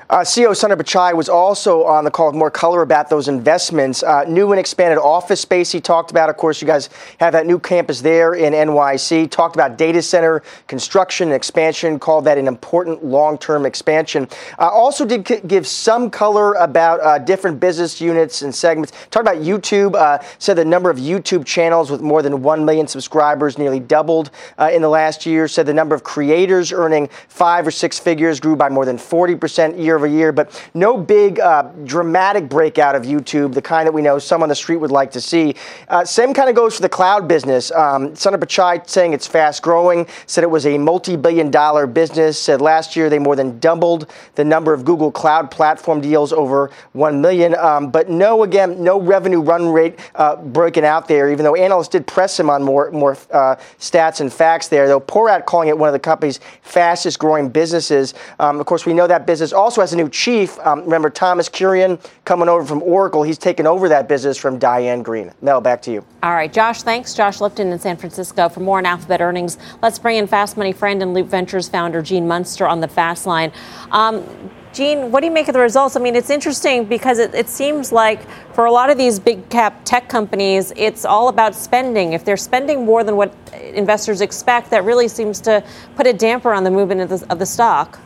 Uh, 0.10 0.20
CEO 0.20 0.50
Sundar 0.50 0.76
Pichai 0.76 1.16
was 1.16 1.30
also 1.30 1.86
on 1.86 2.04
the 2.04 2.12
call 2.12 2.28
with 2.28 2.36
more 2.36 2.52
color 2.52 2.82
about 2.82 3.10
those 3.10 3.30
investments. 3.30 4.04
Uh, 4.04 4.26
new 4.26 4.52
and 4.52 4.60
expanded 4.60 4.98
office 4.98 5.40
space 5.40 5.72
he 5.72 5.80
talked 5.80 6.12
about. 6.12 6.30
Of 6.30 6.36
course, 6.36 6.62
you 6.62 6.68
guys 6.68 6.90
have 7.20 7.32
that 7.34 7.46
new 7.46 7.58
campus 7.58 8.02
there 8.02 8.34
in 8.34 8.54
NYC. 8.54 9.32
Talked 9.32 9.56
about 9.56 9.78
data 9.78 10.02
center 10.02 10.44
construction 10.68 11.30
and 11.30 11.36
expansion, 11.36 12.00
called 12.00 12.26
that 12.26 12.38
an 12.38 12.48
important 12.48 13.04
long 13.04 13.38
term 13.38 13.66
expansion. 13.66 14.28
Uh, 14.60 14.68
also, 14.68 15.06
did 15.06 15.26
c- 15.26 15.40
give 15.48 15.66
some 15.66 16.10
color 16.10 16.54
about 16.56 17.00
uh, 17.02 17.18
different 17.18 17.60
business 17.60 18.02
units 18.02 18.42
and 18.42 18.54
segments. 18.54 18.92
Talked 19.10 19.26
about 19.28 19.42
YouTube, 19.42 19.96
uh, 19.96 20.20
said 20.38 20.56
the 20.58 20.66
number 20.66 20.90
of 20.90 20.98
YouTube 20.98 21.46
channels 21.46 21.90
with 21.90 22.02
more 22.02 22.22
than 22.22 22.44
1 22.44 22.66
million 22.66 22.88
subscribers 22.88 23.58
nearly 23.58 23.80
doubled 23.80 24.32
uh, 24.58 24.70
in 24.74 24.82
the 24.82 24.90
last 24.90 25.26
year. 25.26 25.48
Said 25.48 25.66
the 25.66 25.74
number 25.74 25.96
of 25.96 26.04
creators 26.04 26.74
earning 26.74 27.08
five 27.30 27.66
or 27.66 27.72
six 27.72 27.98
figures 27.98 28.42
grew 28.42 28.58
by 28.58 28.68
more 28.68 28.86
than 28.86 28.98
40% 28.98 29.82
year 29.82 29.93
year 29.94 29.98
over 29.98 30.08
year, 30.08 30.32
but 30.32 30.70
no 30.74 30.98
big 30.98 31.40
uh, 31.40 31.64
dramatic 31.84 32.50
breakout 32.50 32.96
of 32.96 33.04
YouTube, 33.04 33.54
the 33.54 33.62
kind 33.62 33.88
that 33.88 33.94
we 33.94 34.02
know 34.02 34.20
some 34.20 34.42
on 34.42 34.50
the 34.50 34.56
street 34.56 34.78
would 34.78 34.92
like 34.92 35.12
to 35.12 35.22
see. 35.22 35.56
Uh, 35.88 36.04
same 36.04 36.34
kind 36.34 36.50
of 36.50 36.56
goes 36.56 36.76
for 36.76 36.82
the 36.82 36.90
cloud 36.90 37.28
business. 37.28 37.72
Um, 37.72 38.10
Sundar 38.10 38.38
Pichai 38.38 38.88
saying 38.90 39.14
it's 39.14 39.28
fast 39.28 39.62
growing, 39.62 40.08
said 40.26 40.44
it 40.44 40.50
was 40.50 40.66
a 40.66 40.78
multi 40.78 41.16
billion 41.16 41.52
dollar 41.52 41.86
business, 41.86 42.40
said 42.40 42.62
last 42.62 42.96
year 42.96 43.10
they 43.10 43.20
more 43.20 43.36
than 43.36 43.60
doubled 43.60 44.10
the 44.36 44.44
number 44.44 44.74
of 44.74 44.84
Google 44.86 45.12
Cloud 45.12 45.52
platform 45.52 46.02
deals 46.02 46.34
over 46.34 46.72
1 46.94 47.22
million. 47.22 47.56
Um, 47.56 47.92
but 47.92 48.10
no, 48.10 48.44
again, 48.44 48.84
no 48.84 49.00
revenue 49.00 49.42
run 49.42 49.70
rate 49.70 50.00
uh, 50.16 50.38
broken 50.38 50.84
out 50.84 51.08
there, 51.08 51.32
even 51.32 51.44
though 51.44 51.56
analysts 51.56 51.90
did 51.90 52.08
press 52.08 52.40
him 52.40 52.50
on 52.50 52.64
more, 52.64 52.90
more 52.92 53.18
uh, 53.32 53.56
stats 53.80 54.22
and 54.22 54.34
facts 54.34 54.68
there, 54.68 54.88
though 54.88 55.00
Porat 55.00 55.46
calling 55.46 55.70
it 55.70 55.78
one 55.78 55.90
of 55.90 55.94
the 55.94 56.00
company's 56.00 56.40
fastest 56.62 57.20
growing 57.20 57.50
businesses. 57.50 58.14
Um, 58.40 58.60
of 58.60 58.66
course, 58.66 58.86
we 58.86 58.94
know 58.94 59.08
that 59.08 59.28
business 59.28 59.54
also 59.54 59.83
has 59.84 59.94
a 59.94 59.98
new 59.98 60.10
chief. 60.10 60.58
Um, 60.60 60.82
remember 60.82 61.10
Thomas 61.10 61.50
Kurian 61.50 62.00
coming 62.24 62.48
over 62.48 62.66
from 62.66 62.82
Oracle. 62.82 63.22
He's 63.22 63.38
taken 63.38 63.68
over 63.68 63.90
that 63.90 64.08
business 64.08 64.38
from 64.38 64.58
Diane 64.58 65.04
Greene. 65.04 65.32
Mel, 65.42 65.60
back 65.60 65.82
to 65.84 65.92
you. 65.92 66.06
All 66.24 66.34
right, 66.34 66.52
Josh, 66.52 66.84
thanks. 66.84 67.14
Josh 67.14 67.42
Lipton 67.42 67.72
in 67.72 67.80
San 67.80 67.98
Francisco. 67.98 68.48
For 68.48 68.62
more 68.62 68.78
on 68.78 68.86
Alphabet 68.86 69.20
earnings, 69.20 69.58
let's 69.82 70.00
bring 70.00 70.18
in 70.18 70.26
Fast 70.26 70.56
Money 70.56 70.72
friend 70.72 71.02
and 71.02 71.14
Loop 71.14 71.28
Ventures 71.28 71.68
founder 71.68 72.02
Gene 72.02 72.28
Munster 72.28 72.66
on 72.66 72.80
the 72.80 72.88
Fast 72.88 73.26
Line. 73.26 73.52
Um, 73.92 74.24
Gene, 74.72 75.12
what 75.12 75.20
do 75.20 75.28
you 75.28 75.32
make 75.32 75.50
of 75.50 75.54
the 75.54 75.60
results? 75.60 75.96
I 75.96 76.00
mean, 76.00 76.16
it's 76.16 76.32
interesting 76.32 76.86
because 76.86 77.20
it, 77.20 77.36
it, 77.36 77.48
seems 77.48 77.92
like 77.92 78.22
for 78.56 78.66
a 78.66 78.72
lot 78.72 78.90
of 78.90 78.98
these 78.98 79.20
big 79.20 79.48
cap 79.50 79.82
tech 79.86 80.10
companies, 80.10 80.74
it's 80.76 81.06
all 81.06 81.28
about 81.28 81.54
spending. 81.54 82.14
If 82.14 82.26
they're 82.26 82.38
spending 82.38 82.84
more 82.84 83.04
than 83.04 83.16
what 83.16 83.36
investors 83.54 84.22
expect, 84.22 84.72
that 84.72 84.84
really 84.84 85.08
seems 85.08 85.40
to 85.42 85.64
put 85.96 86.08
a 86.08 86.14
damper 86.14 86.54
on 86.54 86.64
the 86.64 86.72
movement 86.72 87.02
of 87.02 87.10
the, 87.10 87.32
of 87.32 87.38
the 87.38 87.46
stock. 87.46 88.00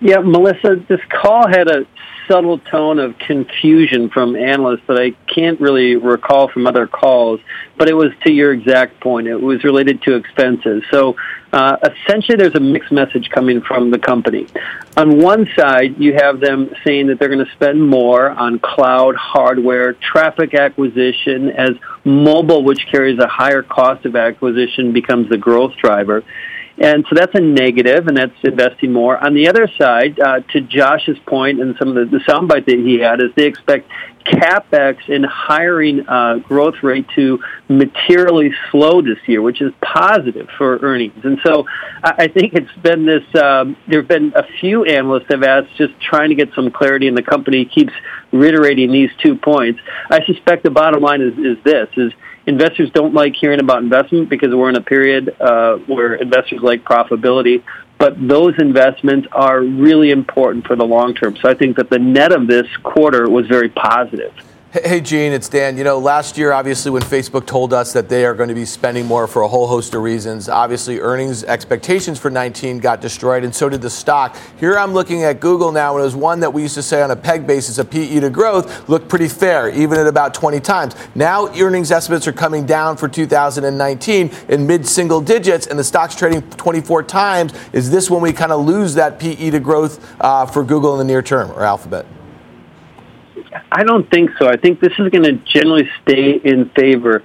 Yeah, 0.00 0.18
Melissa, 0.18 0.82
this 0.88 1.00
call 1.08 1.48
had 1.48 1.68
a 1.68 1.86
subtle 2.28 2.58
tone 2.58 2.98
of 2.98 3.18
confusion 3.18 4.10
from 4.10 4.34
analysts 4.34 4.82
that 4.88 4.98
I 4.98 5.10
can't 5.32 5.60
really 5.60 5.96
recall 5.96 6.48
from 6.48 6.66
other 6.66 6.86
calls, 6.86 7.40
but 7.76 7.88
it 7.88 7.94
was 7.94 8.12
to 8.24 8.32
your 8.32 8.52
exact 8.52 9.00
point. 9.00 9.26
It 9.26 9.36
was 9.36 9.62
related 9.64 10.02
to 10.02 10.14
expenses. 10.14 10.82
So 10.90 11.16
uh, 11.52 11.76
essentially, 11.82 12.36
there's 12.36 12.54
a 12.54 12.60
mixed 12.60 12.92
message 12.92 13.28
coming 13.30 13.60
from 13.60 13.90
the 13.90 13.98
company. 13.98 14.46
On 14.96 15.18
one 15.20 15.48
side, 15.56 15.98
you 15.98 16.14
have 16.14 16.40
them 16.40 16.70
saying 16.84 17.08
that 17.08 17.18
they're 17.18 17.28
going 17.28 17.44
to 17.44 17.52
spend 17.52 17.86
more 17.86 18.30
on 18.30 18.58
cloud 18.58 19.14
hardware, 19.16 19.92
traffic 19.92 20.54
acquisition, 20.54 21.50
as 21.50 21.70
mobile, 22.04 22.64
which 22.64 22.86
carries 22.90 23.18
a 23.18 23.28
higher 23.28 23.62
cost 23.62 24.04
of 24.04 24.16
acquisition, 24.16 24.92
becomes 24.92 25.28
the 25.28 25.38
growth 25.38 25.76
driver. 25.76 26.24
And 26.76 27.04
so 27.08 27.14
that's 27.14 27.34
a 27.34 27.40
negative, 27.40 28.08
and 28.08 28.16
that's 28.16 28.34
investing 28.42 28.92
more. 28.92 29.22
On 29.24 29.32
the 29.32 29.48
other 29.48 29.68
side, 29.78 30.18
uh, 30.18 30.40
to 30.52 30.60
Josh's 30.60 31.18
point 31.24 31.60
and 31.60 31.76
some 31.78 31.88
of 31.88 31.94
the, 31.94 32.18
the 32.18 32.24
soundbite 32.24 32.66
that 32.66 32.78
he 32.78 32.98
had, 32.98 33.20
is 33.20 33.30
they 33.36 33.46
expect 33.46 33.88
capex 34.26 34.96
and 35.08 35.24
hiring 35.24 36.08
uh, 36.08 36.36
growth 36.38 36.82
rate 36.82 37.06
to 37.14 37.38
materially 37.68 38.50
slow 38.70 39.02
this 39.02 39.18
year, 39.26 39.42
which 39.42 39.60
is 39.60 39.72
positive 39.82 40.48
for 40.56 40.78
earnings. 40.78 41.24
And 41.24 41.38
so 41.44 41.66
I, 42.02 42.14
I 42.18 42.28
think 42.28 42.54
it's 42.54 42.72
been 42.82 43.06
this. 43.06 43.22
Um, 43.40 43.76
there 43.86 44.00
have 44.00 44.08
been 44.08 44.32
a 44.34 44.44
few 44.60 44.84
analysts 44.84 45.26
have 45.28 45.42
asked, 45.42 45.76
just 45.76 45.92
trying 46.00 46.30
to 46.30 46.34
get 46.34 46.48
some 46.54 46.70
clarity, 46.70 47.06
and 47.06 47.16
the 47.16 47.22
company 47.22 47.66
keeps 47.66 47.92
reiterating 48.34 48.92
these 48.92 49.10
two 49.22 49.36
points. 49.36 49.80
I 50.10 50.24
suspect 50.24 50.62
the 50.64 50.70
bottom 50.70 51.02
line 51.02 51.22
is, 51.22 51.38
is 51.38 51.62
this: 51.64 51.88
is 51.96 52.12
investors 52.46 52.90
don't 52.92 53.14
like 53.14 53.34
hearing 53.34 53.60
about 53.60 53.82
investment 53.82 54.28
because 54.28 54.54
we're 54.54 54.68
in 54.68 54.76
a 54.76 54.82
period 54.82 55.34
uh, 55.40 55.76
where 55.76 56.14
investors 56.14 56.60
like 56.62 56.84
profitability. 56.84 57.62
But 57.96 58.14
those 58.26 58.54
investments 58.58 59.28
are 59.32 59.60
really 59.60 60.10
important 60.10 60.66
for 60.66 60.74
the 60.76 60.84
long 60.84 61.14
term. 61.14 61.36
So 61.36 61.48
I 61.48 61.54
think 61.54 61.76
that 61.76 61.90
the 61.90 61.98
net 61.98 62.32
of 62.32 62.46
this 62.46 62.66
quarter 62.82 63.30
was 63.30 63.46
very 63.46 63.68
positive. 63.68 64.34
Hey, 64.82 65.00
Gene, 65.00 65.32
it's 65.32 65.48
Dan. 65.48 65.76
You 65.78 65.84
know, 65.84 66.00
last 66.00 66.36
year, 66.36 66.50
obviously, 66.50 66.90
when 66.90 67.02
Facebook 67.02 67.46
told 67.46 67.72
us 67.72 67.92
that 67.92 68.08
they 68.08 68.24
are 68.24 68.34
going 68.34 68.48
to 68.48 68.56
be 68.56 68.64
spending 68.64 69.06
more 69.06 69.28
for 69.28 69.42
a 69.42 69.46
whole 69.46 69.68
host 69.68 69.94
of 69.94 70.02
reasons, 70.02 70.48
obviously, 70.48 70.98
earnings 70.98 71.44
expectations 71.44 72.18
for 72.18 72.28
19 72.28 72.80
got 72.80 73.00
destroyed, 73.00 73.44
and 73.44 73.54
so 73.54 73.68
did 73.68 73.82
the 73.82 73.88
stock. 73.88 74.36
Here 74.58 74.76
I'm 74.76 74.92
looking 74.92 75.22
at 75.22 75.38
Google 75.38 75.70
now, 75.70 75.94
and 75.94 76.00
it 76.00 76.04
was 76.04 76.16
one 76.16 76.40
that 76.40 76.52
we 76.52 76.62
used 76.62 76.74
to 76.74 76.82
say 76.82 77.02
on 77.02 77.12
a 77.12 77.14
PEG 77.14 77.46
basis, 77.46 77.78
a 77.78 77.84
PE 77.84 78.18
to 78.18 78.30
growth, 78.30 78.88
looked 78.88 79.08
pretty 79.08 79.28
fair, 79.28 79.68
even 79.68 79.96
at 79.96 80.08
about 80.08 80.34
20 80.34 80.58
times. 80.58 80.96
Now, 81.14 81.46
earnings 81.54 81.92
estimates 81.92 82.26
are 82.26 82.32
coming 82.32 82.66
down 82.66 82.96
for 82.96 83.06
2019 83.06 84.32
in 84.48 84.66
mid 84.66 84.88
single 84.88 85.20
digits, 85.20 85.68
and 85.68 85.78
the 85.78 85.84
stock's 85.84 86.16
trading 86.16 86.42
24 86.50 87.04
times. 87.04 87.52
Is 87.72 87.92
this 87.92 88.10
when 88.10 88.22
we 88.22 88.32
kind 88.32 88.50
of 88.50 88.66
lose 88.66 88.94
that 88.94 89.20
PE 89.20 89.50
to 89.50 89.60
growth 89.60 90.04
uh, 90.20 90.46
for 90.46 90.64
Google 90.64 90.94
in 90.94 90.98
the 90.98 91.12
near 91.12 91.22
term 91.22 91.52
or 91.52 91.62
Alphabet? 91.62 92.06
I 93.70 93.84
don't 93.84 94.10
think 94.10 94.30
so. 94.38 94.48
I 94.48 94.56
think 94.56 94.80
this 94.80 94.92
is 94.98 95.10
going 95.10 95.24
to 95.24 95.32
generally 95.32 95.88
stay 96.02 96.32
in 96.32 96.68
favor, 96.70 97.22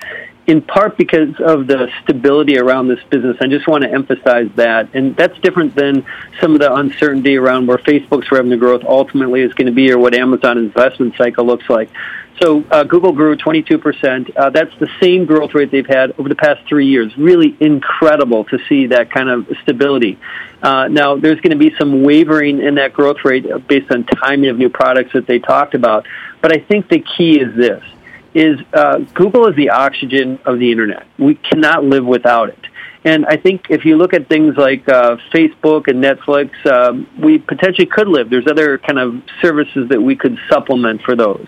in 0.47 0.61
part 0.61 0.97
because 0.97 1.39
of 1.39 1.67
the 1.67 1.89
stability 2.03 2.57
around 2.57 2.87
this 2.87 2.99
business. 3.09 3.37
I 3.41 3.47
just 3.47 3.67
want 3.67 3.83
to 3.83 3.91
emphasize 3.91 4.49
that. 4.55 4.89
And 4.93 5.15
that's 5.15 5.37
different 5.39 5.75
than 5.75 6.05
some 6.39 6.53
of 6.53 6.59
the 6.59 6.73
uncertainty 6.73 7.37
around 7.37 7.67
where 7.67 7.77
Facebook's 7.77 8.31
revenue 8.31 8.57
growth 8.57 8.83
ultimately 8.83 9.41
is 9.41 9.53
going 9.53 9.67
to 9.67 9.73
be 9.73 9.91
or 9.91 9.97
what 9.97 10.15
Amazon's 10.15 10.57
investment 10.57 11.15
cycle 11.17 11.45
looks 11.45 11.69
like. 11.69 11.89
So 12.41 12.63
uh, 12.71 12.83
Google 12.83 13.11
grew 13.11 13.35
22%. 13.35 14.35
Uh, 14.35 14.49
that's 14.49 14.73
the 14.79 14.87
same 15.01 15.25
growth 15.25 15.53
rate 15.53 15.71
they've 15.71 15.85
had 15.85 16.13
over 16.17 16.29
the 16.29 16.35
past 16.35 16.61
three 16.67 16.87
years. 16.87 17.15
Really 17.17 17.55
incredible 17.59 18.45
to 18.45 18.59
see 18.69 18.87
that 18.87 19.11
kind 19.11 19.29
of 19.29 19.47
stability. 19.63 20.17
Uh, 20.61 20.87
now, 20.87 21.17
there's 21.17 21.41
going 21.41 21.51
to 21.51 21.57
be 21.57 21.75
some 21.77 22.03
wavering 22.03 22.61
in 22.61 22.75
that 22.75 22.93
growth 22.93 23.17
rate 23.25 23.45
based 23.67 23.91
on 23.91 24.05
timing 24.05 24.49
of 24.49 24.57
new 24.57 24.69
products 24.69 25.13
that 25.13 25.27
they 25.27 25.39
talked 25.39 25.73
about. 25.73 26.07
But 26.41 26.53
I 26.55 26.59
think 26.59 26.87
the 26.87 26.99
key 26.99 27.39
is 27.39 27.55
this: 27.55 27.83
is 28.33 28.59
uh, 28.73 28.99
Google 29.13 29.47
is 29.47 29.55
the 29.55 29.71
oxygen 29.71 30.39
of 30.45 30.59
the 30.59 30.71
internet. 30.71 31.07
We 31.17 31.35
cannot 31.35 31.83
live 31.83 32.05
without 32.05 32.49
it. 32.49 32.59
And 33.05 33.25
I 33.25 33.37
think 33.37 33.67
if 33.69 33.85
you 33.85 33.95
look 33.95 34.13
at 34.13 34.27
things 34.27 34.57
like 34.57 34.87
uh, 34.89 35.17
Facebook 35.33 35.87
and 35.87 36.03
Netflix, 36.03 36.51
um, 36.69 37.07
we 37.17 37.37
potentially 37.37 37.85
could 37.85 38.09
live. 38.09 38.29
There's 38.29 38.47
other 38.47 38.77
kind 38.77 38.99
of 38.99 39.21
services 39.41 39.87
that 39.89 40.01
we 40.01 40.17
could 40.17 40.37
supplement 40.49 41.01
for 41.03 41.15
those. 41.15 41.47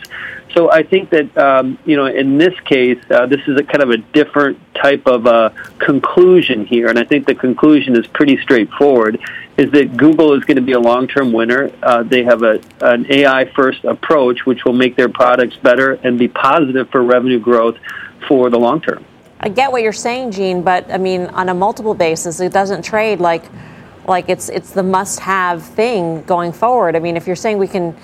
So 0.54 0.70
I 0.70 0.84
think 0.84 1.10
that 1.12 1.38
um, 1.38 1.78
you 1.86 1.96
know 1.96 2.06
in 2.06 2.38
this 2.38 2.58
case, 2.62 3.00
uh, 3.10 3.26
this 3.26 3.42
is 3.48 3.58
a 3.58 3.64
kind 3.64 3.82
of 3.82 3.90
a 3.90 3.98
different 3.98 4.60
type 4.76 5.06
of 5.06 5.26
uh, 5.26 5.50
conclusion 5.80 6.66
here, 6.66 6.88
and 6.88 7.00
I 7.00 7.04
think 7.04 7.26
the 7.26 7.36
conclusion 7.36 7.96
is 7.96 8.06
pretty 8.08 8.38
straightforward: 8.42 9.20
is 9.58 9.72
that 9.72 9.96
Google 9.96 10.34
is 10.34 10.44
going 10.44 10.58
to 10.58 10.62
be 10.62 10.74
a 10.74 10.80
long-term 10.80 11.32
winner. 11.32 11.72
Uh, 11.82 12.04
they 12.04 12.24
have 12.24 12.44
a 12.44 12.60
an 12.82 13.06
AI-first 13.10 13.86
approach, 13.86 14.46
which 14.46 14.66
will 14.66 14.74
make 14.74 14.96
their 14.96 15.10
products 15.10 15.56
better 15.58 15.94
and 16.04 16.20
be 16.20 16.28
positive 16.28 16.90
for 16.90 17.02
revenue 17.02 17.40
growth 17.40 17.78
for 18.28 18.50
the 18.50 18.60
long 18.60 18.82
term. 18.82 19.06
I 19.40 19.50
get 19.50 19.72
what 19.72 19.82
you're 19.82 19.94
saying, 19.94 20.32
Gene, 20.32 20.62
but 20.62 20.92
I 20.92 20.98
mean, 20.98 21.28
on 21.28 21.50
a 21.50 21.54
multiple 21.54 21.94
basis, 21.94 22.40
it 22.42 22.52
doesn't 22.52 22.84
trade 22.84 23.20
like 23.20 23.44
like 24.06 24.28
it's 24.28 24.50
it's 24.50 24.72
the 24.72 24.84
must-have 24.84 25.64
thing 25.64 26.24
going 26.24 26.52
forward. 26.52 26.96
I 26.96 27.00
mean, 27.00 27.16
if 27.16 27.26
you're 27.26 27.36
saying 27.36 27.58
we 27.58 27.68
can 27.68 27.96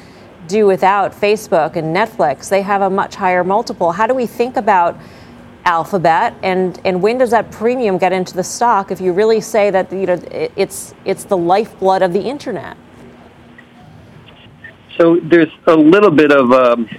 do 0.47 0.65
without 0.65 1.11
Facebook 1.11 1.75
and 1.75 1.95
Netflix. 1.95 2.49
They 2.49 2.61
have 2.61 2.81
a 2.81 2.89
much 2.89 3.15
higher 3.15 3.43
multiple. 3.43 3.91
How 3.91 4.07
do 4.07 4.13
we 4.13 4.25
think 4.25 4.57
about 4.57 4.97
Alphabet 5.65 6.33
and 6.43 6.79
and 6.85 7.01
when 7.01 7.17
does 7.17 7.31
that 7.31 7.51
premium 7.51 7.97
get 7.97 8.13
into 8.13 8.33
the 8.33 8.43
stock 8.43 8.89
if 8.89 9.01
you 9.01 9.11
really 9.11 9.41
say 9.41 9.69
that 9.69 9.91
you 9.91 10.05
know 10.05 10.17
it's 10.55 10.95
it's 11.03 11.25
the 11.25 11.35
lifeblood 11.35 12.01
of 12.01 12.13
the 12.13 12.21
internet? 12.21 12.77
So 14.97 15.19
there's 15.21 15.51
a 15.67 15.75
little 15.75 16.09
bit 16.09 16.31
of 16.31 16.51
um, 16.53 16.89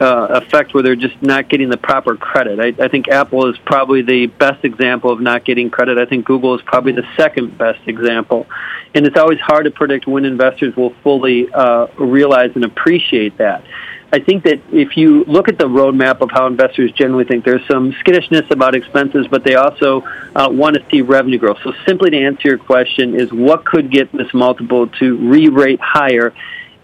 uh, 0.00 0.40
effect 0.42 0.74
where 0.74 0.82
they're 0.82 0.96
just 0.96 1.20
not 1.22 1.48
getting 1.48 1.68
the 1.68 1.76
proper 1.76 2.16
credit. 2.16 2.60
I, 2.60 2.84
I 2.84 2.88
think 2.88 3.08
Apple 3.08 3.50
is 3.50 3.56
probably 3.64 4.02
the 4.02 4.26
best 4.26 4.64
example 4.64 5.10
of 5.10 5.20
not 5.20 5.44
getting 5.44 5.70
credit. 5.70 5.98
I 5.98 6.06
think 6.06 6.24
Google 6.24 6.54
is 6.54 6.62
probably 6.62 6.92
the 6.92 7.06
second 7.16 7.56
best 7.58 7.80
example. 7.86 8.46
And 8.94 9.06
it's 9.06 9.16
always 9.16 9.40
hard 9.40 9.64
to 9.64 9.70
predict 9.70 10.06
when 10.06 10.24
investors 10.24 10.76
will 10.76 10.94
fully 11.02 11.52
uh, 11.52 11.86
realize 11.98 12.52
and 12.54 12.64
appreciate 12.64 13.38
that. 13.38 13.64
I 14.12 14.20
think 14.20 14.44
that 14.44 14.60
if 14.70 14.96
you 14.96 15.24
look 15.24 15.48
at 15.48 15.58
the 15.58 15.64
roadmap 15.64 16.20
of 16.20 16.30
how 16.30 16.46
investors 16.46 16.92
generally 16.92 17.24
think, 17.24 17.44
there's 17.44 17.66
some 17.66 17.92
skittishness 17.98 18.46
about 18.50 18.76
expenses, 18.76 19.26
but 19.28 19.42
they 19.42 19.56
also 19.56 20.02
uh, 20.36 20.48
want 20.52 20.76
to 20.76 20.86
see 20.88 21.02
revenue 21.02 21.38
growth. 21.38 21.58
So, 21.64 21.72
simply 21.84 22.10
to 22.10 22.18
answer 22.18 22.50
your 22.50 22.58
question, 22.58 23.18
is 23.18 23.32
what 23.32 23.64
could 23.64 23.90
get 23.90 24.12
this 24.12 24.32
multiple 24.32 24.86
to 25.00 25.16
re 25.16 25.48
rate 25.48 25.80
higher? 25.80 26.32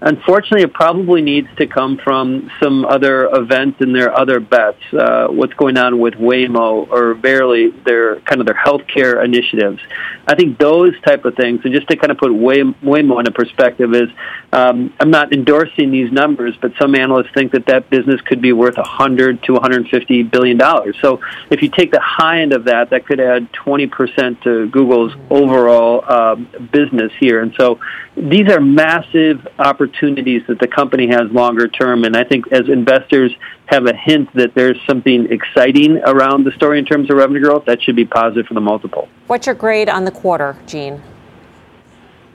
Unfortunately, 0.02 0.62
it 0.62 0.72
probably 0.72 1.20
needs 1.20 1.48
to 1.56 1.66
come 1.66 1.98
from 1.98 2.50
some 2.62 2.86
other 2.86 3.26
events 3.26 3.82
and 3.82 3.94
their 3.94 4.16
other 4.16 4.40
bets. 4.40 4.80
Uh, 4.94 5.28
what's 5.28 5.52
going 5.54 5.76
on 5.76 5.98
with 5.98 6.14
Waymo 6.14 6.90
or 6.90 7.12
Verily, 7.14 7.68
their 7.84 8.18
kind 8.20 8.40
of 8.40 8.46
their 8.46 8.54
healthcare 8.54 9.22
initiatives. 9.22 9.78
I 10.26 10.36
think 10.36 10.58
those 10.58 10.98
type 11.02 11.26
of 11.26 11.34
things. 11.34 11.60
And 11.64 11.74
just 11.74 11.86
to 11.88 11.96
kind 11.96 12.10
of 12.10 12.16
put 12.16 12.32
Way, 12.32 12.62
Waymo 12.62 13.20
in 13.20 13.26
a 13.26 13.30
perspective 13.30 13.94
is, 13.94 14.08
um, 14.54 14.94
I'm 14.98 15.10
not 15.10 15.34
endorsing 15.34 15.90
these 15.90 16.10
numbers, 16.10 16.56
but 16.60 16.72
some 16.80 16.94
analysts 16.94 17.32
think 17.34 17.52
that 17.52 17.66
that 17.66 17.90
business 17.90 18.22
could 18.22 18.40
be 18.40 18.54
worth 18.54 18.78
100 18.78 19.42
to 19.44 19.52
150 19.52 20.22
billion 20.24 20.56
dollars. 20.56 20.96
So 21.02 21.20
if 21.50 21.60
you 21.60 21.68
take 21.68 21.92
the 21.92 22.00
high 22.00 22.40
end 22.40 22.54
of 22.54 22.64
that, 22.64 22.90
that 22.90 23.06
could 23.06 23.20
add 23.20 23.52
20 23.52 23.86
percent 23.88 24.42
to 24.42 24.66
Google's 24.68 25.12
overall 25.28 26.04
uh, 26.06 26.36
business 26.36 27.12
here. 27.20 27.42
And 27.42 27.54
so 27.58 27.80
these 28.16 28.48
are 28.48 28.60
massive 28.60 29.46
opportunities 29.58 29.89
that 29.92 30.58
the 30.60 30.68
company 30.68 31.08
has 31.08 31.30
longer 31.30 31.68
term. 31.68 32.04
And 32.04 32.16
I 32.16 32.24
think 32.24 32.52
as 32.52 32.68
investors 32.68 33.32
have 33.66 33.86
a 33.86 33.94
hint 33.94 34.32
that 34.34 34.54
there's 34.54 34.78
something 34.86 35.30
exciting 35.30 35.98
around 35.98 36.44
the 36.44 36.52
story 36.52 36.78
in 36.78 36.84
terms 36.84 37.10
of 37.10 37.16
revenue 37.16 37.40
growth, 37.40 37.64
that 37.66 37.82
should 37.82 37.96
be 37.96 38.04
positive 38.04 38.46
for 38.46 38.54
the 38.54 38.60
multiple. 38.60 39.08
What's 39.26 39.46
your 39.46 39.54
grade 39.54 39.88
on 39.88 40.04
the 40.04 40.10
quarter, 40.10 40.56
Gene? 40.66 41.02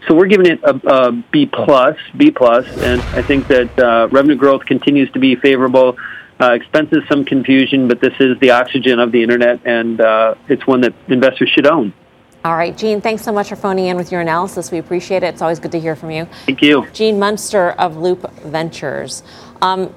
So 0.08 0.14
we're 0.14 0.28
giving 0.28 0.46
it 0.46 0.60
a, 0.64 0.76
a 0.88 1.12
B 1.12 1.46
plus, 1.48 1.98
B 2.16 2.30
plus, 2.30 2.68
and 2.78 3.02
I 3.02 3.22
think 3.24 3.48
that 3.48 3.80
uh, 3.80 4.08
revenue 4.12 4.36
growth 4.36 4.66
continues 4.66 5.12
to 5.12 5.20
be 5.20 5.36
favorable. 5.36 5.98
Uh, 6.40 6.52
expenses, 6.52 7.02
some 7.08 7.24
confusion, 7.24 7.88
but 7.88 8.02
this 8.02 8.14
is 8.20 8.38
the 8.40 8.52
oxygen 8.52 9.00
of 9.00 9.12
the 9.12 9.24
internet, 9.24 9.60
and 9.66 10.02
uh, 10.02 10.36
it's 10.50 10.68
one 10.68 10.82
that 10.82 10.94
investors 11.08 11.50
should 11.50 11.66
own. 11.66 11.94
All 12.46 12.56
right, 12.56 12.78
Gene, 12.78 13.02
thanks 13.02 13.24
so 13.24 13.32
much 13.32 13.50
for 13.50 13.56
phoning 13.56 13.88
in 13.88 13.98
with 13.98 14.12
your 14.12 14.22
analysis. 14.22 14.70
We 14.70 14.78
appreciate 14.78 15.24
it. 15.24 15.34
It's 15.34 15.42
always 15.42 15.60
good 15.60 15.72
to 15.72 15.80
hear 15.80 15.96
from 15.96 16.12
you. 16.12 16.26
Thank 16.46 16.62
you. 16.62 16.88
Gene 16.94 17.18
Munster 17.18 17.72
of 17.72 17.98
Loop 17.98 18.32
Ventures. 18.42 19.24
Um, 19.64 19.92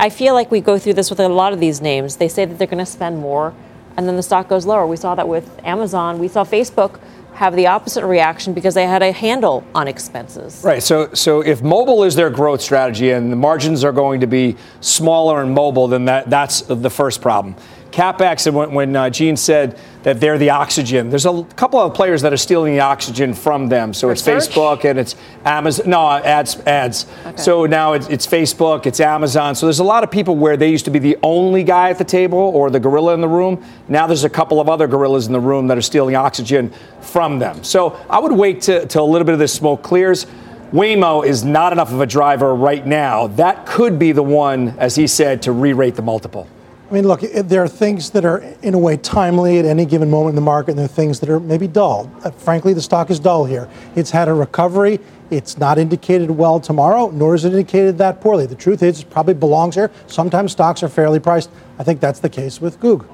I 0.00 0.10
feel 0.10 0.34
like 0.34 0.50
we 0.50 0.60
go 0.60 0.80
through 0.80 0.94
this 0.94 1.10
with 1.10 1.20
a 1.20 1.28
lot 1.28 1.52
of 1.52 1.60
these 1.60 1.80
names. 1.80 2.16
They 2.16 2.26
say 2.26 2.44
that 2.44 2.58
they're 2.58 2.66
going 2.66 2.84
to 2.84 2.90
spend 2.90 3.20
more, 3.20 3.54
and 3.96 4.08
then 4.08 4.16
the 4.16 4.22
stock 4.24 4.48
goes 4.48 4.66
lower. 4.66 4.84
We 4.84 4.96
saw 4.96 5.14
that 5.14 5.28
with 5.28 5.48
Amazon. 5.64 6.18
We 6.18 6.26
saw 6.26 6.42
Facebook 6.42 6.98
have 7.34 7.54
the 7.54 7.68
opposite 7.68 8.04
reaction 8.04 8.52
because 8.52 8.74
they 8.74 8.84
had 8.84 9.04
a 9.04 9.12
handle 9.12 9.64
on 9.72 9.86
expenses. 9.86 10.60
Right. 10.64 10.82
So, 10.82 11.14
so 11.14 11.40
if 11.40 11.62
mobile 11.62 12.02
is 12.02 12.16
their 12.16 12.30
growth 12.30 12.62
strategy 12.62 13.10
and 13.10 13.30
the 13.30 13.36
margins 13.36 13.84
are 13.84 13.92
going 13.92 14.20
to 14.22 14.26
be 14.26 14.56
smaller 14.80 15.40
in 15.40 15.54
mobile, 15.54 15.86
then 15.86 16.06
that, 16.06 16.28
that's 16.28 16.62
the 16.62 16.90
first 16.90 17.22
problem. 17.22 17.54
CapEx, 17.92 18.46
and 18.46 18.56
when, 18.56 18.72
when 18.72 18.96
uh, 18.96 19.10
Gene 19.10 19.36
said 19.36 19.78
that 20.02 20.18
they're 20.18 20.38
the 20.38 20.50
oxygen, 20.50 21.10
there's 21.10 21.26
a 21.26 21.44
couple 21.56 21.78
of 21.78 21.94
players 21.94 22.22
that 22.22 22.32
are 22.32 22.38
stealing 22.38 22.74
the 22.74 22.80
oxygen 22.80 23.34
from 23.34 23.68
them. 23.68 23.94
So 23.94 24.08
For 24.08 24.12
it's 24.12 24.22
search? 24.22 24.48
Facebook 24.48 24.84
and 24.84 24.98
it's 24.98 25.14
Amazon. 25.44 25.90
No, 25.90 26.10
ads, 26.10 26.56
ads. 26.60 27.06
Okay. 27.24 27.36
So 27.36 27.66
now 27.66 27.92
it's, 27.92 28.08
it's 28.08 28.26
Facebook, 28.26 28.86
it's 28.86 28.98
Amazon. 28.98 29.54
So 29.54 29.66
there's 29.66 29.78
a 29.78 29.84
lot 29.84 30.02
of 30.02 30.10
people 30.10 30.36
where 30.36 30.56
they 30.56 30.70
used 30.70 30.86
to 30.86 30.90
be 30.90 30.98
the 30.98 31.16
only 31.22 31.62
guy 31.62 31.90
at 31.90 31.98
the 31.98 32.04
table 32.04 32.38
or 32.38 32.70
the 32.70 32.80
gorilla 32.80 33.14
in 33.14 33.20
the 33.20 33.28
room. 33.28 33.64
Now 33.88 34.06
there's 34.06 34.24
a 34.24 34.30
couple 34.30 34.60
of 34.60 34.68
other 34.68 34.86
gorillas 34.86 35.26
in 35.26 35.32
the 35.32 35.40
room 35.40 35.68
that 35.68 35.78
are 35.78 35.82
stealing 35.82 36.16
oxygen 36.16 36.72
from 37.00 37.38
them. 37.38 37.62
So 37.62 37.90
I 38.08 38.18
would 38.18 38.32
wait 38.32 38.62
till, 38.62 38.86
till 38.86 39.04
a 39.04 39.10
little 39.10 39.26
bit 39.26 39.34
of 39.34 39.38
this 39.38 39.52
smoke 39.52 39.82
clears. 39.82 40.26
Waymo 40.72 41.24
is 41.24 41.44
not 41.44 41.72
enough 41.72 41.92
of 41.92 42.00
a 42.00 42.06
driver 42.06 42.54
right 42.54 42.86
now. 42.86 43.26
That 43.26 43.66
could 43.66 43.98
be 43.98 44.12
the 44.12 44.22
one, 44.22 44.70
as 44.78 44.96
he 44.96 45.06
said, 45.06 45.42
to 45.42 45.52
re-rate 45.52 45.96
the 45.96 46.02
multiple. 46.02 46.48
I 46.92 46.94
mean, 46.94 47.08
look, 47.08 47.22
there 47.22 47.62
are 47.62 47.68
things 47.68 48.10
that 48.10 48.26
are 48.26 48.44
in 48.60 48.74
a 48.74 48.78
way 48.78 48.98
timely 48.98 49.58
at 49.58 49.64
any 49.64 49.86
given 49.86 50.10
moment 50.10 50.32
in 50.32 50.34
the 50.34 50.42
market, 50.42 50.72
and 50.72 50.78
there 50.78 50.84
are 50.84 50.88
things 50.88 51.20
that 51.20 51.30
are 51.30 51.40
maybe 51.40 51.66
dull. 51.66 52.12
Uh, 52.22 52.30
frankly, 52.32 52.74
the 52.74 52.82
stock 52.82 53.08
is 53.08 53.18
dull 53.18 53.46
here. 53.46 53.66
It's 53.96 54.10
had 54.10 54.28
a 54.28 54.34
recovery. 54.34 55.00
It's 55.30 55.56
not 55.56 55.78
indicated 55.78 56.30
well 56.30 56.60
tomorrow, 56.60 57.08
nor 57.08 57.34
is 57.34 57.46
it 57.46 57.54
indicated 57.54 57.96
that 57.96 58.20
poorly. 58.20 58.44
The 58.44 58.56
truth 58.56 58.82
is, 58.82 59.00
it 59.00 59.08
probably 59.08 59.32
belongs 59.32 59.74
here. 59.74 59.90
Sometimes 60.06 60.52
stocks 60.52 60.82
are 60.82 60.88
fairly 60.90 61.18
priced. 61.18 61.48
I 61.78 61.82
think 61.82 61.98
that's 61.98 62.20
the 62.20 62.28
case 62.28 62.60
with 62.60 62.78
Goog. 62.78 63.06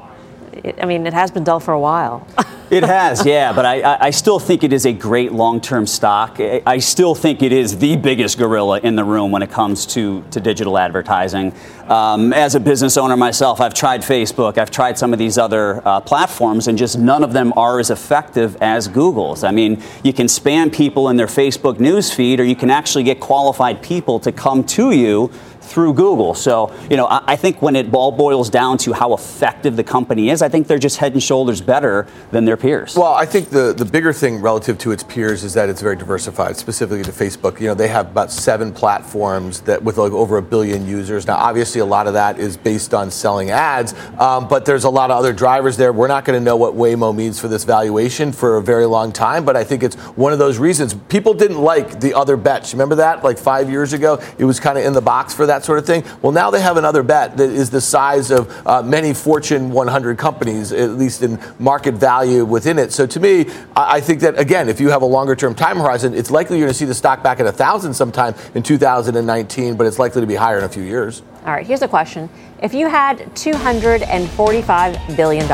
It, 0.52 0.78
I 0.82 0.86
mean, 0.86 1.06
it 1.06 1.12
has 1.12 1.30
been 1.30 1.44
dull 1.44 1.60
for 1.60 1.72
a 1.72 1.80
while. 1.80 2.26
It 2.70 2.82
has, 2.82 3.24
yeah, 3.24 3.54
but 3.54 3.64
I, 3.64 3.96
I- 4.08 4.10
still 4.10 4.38
think 4.38 4.62
it 4.62 4.74
is 4.74 4.84
a 4.84 4.92
great 4.92 5.32
long-term 5.32 5.86
stock. 5.86 6.36
I- 6.38 6.60
I 6.66 6.80
still 6.80 7.14
think 7.14 7.42
it 7.42 7.50
is 7.50 7.78
the 7.78 7.96
biggest 7.96 8.36
gorilla 8.36 8.78
in 8.80 8.94
the 8.94 9.04
room 9.04 9.30
when 9.32 9.40
it 9.40 9.50
comes 9.50 9.86
to, 9.94 10.22
to 10.32 10.38
digital 10.40 10.76
advertising. 10.76 11.54
Um, 11.86 12.34
as 12.34 12.54
a 12.54 12.60
business 12.60 12.98
owner 12.98 13.16
myself, 13.16 13.62
I've 13.62 13.72
tried 13.72 14.02
Facebook, 14.02 14.58
I've 14.58 14.70
tried 14.70 14.98
some 14.98 15.14
of 15.14 15.18
these 15.18 15.38
other 15.38 15.80
uh, 15.88 16.00
platforms, 16.02 16.68
and 16.68 16.76
just 16.76 16.98
none 16.98 17.24
of 17.24 17.32
them 17.32 17.54
are 17.56 17.80
as 17.80 17.88
effective 17.88 18.54
as 18.60 18.86
Google's. 18.86 19.44
I 19.44 19.50
mean, 19.50 19.82
you 20.04 20.12
can 20.12 20.26
spam 20.26 20.70
people 20.70 21.08
in 21.08 21.16
their 21.16 21.26
Facebook 21.26 21.80
news 21.80 22.12
feed, 22.12 22.38
or 22.38 22.44
you 22.44 22.56
can 22.56 22.68
actually 22.68 23.04
get 23.04 23.18
qualified 23.18 23.82
people 23.82 24.20
to 24.20 24.30
come 24.30 24.62
to 24.64 24.90
you 24.90 25.32
through 25.68 25.94
Google. 25.94 26.34
So, 26.34 26.74
you 26.90 26.96
know, 26.96 27.06
I, 27.06 27.22
I 27.26 27.36
think 27.36 27.62
when 27.62 27.76
it 27.76 27.92
all 27.92 28.10
boils 28.10 28.50
down 28.50 28.78
to 28.78 28.92
how 28.92 29.14
effective 29.14 29.76
the 29.76 29.84
company 29.84 30.30
is, 30.30 30.42
I 30.42 30.48
think 30.48 30.66
they're 30.66 30.78
just 30.78 30.96
head 30.96 31.12
and 31.12 31.22
shoulders 31.22 31.60
better 31.60 32.06
than 32.30 32.44
their 32.44 32.56
peers. 32.56 32.96
Well, 32.96 33.12
I 33.12 33.26
think 33.26 33.50
the, 33.50 33.74
the 33.74 33.84
bigger 33.84 34.12
thing 34.12 34.40
relative 34.40 34.78
to 34.78 34.92
its 34.92 35.02
peers 35.02 35.44
is 35.44 35.54
that 35.54 35.68
it's 35.68 35.82
very 35.82 35.96
diversified, 35.96 36.56
specifically 36.56 37.04
to 37.04 37.12
Facebook. 37.12 37.60
You 37.60 37.68
know, 37.68 37.74
they 37.74 37.88
have 37.88 38.10
about 38.10 38.32
seven 38.32 38.72
platforms 38.72 39.60
that 39.62 39.82
with 39.82 39.98
like 39.98 40.12
over 40.12 40.38
a 40.38 40.42
billion 40.42 40.86
users. 40.86 41.26
Now, 41.26 41.36
obviously, 41.36 41.80
a 41.80 41.86
lot 41.86 42.06
of 42.06 42.14
that 42.14 42.38
is 42.38 42.56
based 42.56 42.94
on 42.94 43.10
selling 43.10 43.50
ads, 43.50 43.94
um, 44.18 44.48
but 44.48 44.64
there's 44.64 44.84
a 44.84 44.90
lot 44.90 45.10
of 45.10 45.18
other 45.18 45.32
drivers 45.32 45.76
there. 45.76 45.92
We're 45.92 46.08
not 46.08 46.24
going 46.24 46.38
to 46.38 46.44
know 46.44 46.56
what 46.56 46.74
Waymo 46.74 47.14
means 47.14 47.38
for 47.38 47.48
this 47.48 47.64
valuation 47.64 48.32
for 48.32 48.56
a 48.56 48.62
very 48.62 48.86
long 48.86 49.12
time, 49.12 49.44
but 49.44 49.56
I 49.56 49.64
think 49.64 49.82
it's 49.82 49.96
one 50.16 50.32
of 50.32 50.38
those 50.38 50.58
reasons 50.58 50.94
people 51.08 51.34
didn't 51.34 51.60
like 51.60 52.00
the 52.00 52.14
other 52.14 52.36
bets. 52.36 52.72
Remember 52.72 52.96
that? 52.96 53.22
Like 53.22 53.38
five 53.38 53.70
years 53.70 53.92
ago, 53.92 54.20
it 54.38 54.44
was 54.44 54.60
kind 54.60 54.78
of 54.78 54.84
in 54.84 54.92
the 54.92 55.00
box 55.00 55.34
for 55.34 55.46
that 55.46 55.57
sort 55.64 55.78
of 55.78 55.86
thing. 55.86 56.04
Well, 56.22 56.32
now 56.32 56.50
they 56.50 56.60
have 56.60 56.76
another 56.76 57.02
bet 57.02 57.36
that 57.36 57.50
is 57.50 57.70
the 57.70 57.80
size 57.80 58.30
of 58.30 58.50
uh, 58.66 58.82
many 58.82 59.14
Fortune 59.14 59.70
100 59.70 60.18
companies, 60.18 60.72
at 60.72 60.90
least 60.90 61.22
in 61.22 61.38
market 61.58 61.94
value 61.94 62.44
within 62.44 62.78
it. 62.78 62.92
So 62.92 63.06
to 63.06 63.20
me, 63.20 63.46
I, 63.76 64.00
think 64.00 64.20
that 64.20 64.38
again, 64.38 64.68
if 64.68 64.80
you 64.80 64.90
have 64.90 65.02
a 65.02 65.06
longer 65.06 65.34
term 65.36 65.54
time 65.54 65.78
horizon, 65.78 66.14
it's 66.14 66.30
likely 66.30 66.58
you're 66.58 66.66
going 66.66 66.72
to 66.72 66.78
see 66.78 66.84
the 66.84 66.94
stock 66.94 67.22
back 67.22 67.40
at 67.40 67.46
a 67.46 67.52
thousand 67.52 67.94
sometime 67.94 68.34
in 68.54 68.62
2019, 68.62 69.76
but 69.76 69.86
it's 69.86 69.98
likely 69.98 70.20
to 70.20 70.26
be 70.26 70.34
higher 70.34 70.58
in 70.58 70.64
a 70.64 70.68
few 70.68 70.82
years. 70.82 71.22
All 71.44 71.52
right, 71.52 71.66
here's 71.66 71.82
a 71.82 71.88
question. 71.88 72.28
If 72.62 72.74
you 72.74 72.88
had 72.88 73.18
$245 73.34 75.16
billion, 75.16 75.46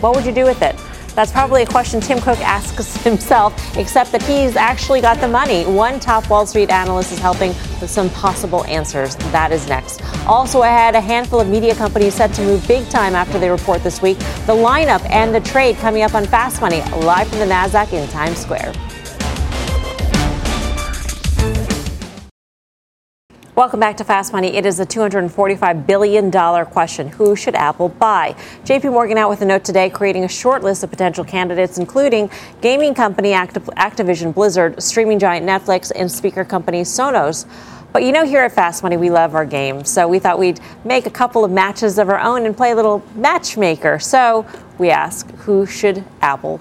what 0.00 0.14
would 0.14 0.24
you 0.24 0.32
do 0.32 0.44
with 0.44 0.62
it? 0.62 0.74
That's 1.18 1.32
probably 1.32 1.64
a 1.64 1.66
question 1.66 2.00
Tim 2.00 2.20
Cook 2.20 2.38
asks 2.38 2.94
himself, 3.02 3.76
except 3.76 4.12
that 4.12 4.22
he's 4.22 4.54
actually 4.54 5.00
got 5.00 5.20
the 5.20 5.26
money. 5.26 5.64
One 5.64 5.98
top 5.98 6.30
Wall 6.30 6.46
Street 6.46 6.70
analyst 6.70 7.10
is 7.10 7.18
helping 7.18 7.48
with 7.80 7.90
some 7.90 8.08
possible 8.10 8.64
answers. 8.66 9.16
That 9.32 9.50
is 9.50 9.68
next. 9.68 10.00
Also 10.28 10.62
ahead, 10.62 10.94
a 10.94 11.00
handful 11.00 11.40
of 11.40 11.48
media 11.48 11.74
companies 11.74 12.14
set 12.14 12.32
to 12.34 12.42
move 12.42 12.64
big 12.68 12.88
time 12.88 13.16
after 13.16 13.40
they 13.40 13.50
report 13.50 13.82
this 13.82 14.00
week. 14.00 14.16
The 14.46 14.54
lineup 14.54 15.04
and 15.10 15.34
the 15.34 15.40
trade 15.40 15.74
coming 15.78 16.02
up 16.02 16.14
on 16.14 16.24
Fast 16.24 16.60
Money, 16.60 16.82
live 16.82 17.26
from 17.26 17.40
the 17.40 17.46
NASDAQ 17.46 17.94
in 17.94 18.08
Times 18.10 18.38
Square. 18.38 18.72
Welcome 23.58 23.80
back 23.80 23.96
to 23.96 24.04
Fast 24.04 24.32
Money. 24.32 24.54
It 24.56 24.64
is 24.64 24.78
a 24.78 24.86
$245 24.86 25.84
billion 25.84 26.30
question. 26.66 27.08
Who 27.08 27.34
should 27.34 27.56
Apple 27.56 27.88
buy? 27.88 28.36
JP 28.62 28.92
Morgan 28.92 29.18
out 29.18 29.30
with 29.30 29.42
a 29.42 29.44
note 29.44 29.64
today 29.64 29.90
creating 29.90 30.22
a 30.22 30.28
short 30.28 30.62
list 30.62 30.84
of 30.84 30.90
potential 30.90 31.24
candidates, 31.24 31.76
including 31.76 32.30
gaming 32.60 32.94
company 32.94 33.32
Activ- 33.32 33.74
Activision 33.74 34.32
Blizzard, 34.32 34.80
streaming 34.80 35.18
giant 35.18 35.44
Netflix, 35.44 35.90
and 35.92 36.08
speaker 36.08 36.44
company 36.44 36.82
Sonos. 36.82 37.46
But 37.92 38.04
you 38.04 38.12
know, 38.12 38.24
here 38.24 38.42
at 38.42 38.52
Fast 38.52 38.84
Money, 38.84 38.96
we 38.96 39.10
love 39.10 39.34
our 39.34 39.44
games. 39.44 39.90
So 39.90 40.06
we 40.06 40.20
thought 40.20 40.38
we'd 40.38 40.60
make 40.84 41.06
a 41.06 41.10
couple 41.10 41.44
of 41.44 41.50
matches 41.50 41.98
of 41.98 42.08
our 42.08 42.20
own 42.20 42.46
and 42.46 42.56
play 42.56 42.70
a 42.70 42.76
little 42.76 43.02
matchmaker. 43.16 43.98
So 43.98 44.46
we 44.78 44.90
ask, 44.90 45.28
who 45.32 45.66
should 45.66 46.04
Apple 46.20 46.60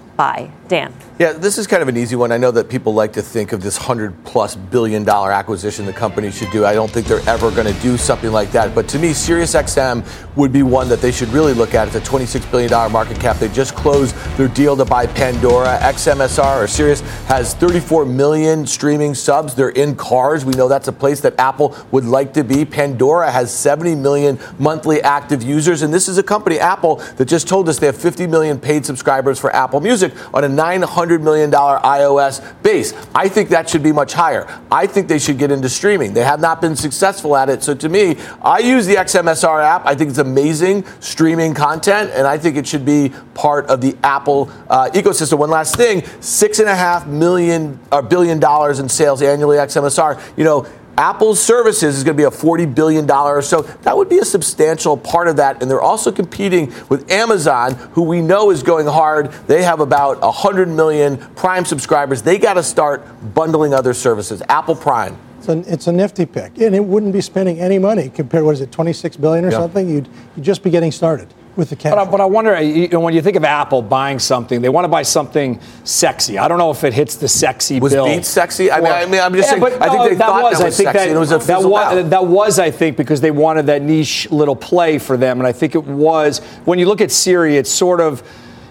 Dan. 0.67 0.93
Yeah, 1.19 1.33
this 1.33 1.57
is 1.57 1.65
kind 1.65 1.81
of 1.81 1.87
an 1.87 1.97
easy 1.97 2.15
one. 2.15 2.31
I 2.31 2.37
know 2.37 2.51
that 2.51 2.69
people 2.69 2.93
like 2.93 3.13
to 3.13 3.21
think 3.21 3.51
of 3.51 3.61
this 3.61 3.77
hundred 3.77 4.23
plus 4.23 4.55
billion 4.55 5.03
dollar 5.03 5.31
acquisition 5.31 5.85
the 5.85 5.93
company 5.93 6.29
should 6.29 6.51
do. 6.51 6.65
I 6.65 6.73
don't 6.73 6.91
think 6.91 7.07
they're 7.07 7.27
ever 7.27 7.49
going 7.51 7.73
to 7.73 7.81
do 7.81 7.97
something 7.97 8.31
like 8.31 8.51
that. 8.51 8.75
But 8.75 8.87
to 8.89 8.99
me, 8.99 9.11
SiriusXM 9.11 10.35
would 10.35 10.51
be 10.51 10.61
one 10.63 10.89
that 10.89 11.01
they 11.01 11.11
should 11.11 11.29
really 11.29 11.53
look 11.53 11.73
at. 11.73 11.87
It's 11.87 11.95
a 11.95 12.01
$26 12.01 12.51
billion 12.51 12.91
market 12.91 13.19
cap. 13.19 13.37
They 13.37 13.47
just 13.49 13.75
closed 13.75 14.15
their 14.37 14.47
deal 14.47 14.77
to 14.77 14.85
buy 14.85 15.07
Pandora. 15.07 15.79
XMSR 15.81 16.63
or 16.63 16.67
Sirius 16.67 17.01
has 17.27 17.55
34 17.55 18.05
million 18.05 18.67
streaming 18.67 19.15
subs. 19.15 19.55
They're 19.55 19.69
in 19.69 19.95
cars. 19.95 20.45
We 20.45 20.53
know 20.53 20.67
that's 20.67 20.87
a 20.87 20.93
place 20.93 21.21
that 21.21 21.39
Apple 21.39 21.75
would 21.91 22.05
like 22.05 22.33
to 22.33 22.43
be. 22.43 22.65
Pandora 22.65 23.31
has 23.31 23.51
70 23.57 23.95
million 23.95 24.37
monthly 24.59 25.01
active 25.01 25.41
users. 25.41 25.81
And 25.81 25.93
this 25.93 26.07
is 26.07 26.17
a 26.19 26.23
company, 26.23 26.59
Apple, 26.59 26.97
that 27.15 27.25
just 27.25 27.47
told 27.47 27.69
us 27.69 27.79
they 27.79 27.87
have 27.87 27.97
50 27.97 28.27
million 28.27 28.59
paid 28.59 28.85
subscribers 28.85 29.39
for 29.39 29.55
Apple 29.55 29.79
Music 29.79 30.06
on 30.33 30.43
a 30.43 30.47
$900 30.47 31.21
million 31.21 31.51
iOS 31.51 32.63
base. 32.63 32.93
I 33.13 33.29
think 33.29 33.49
that 33.49 33.69
should 33.69 33.83
be 33.83 33.91
much 33.91 34.13
higher. 34.13 34.47
I 34.71 34.87
think 34.87 35.07
they 35.07 35.19
should 35.19 35.37
get 35.37 35.51
into 35.51 35.69
streaming. 35.69 36.13
They 36.13 36.23
have 36.23 36.39
not 36.39 36.61
been 36.61 36.75
successful 36.75 37.35
at 37.35 37.49
it. 37.49 37.63
So 37.63 37.73
to 37.75 37.89
me, 37.89 38.17
I 38.41 38.59
use 38.59 38.85
the 38.85 38.95
XMSR 38.95 39.63
app. 39.63 39.85
I 39.85 39.95
think 39.95 40.09
it's 40.09 40.19
amazing 40.19 40.85
streaming 40.99 41.53
content, 41.53 42.11
and 42.13 42.27
I 42.27 42.37
think 42.37 42.57
it 42.57 42.67
should 42.67 42.85
be 42.85 43.11
part 43.33 43.67
of 43.67 43.81
the 43.81 43.95
Apple 44.03 44.51
uh, 44.69 44.89
ecosystem. 44.93 45.37
One 45.39 45.49
last 45.49 45.75
thing: 45.75 46.03
six 46.21 46.59
and 46.59 46.69
a 46.69 46.75
half 46.75 47.07
million 47.07 47.79
or 47.91 48.01
billion 48.01 48.39
dollars 48.39 48.79
in 48.79 48.89
sales 48.89 49.21
annually. 49.21 49.57
XMSR. 49.57 50.21
You 50.37 50.43
know 50.43 50.67
Apple's 50.97 51.39
services 51.39 51.95
is 51.97 52.03
going 52.03 52.17
to 52.17 52.21
be 52.21 52.25
a 52.25 52.31
$40 52.31 52.73
billion 52.73 53.09
or 53.09 53.41
so. 53.41 53.61
That 53.61 53.95
would 53.95 54.09
be 54.09 54.17
a 54.17 54.25
substantial 54.25 54.97
part 54.97 55.27
of 55.27 55.35
that. 55.35 55.61
And 55.61 55.69
they're 55.69 55.81
also 55.81 56.11
competing 56.11 56.73
with 56.89 57.09
Amazon, 57.11 57.75
who 57.93 58.01
we 58.03 58.21
know 58.21 58.49
is 58.49 58.63
going 58.63 58.87
hard. 58.87 59.31
They 59.47 59.61
have 59.63 59.79
about 59.79 60.21
100 60.21 60.67
million 60.67 61.17
Prime 61.35 61.65
subscribers. 61.65 62.23
They 62.23 62.39
got 62.39 62.55
to 62.55 62.63
start 62.63 63.05
bundling 63.33 63.73
other 63.73 63.93
services. 63.93 64.41
Apple 64.49 64.75
Prime. 64.75 65.17
It's 65.37 65.47
a, 65.49 65.73
it's 65.73 65.87
a 65.87 65.91
nifty 65.91 66.25
pick, 66.25 66.57
and 66.59 66.75
it 66.75 66.83
wouldn't 66.83 67.13
be 67.13 67.21
spending 67.21 67.59
any 67.59 67.77
money 67.77 68.09
compared. 68.09 68.43
What 68.43 68.55
is 68.55 68.61
it, 68.61 68.71
26 68.71 69.17
billion 69.17 69.45
or 69.45 69.51
Yeah. 69.51 69.59
something? 69.59 69.87
You'd, 69.87 70.09
you'd 70.35 70.43
just 70.43 70.63
be 70.63 70.71
getting 70.71 70.91
started 70.91 71.27
with 71.57 71.69
the 71.71 71.75
cash. 71.75 71.91
But 71.91 71.99
I, 71.99 72.05
but 72.09 72.21
I 72.21 72.25
wonder, 72.25 72.55
uh, 72.55 72.61
you 72.61 72.87
know, 72.87 72.99
when 72.99 73.13
you 73.13 73.21
think 73.21 73.35
of 73.35 73.43
Apple 73.43 73.81
buying 73.81 74.19
something, 74.19 74.61
they 74.61 74.69
want 74.69 74.85
to 74.85 74.89
buy 74.89 75.01
something 75.01 75.59
sexy. 75.83 76.37
I 76.37 76.47
don't 76.47 76.57
know 76.59 76.71
if 76.71 76.83
it 76.83 76.93
hits 76.93 77.15
the 77.15 77.27
sexy 77.27 77.79
Was 77.79 77.93
bill. 77.93 78.05
Beats 78.05 78.27
sexy? 78.27 78.71
I 78.71 78.77
mean, 78.77 78.87
Or- 78.87 78.95
I 78.95 79.05
mean, 79.05 79.19
I'm 79.19 79.33
just 79.33 79.49
saying, 79.49 79.61
but 79.61 79.73
I 79.81 79.87
think 79.89 79.97
no, 79.97 80.09
they 80.09 80.15
that 80.15 80.25
thought 80.25 80.43
was, 80.43 80.57
that 80.59 80.63
I 80.63 80.67
was 80.67 80.77
think 80.77 80.87
sexy, 80.87 80.99
that, 80.99 81.07
and 81.09 81.17
it 81.17 81.19
was 81.19 81.31
a 81.31 81.37
that 81.39 81.63
was, 81.63 82.09
that 82.09 82.25
was, 82.25 82.59
I 82.59 82.71
think, 82.71 82.95
because 82.95 83.19
they 83.21 83.31
wanted 83.31 83.65
that 83.65 83.81
niche 83.81 84.29
little 84.31 84.55
play 84.55 84.99
for 84.99 85.17
them, 85.17 85.39
and 85.39 85.47
I 85.47 85.51
think 85.51 85.75
it 85.75 85.83
was. 85.83 86.39
When 86.65 86.79
you 86.79 86.85
look 86.85 87.01
at 87.01 87.11
Siri, 87.11 87.57
it's 87.57 87.71
sort 87.71 87.99
of. 87.99 88.23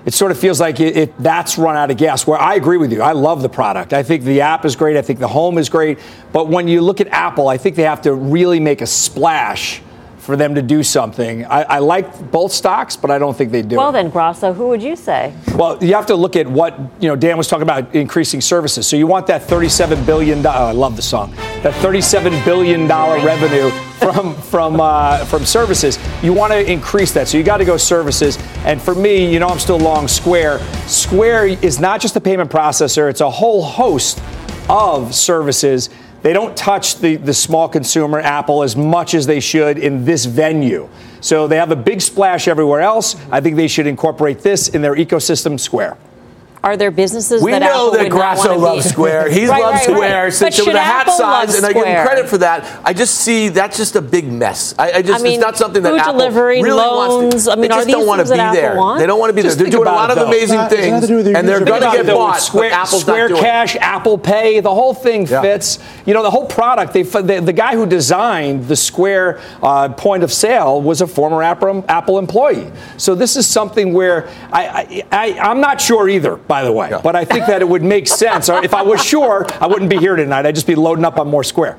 It 0.05 0.15
sort 0.15 0.31
of 0.31 0.39
feels 0.39 0.61
like 0.61 0.79
it, 0.79 0.97
it, 0.97 1.19
that's 1.19 1.59
run 1.59 1.75
out 1.75 1.91
of 1.91 1.97
gas. 1.97 2.29
Where 2.29 2.39
I 2.39 2.55
agree 2.55 2.77
with 2.77 2.93
you, 2.93 3.03
I 3.03 3.11
love 3.11 3.43
the 3.43 3.49
product. 3.49 3.93
I 3.93 4.05
think 4.05 4.23
the 4.23 4.41
app 4.41 4.65
is 4.65 4.77
great. 4.77 4.97
I 4.97 5.03
think 5.03 5.19
the 5.19 5.27
home 5.27 5.59
is 5.59 5.69
great. 5.69 5.99
But 6.33 6.47
when 6.47 6.69
you 6.69 6.81
look 6.81 7.01
at 7.01 7.09
Apple, 7.09 7.49
I 7.49 7.57
think 7.59 7.75
they 7.75 7.83
have 7.83 8.03
to 8.03 8.15
really 8.15 8.61
make 8.61 8.83
a 8.83 8.87
splash 8.87 9.83
for 10.27 10.35
them 10.35 10.57
to 10.57 10.63
do 10.63 10.83
something. 10.83 11.45
I, 11.45 11.63
I 11.63 11.79
like 11.79 12.33
both 12.33 12.53
stocks, 12.53 12.97
but 12.97 13.13
I 13.13 13.19
don't 13.19 13.37
think 13.37 13.53
they 13.53 13.63
do. 13.63 13.77
Well 13.77 13.91
it. 13.91 13.93
then, 13.93 14.11
Grasso, 14.11 14.53
who 14.53 14.67
would 14.69 14.83
you 14.83 14.97
say? 14.97 15.33
Well, 15.55 15.83
you 15.83 15.95
have 15.95 16.07
to 16.07 16.17
look 16.17 16.35
at 16.35 16.49
what 16.49 16.77
you 17.01 17.07
know. 17.09 17.15
Dan 17.15 17.39
was 17.39 17.47
talking 17.47 17.63
about 17.63 17.95
increasing 17.95 18.41
services. 18.41 18.89
So 18.89 18.97
you 18.97 19.07
want 19.07 19.29
that 19.29 19.45
thirty-seven 19.45 20.05
billion. 20.05 20.45
Oh, 20.45 20.51
I 20.51 20.73
love 20.73 20.97
the 20.97 21.03
song. 21.03 21.31
That 21.63 21.75
thirty-seven 21.75 22.45
billion 22.45 22.89
dollar 22.89 23.25
revenue 23.25 23.71
from 23.99 24.35
from 24.35 24.81
uh, 24.81 25.25
from 25.27 25.45
services. 25.47 25.97
You 26.25 26.33
want 26.33 26.53
to 26.53 26.71
increase 26.71 27.13
that. 27.13 27.29
So 27.29 27.39
you 27.39 27.45
got 27.45 27.59
to 27.59 27.65
go 27.65 27.77
services. 27.77 28.37
And 28.65 28.83
for 28.83 28.97
me, 28.97 29.33
you 29.33 29.39
know, 29.39 29.47
I'm 29.47 29.61
still 29.61 29.79
long 29.79 30.09
Square. 30.09 30.59
Square 30.89 31.47
is 31.47 31.79
not 31.79 32.01
just 32.01 32.17
a 32.17 32.21
payment 32.21 32.51
processor. 32.51 33.09
It's 33.09 33.21
a 33.21 33.31
whole 33.31 33.63
host 33.63 34.21
of 34.69 35.15
services. 35.15 35.89
They 36.23 36.33
don't 36.33 36.57
touch 36.57 36.97
the, 36.99 37.17
the 37.17 37.35
small 37.35 37.69
consumer 37.69 38.19
Apple 38.21 38.63
as 38.63 38.77
much 38.77 39.15
as 39.15 39.27
they 39.27 39.41
should 39.41 39.79
in 39.79 40.05
this 40.05 40.25
venue. 40.25 40.89
So 41.21 41.47
they 41.47 41.57
have 41.57 41.71
a 41.71 41.77
big 41.77 42.01
splash 42.01 42.49
everywhere 42.49 42.81
else. 42.81 43.17
I 43.31 43.41
think 43.41 43.57
they 43.57 43.69
should 43.69 43.87
incorporate 43.87 44.41
this 44.41 44.69
in 44.69 44.83
their 44.83 44.95
ecosystem 44.95 45.59
square. 45.59 45.97
Are 46.65 46.77
there 46.77 46.91
businesses 46.91 47.43
We 47.43 47.53
that 47.53 47.61
know 47.61 47.67
Apple 47.67 47.91
that 47.93 47.99
would 48.03 48.09
not 48.11 48.17
Grasso 48.19 48.49
wanna 48.49 48.61
loves 48.61 48.85
be- 48.87 48.91
Square. 48.91 49.31
He's 49.31 49.49
Right, 49.57 49.63
loved 49.63 49.75
right, 49.75 49.83
Square 49.85 50.25
right. 50.25 50.33
since 50.33 50.57
But 50.57 50.63
it 50.63 50.67
was 50.67 50.75
a 50.77 50.79
hat 50.81 51.11
size, 51.11 51.55
and 51.57 51.65
I 51.67 51.73
give 51.73 51.85
him 51.87 52.05
credit 52.07 52.29
for 52.29 52.39
that. 52.39 52.81
I 52.85 52.93
just 52.93 53.15
see 53.17 53.49
that's 53.51 53.77
just 53.77 53.95
a 53.97 54.03
big 54.03 54.31
mess. 54.31 54.75
I, 54.79 54.93
I 54.93 55.03
just 55.03 55.21
I 55.21 55.23
mean, 55.23 55.35
it's 55.35 55.43
not 55.43 55.57
something 55.57 55.83
that 55.85 55.91
food 55.93 56.01
Apple 56.01 56.13
delivery, 56.15 56.63
really 56.63 56.77
loans, 56.81 57.23
wants 57.33 57.45
to. 57.45 57.53
I 57.53 57.55
mean, 57.55 57.63
they 57.71 57.77
just 57.77 57.89
don't 57.89 58.07
want 58.07 58.27
to 58.27 58.33
be 58.33 58.37
there. 58.39 58.77
wants? 58.77 59.01
They 59.01 59.07
don't 59.07 59.19
want 59.21 59.31
to 59.31 59.35
be 59.35 59.43
Just 59.43 59.59
there. 59.59 59.65
They're 59.67 59.79
doing 59.79 59.89
a 59.89 59.93
lot 59.93 60.11
it, 60.11 60.19
of 60.19 60.19
though. 60.19 60.27
amazing 60.27 60.43
It's 60.43 60.51
not- 60.55 60.71
things, 60.71 60.91
nothing 60.91 61.01
to 61.03 61.07
do 61.07 61.17
with 61.19 61.27
your 61.29 61.37
and 61.37 61.49
they're 61.49 61.65
going 61.65 61.83
to 61.83 61.91
get 61.93 62.07
Though, 62.07 62.17
bought. 62.17 62.41
Square, 62.41 62.71
but 62.71 62.77
Apple's 62.77 63.01
Square 63.03 63.29
not 63.29 63.29
doing. 63.29 63.43
Cash, 63.43 63.77
Apple 63.77 64.19
Pay, 64.19 64.61
the 64.61 64.75
whole 64.75 64.95
thing 64.95 65.27
Yeah. 65.27 65.43
fits. 65.43 65.79
You 66.05 66.15
know, 66.15 66.23
the 66.23 66.31
whole 66.31 66.47
product. 66.47 66.93
They, 66.93 67.03
the, 67.03 67.41
the 67.45 67.53
guy 67.53 67.75
who 67.77 67.87
designed 67.87 68.67
the 68.67 68.77
Square 68.77 69.41
uh, 69.63 69.91
point 69.91 70.23
of 70.23 70.33
sale 70.33 70.81
was 70.83 71.01
a 71.01 71.07
former 71.07 71.43
Apple, 71.43 71.85
Apple 71.89 72.19
employee. 72.19 72.71
So 72.97 73.15
this 73.15 73.37
is 73.37 73.47
something 73.47 73.93
where 73.93 74.29
I, 74.53 75.05
I, 75.13 75.37
I 75.37 75.39
I'm 75.51 75.61
not 75.61 75.81
sure 75.81 76.09
either. 76.09 76.37
By 76.37 76.56
the 76.65 76.73
way, 76.73 76.89
Yeah. 76.91 77.01
but 77.03 77.15
I 77.17 77.25
think 77.25 77.47
that 77.47 77.61
it 77.63 77.69
would 77.69 77.83
make 77.83 78.07
sense. 78.09 78.49
If 78.49 78.75
I 78.75 78.83
was 78.83 79.03
sure, 79.05 79.47
I 79.61 79.67
wouldn't 79.67 79.91
be 79.91 79.97
here 79.99 80.17
tonight. 80.17 80.47
I'd 80.47 80.55
just 80.55 80.67
be 80.67 80.75
loading 80.75 81.05
up 81.05 81.19
on 81.19 81.29
more 81.29 81.45
Square. 81.45 81.79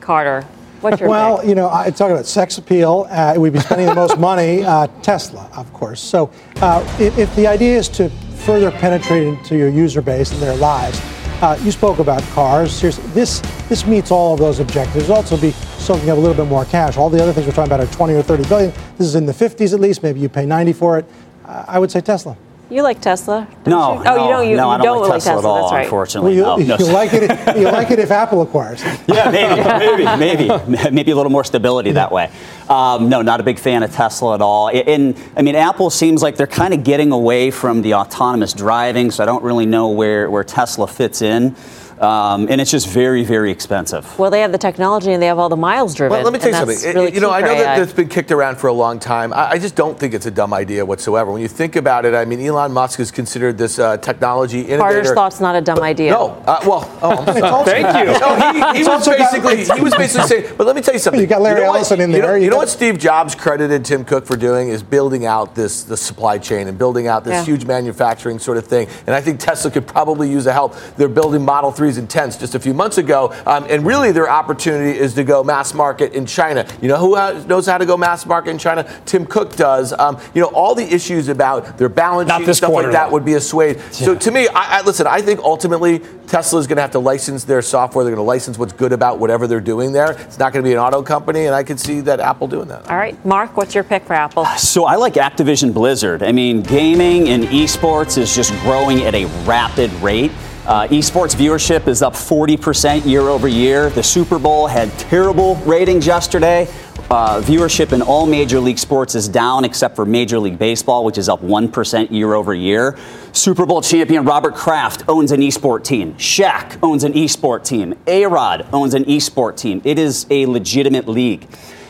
Carter, 0.00 0.44
what's 0.80 1.00
your 1.00 1.08
Well, 1.10 1.38
pick? 1.38 1.48
you 1.48 1.54
know, 1.54 1.68
I 1.70 1.90
talk 1.90 2.10
about 2.10 2.26
sex 2.26 2.58
appeal. 2.58 3.06
Uh, 3.10 3.34
we'd 3.36 3.52
be 3.52 3.60
spending 3.60 3.86
the 3.86 3.94
most 3.94 4.18
money. 4.18 4.64
Uh, 4.64 4.86
Tesla, 5.02 5.48
of 5.56 5.72
course. 5.72 6.00
So, 6.00 6.30
uh, 6.60 6.82
if, 6.98 7.18
if 7.18 7.34
the 7.36 7.46
idea 7.46 7.76
is 7.78 7.88
to 7.90 8.08
further 8.46 8.70
penetrate 8.70 9.26
into 9.26 9.56
your 9.56 9.68
user 9.68 10.00
base 10.00 10.32
and 10.32 10.40
their 10.40 10.56
lives, 10.56 11.00
uh, 11.42 11.56
you 11.62 11.70
spoke 11.70 11.98
about 11.98 12.22
cars. 12.34 12.72
Seriously, 12.72 13.04
this 13.12 13.40
this 13.68 13.86
meets 13.86 14.10
all 14.10 14.34
of 14.34 14.40
those 14.40 14.58
objectives. 14.60 15.04
It'll 15.04 15.16
also 15.16 15.36
be 15.36 15.52
soaking 15.78 16.10
up 16.10 16.16
a 16.18 16.20
little 16.20 16.36
bit 16.36 16.48
more 16.50 16.64
cash. 16.64 16.96
All 16.96 17.10
the 17.10 17.22
other 17.22 17.32
things 17.32 17.46
we're 17.46 17.52
talking 17.52 17.72
about 17.72 17.86
are 17.86 17.92
20 17.92 18.14
or 18.14 18.22
30 18.22 18.48
billion. 18.48 18.72
This 18.96 19.06
is 19.06 19.14
in 19.14 19.24
the 19.26 19.32
50s 19.32 19.72
at 19.72 19.78
least. 19.80 20.02
Maybe 20.02 20.18
you 20.20 20.28
pay 20.28 20.46
90 20.46 20.72
for 20.72 20.98
it. 20.98 21.04
Uh, 21.44 21.64
I 21.68 21.78
would 21.78 21.90
say 21.92 22.00
Tesla. 22.00 22.36
You 22.70 22.82
like 22.82 23.00
Tesla? 23.00 23.48
don't 23.64 23.66
No, 23.66 23.98
you? 23.98 24.04
no, 24.04 24.10
Oh, 24.10 24.14
you 24.24 24.28
don't. 24.28 24.48
You, 24.50 24.56
no, 24.56 24.72
you 24.72 24.78
don't, 24.78 24.84
don't 24.84 25.00
like 25.00 25.10
like 25.10 25.22
Tesla, 25.22 25.38
at 25.38 25.44
all. 25.46 25.62
That's 25.62 25.72
right. 25.72 25.84
Unfortunately, 25.84 26.40
Well, 26.40 26.60
you, 26.60 26.66
no. 26.66 26.76
no. 26.76 26.84
you 26.86 26.92
like 26.92 27.10
it. 27.14 27.56
You 27.56 27.64
like 27.64 27.90
it 27.90 27.98
if 27.98 28.10
Apple 28.10 28.42
acquires. 28.42 28.82
Yeah, 29.06 29.30
maybe, 29.30 30.04
maybe, 30.18 30.48
maybe, 30.66 30.90
maybe 30.90 31.10
a 31.12 31.16
little 31.16 31.32
more 31.32 31.44
stability 31.44 31.92
that 31.92 32.12
way. 32.12 32.30
Um, 32.68 33.08
no, 33.08 33.22
not 33.22 33.40
a 33.40 33.42
big 33.42 33.58
fan 33.58 33.82
of 33.82 33.92
Tesla 33.94 34.34
at 34.34 34.42
all. 34.42 34.68
And 34.68 35.16
I 35.34 35.40
mean, 35.40 35.54
Apple 35.54 35.88
seems 35.88 36.22
like 36.22 36.36
they're 36.36 36.46
kind 36.46 36.74
of 36.74 36.84
getting 36.84 37.10
away 37.10 37.50
from 37.50 37.80
the 37.80 37.94
autonomous 37.94 38.52
driving, 38.52 39.10
so 39.10 39.22
I 39.22 39.26
don't 39.26 39.42
really 39.42 39.64
know 39.66 39.88
where 39.88 40.30
where 40.30 40.44
Tesla 40.44 40.86
fits 40.86 41.22
in. 41.22 41.56
Um, 42.00 42.46
and 42.48 42.60
it's 42.60 42.70
just 42.70 42.88
very, 42.88 43.24
very 43.24 43.50
expensive. 43.50 44.18
Well, 44.18 44.30
they 44.30 44.40
have 44.40 44.52
the 44.52 44.58
technology 44.58 45.12
and 45.12 45.22
they 45.22 45.26
have 45.26 45.38
all 45.38 45.48
the 45.48 45.56
miles 45.56 45.94
driven. 45.94 46.12
Well, 46.16 46.24
let 46.24 46.32
me 46.32 46.38
tell 46.38 46.48
you 46.66 46.74
something. 46.74 46.94
Really 46.94 47.14
you 47.14 47.20
know, 47.20 47.30
I 47.30 47.40
know 47.40 47.48
that 47.54 47.76
AI. 47.76 47.78
that's 47.80 47.92
been 47.92 48.08
kicked 48.08 48.30
around 48.30 48.56
for 48.58 48.68
a 48.68 48.72
long 48.72 48.98
time. 48.98 49.32
I, 49.32 49.50
I 49.52 49.58
just 49.58 49.74
don't 49.74 49.98
think 49.98 50.14
it's 50.14 50.26
a 50.26 50.30
dumb 50.30 50.54
idea 50.54 50.84
whatsoever. 50.86 51.32
When 51.32 51.42
you 51.42 51.48
think 51.48 51.76
about 51.76 52.04
it, 52.04 52.14
I 52.14 52.24
mean, 52.24 52.40
Elon 52.40 52.72
Musk 52.72 53.00
is 53.00 53.10
considered 53.10 53.58
this 53.58 53.78
uh, 53.78 53.96
technology 53.98 54.60
innovator. 54.60 54.78
Carter's 54.78 55.12
thought's 55.12 55.40
not 55.40 55.56
a 55.56 55.60
dumb 55.60 55.80
idea. 55.80 56.12
No, 56.12 56.30
uh, 56.46 56.60
well, 56.66 56.98
oh, 57.02 57.16
I'm 57.26 57.38
sorry. 57.38 57.64
Thank 57.82 58.08
you. 58.08 58.18
No, 58.20 58.72
he, 58.72 58.78
he 58.78 58.84
was 58.84 58.88
also 58.88 59.10
got- 59.16 59.32
basically 59.32 59.76
he 59.76 59.82
was 59.82 59.94
basically 59.94 60.26
saying. 60.28 60.54
But 60.56 60.66
let 60.66 60.76
me 60.76 60.82
tell 60.82 60.94
you 60.94 61.00
something. 61.00 61.18
You 61.20 61.26
got 61.26 61.42
Larry 61.42 61.62
know 61.62 61.68
what- 61.70 61.76
Ellison 61.78 62.00
in 62.00 62.10
you 62.12 62.18
know- 62.18 62.26
there. 62.28 62.38
You 62.38 62.44
You 62.44 62.50
know, 62.50 62.56
got- 62.56 62.60
what 62.60 62.68
Steve 62.68 62.98
Jobs 62.98 63.34
credited 63.34 63.84
Tim 63.84 64.04
Cook 64.04 64.24
for 64.24 64.36
doing 64.36 64.68
is 64.68 64.82
building 64.82 65.26
out 65.26 65.54
this 65.54 65.82
the 65.82 65.96
supply 65.96 66.38
chain 66.38 66.68
and 66.68 66.78
building 66.78 67.08
out 67.08 67.24
this 67.24 67.32
Yeah. 67.32 67.44
huge 67.44 67.64
manufacturing 67.64 68.38
sort 68.38 68.56
of 68.56 68.66
thing. 68.66 68.88
And 69.06 69.14
I 69.16 69.20
think 69.20 69.40
Tesla 69.40 69.70
could 69.70 69.86
probably 69.86 70.30
use 70.30 70.44
the 70.44 70.52
help. 70.52 70.76
They're 70.96 71.08
building 71.08 71.44
Model 71.44 71.72
3s 71.72 71.87
and 71.96 72.08
10s 72.08 72.38
just 72.38 72.54
a 72.54 72.60
few 72.60 72.74
months 72.74 72.98
ago, 72.98 73.32
um, 73.46 73.64
and 73.70 73.86
really 73.86 74.12
their 74.12 74.28
opportunity 74.28 74.98
is 74.98 75.14
to 75.14 75.24
go 75.24 75.42
mass 75.42 75.72
market 75.72 76.12
in 76.12 76.26
China. 76.26 76.66
You 76.82 76.88
know 76.88 76.96
who 76.98 77.16
ha- 77.16 77.42
knows 77.46 77.66
how 77.66 77.78
to 77.78 77.86
go 77.86 77.96
mass 77.96 78.26
market 78.26 78.50
in 78.50 78.58
China? 78.58 78.84
Tim 79.06 79.24
Cook 79.26 79.56
does. 79.56 79.92
Um, 79.92 80.18
you 80.34 80.42
know 80.42 80.48
all 80.48 80.74
the 80.74 80.84
issues 80.84 81.28
about 81.28 81.78
their 81.78 81.88
balance 81.88 82.28
Not 82.28 82.38
sheet 82.38 82.42
and 82.42 82.48
this 82.48 82.58
stuff 82.58 82.70
quarter, 82.70 82.88
like 82.88 82.92
that 82.96 83.06
though. 83.06 83.12
would 83.12 83.24
be 83.24 83.34
assuaged. 83.34 83.80
So 83.94 84.14
to 84.14 84.30
me, 84.30 84.48
I, 84.48 84.78
I 84.78 84.82
listen. 84.82 85.06
I 85.06 85.22
think 85.22 85.40
ultimately 85.40 86.00
Tesla 86.26 86.60
is 86.60 86.66
going 86.66 86.76
to 86.76 86.82
have 86.82 86.90
to 86.92 86.98
license 86.98 87.44
their 87.44 87.62
software. 87.62 88.04
They're 88.04 88.14
going 88.14 88.24
to 88.24 88.28
license 88.28 88.58
what's 88.58 88.72
good 88.72 88.92
about 88.92 89.18
whatever 89.18 89.46
they're 89.46 89.60
doing 89.60 89.92
there. 89.92 90.12
It's 90.12 90.38
not 90.38 90.52
going 90.52 90.62
to 90.62 90.68
be 90.68 90.72
an 90.72 90.78
auto 90.78 91.02
company, 91.02 91.46
and 91.46 91.54
I 91.54 91.62
could 91.62 91.80
see 91.80 92.00
that 92.02 92.20
Apple 92.20 92.48
doing 92.48 92.68
that. 92.68 92.88
All 92.90 92.96
right, 92.96 93.22
Mark, 93.24 93.56
what's 93.56 93.74
your 93.74 93.84
pick 93.84 94.04
for 94.04 94.14
Apple? 94.14 94.44
So 94.56 94.84
I 94.84 94.96
like 94.96 95.14
Activision 95.14 95.72
Blizzard. 95.72 96.22
I 96.22 96.32
mean, 96.32 96.62
gaming 96.62 97.28
and 97.28 97.44
esports 97.44 98.18
is 98.18 98.34
just 98.34 98.52
growing 98.60 99.02
at 99.02 99.14
a 99.14 99.24
rapid 99.44 99.90
rate. 99.94 100.30
Uh, 100.68 100.86
esports 100.88 101.34
viewership 101.34 101.88
is 101.88 102.02
up 102.02 102.12
40% 102.12 103.06
year 103.06 103.22
over 103.22 103.48
year. 103.48 103.88
The 103.88 104.02
Super 104.02 104.38
Bowl 104.38 104.66
had 104.66 104.92
terrible 104.98 105.56
ratings 105.64 106.06
yesterday. 106.06 106.68
Uh, 107.10 107.40
viewership 107.40 107.94
in 107.94 108.02
all 108.02 108.26
major 108.26 108.60
league 108.60 108.78
sports 108.78 109.14
is 109.14 109.28
down 109.28 109.64
except 109.64 109.96
for 109.96 110.04
Major 110.04 110.38
League 110.38 110.58
Baseball, 110.58 111.06
which 111.06 111.16
is 111.16 111.26
up 111.26 111.40
1% 111.40 112.10
year 112.10 112.34
over 112.34 112.52
year. 112.52 112.98
Super 113.32 113.64
Bowl 113.64 113.80
champion 113.80 114.26
Robert 114.26 114.54
Kraft 114.54 115.04
owns 115.08 115.32
an 115.32 115.40
esport 115.40 115.84
team. 115.84 116.12
Shaq 116.16 116.78
owns 116.82 117.02
an 117.02 117.14
esport 117.14 117.64
team. 117.64 117.94
A 118.06 118.26
Rod 118.26 118.66
owns 118.70 118.92
an 118.92 119.04
esport 119.06 119.56
team. 119.56 119.80
It 119.84 119.98
is 119.98 120.26
a 120.28 120.44
legitimate 120.44 121.08
league. 121.08 121.48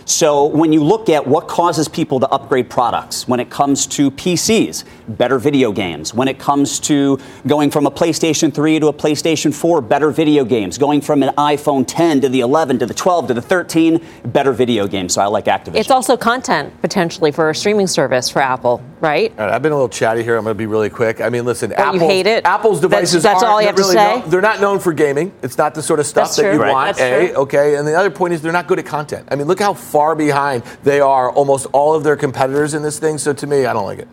So 0.08 0.46
when 0.46 0.72
you 0.72 0.82
look 0.82 1.10
at 1.10 1.26
what 1.26 1.48
causes 1.48 1.86
people 1.86 2.18
to 2.20 2.28
upgrade 2.30 2.70
products, 2.70 3.28
when 3.28 3.40
it 3.40 3.50
comes 3.50 3.86
to 3.88 4.10
PCs, 4.10 4.84
better 5.06 5.38
video 5.38 5.70
games. 5.70 6.14
When 6.14 6.28
it 6.28 6.38
comes 6.38 6.80
to 6.80 7.20
going 7.46 7.70
from 7.70 7.84
a 7.84 7.90
PlayStation 7.90 8.52
3 8.52 8.80
to 8.80 8.86
a 8.86 8.92
PlayStation 8.92 9.52
4, 9.52 9.82
better 9.82 10.10
video 10.10 10.46
games. 10.46 10.78
Going 10.78 11.02
from 11.02 11.22
an 11.22 11.34
iPhone 11.36 11.84
10 11.86 12.22
to 12.22 12.30
the 12.30 12.40
11 12.40 12.78
to 12.78 12.86
the 12.86 12.94
12 12.94 13.28
to 13.28 13.34
the 13.34 13.42
13, 13.42 14.02
better 14.24 14.52
video 14.52 14.86
games. 14.86 15.12
So 15.12 15.20
I 15.20 15.26
like 15.26 15.44
Activision. 15.44 15.74
It's 15.74 15.90
also 15.90 16.16
content 16.16 16.72
potentially 16.80 17.30
for 17.30 17.50
a 17.50 17.54
streaming 17.54 17.86
service 17.86 18.30
for 18.30 18.40
Apple, 18.40 18.82
right? 19.00 19.32
All 19.38 19.44
right, 19.46 19.54
I've 19.54 19.62
been 19.62 19.72
a 19.72 19.74
little 19.76 19.88
chatty 19.88 20.22
here. 20.22 20.36
I'm 20.36 20.44
going 20.44 20.54
to 20.54 20.58
be 20.58 20.66
really 20.66 20.90
quick. 20.90 21.20
I 21.20 21.28
mean, 21.28 21.44
listen, 21.44 21.70
you 21.70 21.76
Apple's, 21.76 22.02
hate 22.02 22.26
it? 22.26 22.44
Apple's 22.44 22.80
That's- 22.80 22.90
devices 23.12 23.22
that's 23.22 23.42
aren't 23.42 23.52
all 23.52 23.60
you 23.60 23.66
have 23.68 23.76
to 23.76 23.82
really 23.82 23.94
say? 23.94 24.20
known- 24.20 24.30
they're 24.30 24.40
not 24.40 24.60
known 24.60 24.78
for 24.78 24.92
gaming. 24.92 25.32
It's 25.42 25.56
not 25.58 25.74
the 25.74 25.82
sort 25.82 26.00
of 26.00 26.06
stuff 26.06 26.24
That's 26.28 26.36
that 26.36 26.42
true. 26.42 26.52
you 26.54 26.60
Right. 26.62 26.72
want. 26.72 26.96
That's 26.96 27.00
A, 27.00 27.28
true. 27.32 27.36
okay, 27.42 27.76
and 27.76 27.86
the 27.86 27.94
other 27.94 28.10
point 28.10 28.34
is 28.34 28.42
they're 28.42 28.52
not 28.52 28.66
good 28.66 28.78
at 28.78 28.86
content. 28.86 29.28
I 29.30 29.36
mean, 29.36 29.46
look 29.46 29.60
how 29.60 29.74
far 29.74 30.14
behind 30.14 30.62
they 30.84 31.00
are 31.00 31.30
almost 31.30 31.66
all 31.72 31.94
of 31.94 32.02
their 32.04 32.16
competitors 32.16 32.74
in 32.74 32.82
this 32.82 32.98
thing. 32.98 33.18
So 33.18 33.32
to 33.32 33.46
me, 33.46 33.66
I 33.66 33.72
don't 33.72 33.84
like 33.84 33.98
it. 34.00 34.08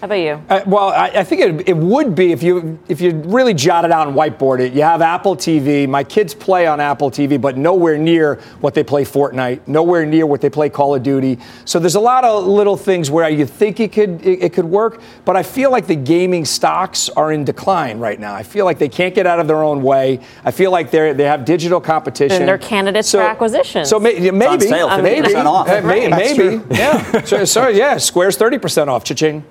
How 0.00 0.04
about 0.04 0.16
you? 0.16 0.42
Uh, 0.50 0.60
well, 0.66 0.90
I, 0.90 1.06
I 1.06 1.24
think 1.24 1.40
it, 1.40 1.68
it, 1.70 1.76
would 1.76 2.14
be 2.14 2.30
if 2.30 2.42
you 2.42 2.78
if 2.86 3.00
you 3.00 3.12
really 3.12 3.54
jot 3.54 3.86
it 3.86 3.90
out 3.90 4.06
and 4.06 4.14
whiteboard 4.14 4.60
it. 4.60 4.74
You 4.74 4.82
have 4.82 5.00
Apple 5.00 5.34
TV. 5.34 5.88
My 5.88 6.04
kids 6.04 6.34
play 6.34 6.66
on 6.66 6.80
Apple 6.80 7.10
TV, 7.10 7.40
but 7.40 7.56
nowhere 7.56 7.96
near 7.96 8.34
what 8.60 8.74
they 8.74 8.84
play 8.84 9.04
Fortnite. 9.04 9.66
Nowhere 9.66 10.04
near 10.04 10.26
what 10.26 10.42
they 10.42 10.50
play 10.50 10.68
Call 10.68 10.94
of 10.94 11.02
Duty. 11.02 11.38
So 11.64 11.78
there's 11.78 11.94
a 11.94 12.00
lot 12.00 12.24
of 12.24 12.46
little 12.46 12.76
things 12.76 13.10
where 13.10 13.26
you 13.30 13.46
think 13.46 13.80
it 13.80 13.90
could 13.90 14.20
it, 14.26 14.42
it 14.42 14.52
could 14.52 14.66
work, 14.66 15.00
but 15.24 15.34
I 15.34 15.42
feel 15.42 15.70
like 15.70 15.86
the 15.86 15.96
gaming 15.96 16.44
stocks 16.44 17.08
are 17.08 17.32
in 17.32 17.44
decline 17.44 17.98
right 17.98 18.20
now. 18.20 18.34
I 18.34 18.42
feel 18.42 18.66
like 18.66 18.78
they 18.78 18.90
can't 18.90 19.14
get 19.14 19.26
out 19.26 19.40
of 19.40 19.48
their 19.48 19.62
own 19.62 19.82
way. 19.82 20.20
I 20.44 20.50
feel 20.50 20.70
like 20.70 20.90
they 20.90 21.14
they 21.14 21.24
have 21.24 21.46
digital 21.46 21.80
competition. 21.80 22.42
And 22.42 22.46
they're 22.46 22.58
candidates 22.58 23.08
so, 23.08 23.20
for 23.20 23.24
acquisition. 23.24 23.86
So 23.86 23.98
may, 23.98 24.30
maybe, 24.30 24.32
maybe, 24.32 24.68
maybe, 25.00 25.34
maybe, 25.82 26.08
maybe, 26.10 26.74
yeah. 26.74 27.22
so, 27.24 27.46
so 27.46 27.68
yeah, 27.68 27.96
Square's 27.96 28.36
thirty 28.36 28.58
percent 28.58 28.90
off. 28.90 29.02
Cha-ching. 29.02 29.42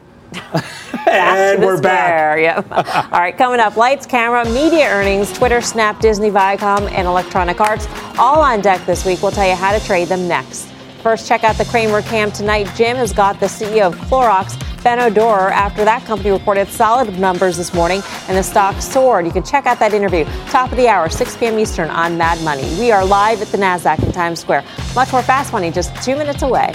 And 1.08 1.62
we're 1.62 1.80
back. 1.80 2.40
Yep. 2.40 2.72
All 3.14 3.20
right, 3.20 3.38
coming 3.38 3.60
up 3.60 3.78
lights, 3.78 4.06
camera, 4.06 4.44
media 4.46 4.90
earnings, 4.90 5.32
Twitter, 5.32 5.62
Snap, 5.62 6.00
Disney, 6.00 6.32
Viacom, 6.32 6.90
and 6.92 7.08
Electronic 7.08 7.62
Arts 7.62 7.88
all 8.18 8.42
on 8.42 8.62
deck 8.62 8.86
this 8.86 9.06
week. 9.06 9.22
We'll 9.22 9.32
tell 9.32 9.48
you 9.48 9.56
how 9.56 9.78
to 9.78 9.86
trade 9.86 10.08
them 10.08 10.28
next. 10.28 10.68
First, 11.04 11.28
check 11.28 11.44
out 11.44 11.56
the 11.58 11.66
Cramer 11.66 12.02
Cam 12.02 12.32
tonight. 12.32 12.68
Jim 12.76 12.98
has 12.98 13.14
got 13.14 13.40
the 13.40 13.46
CEO 13.46 13.88
of 13.88 13.96
Clorox, 13.96 14.58
Benno 14.84 15.10
Dorer, 15.10 15.52
after 15.52 15.86
that 15.86 16.04
company 16.06 16.32
reported 16.32 16.68
solid 16.68 17.20
numbers 17.20 17.58
this 17.58 17.74
morning 17.74 18.02
and 18.28 18.36
the 18.36 18.42
stock 18.42 18.82
soared. 18.82 19.26
You 19.26 19.32
can 19.32 19.44
check 19.44 19.68
out 19.68 19.78
that 19.80 19.94
interview. 19.94 20.26
Top 20.50 20.72
of 20.72 20.78
the 20.78 20.88
hour, 20.88 21.10
6 21.10 21.38
p.m. 21.38 21.60
Eastern 21.60 21.90
on 21.90 22.18
Mad 22.18 22.44
Money. 22.44 22.64
We 22.80 22.92
are 22.92 23.06
live 23.06 23.42
at 23.42 23.50
the 23.50 23.58
NASDAQ 23.58 24.04
in 24.04 24.12
Times 24.12 24.40
Square. 24.40 24.64
Much 24.96 25.12
more 25.12 25.22
fast 25.22 25.54
money 25.54 25.70
just 25.70 25.96
two 26.04 26.16
minutes 26.16 26.42
away. 26.42 26.72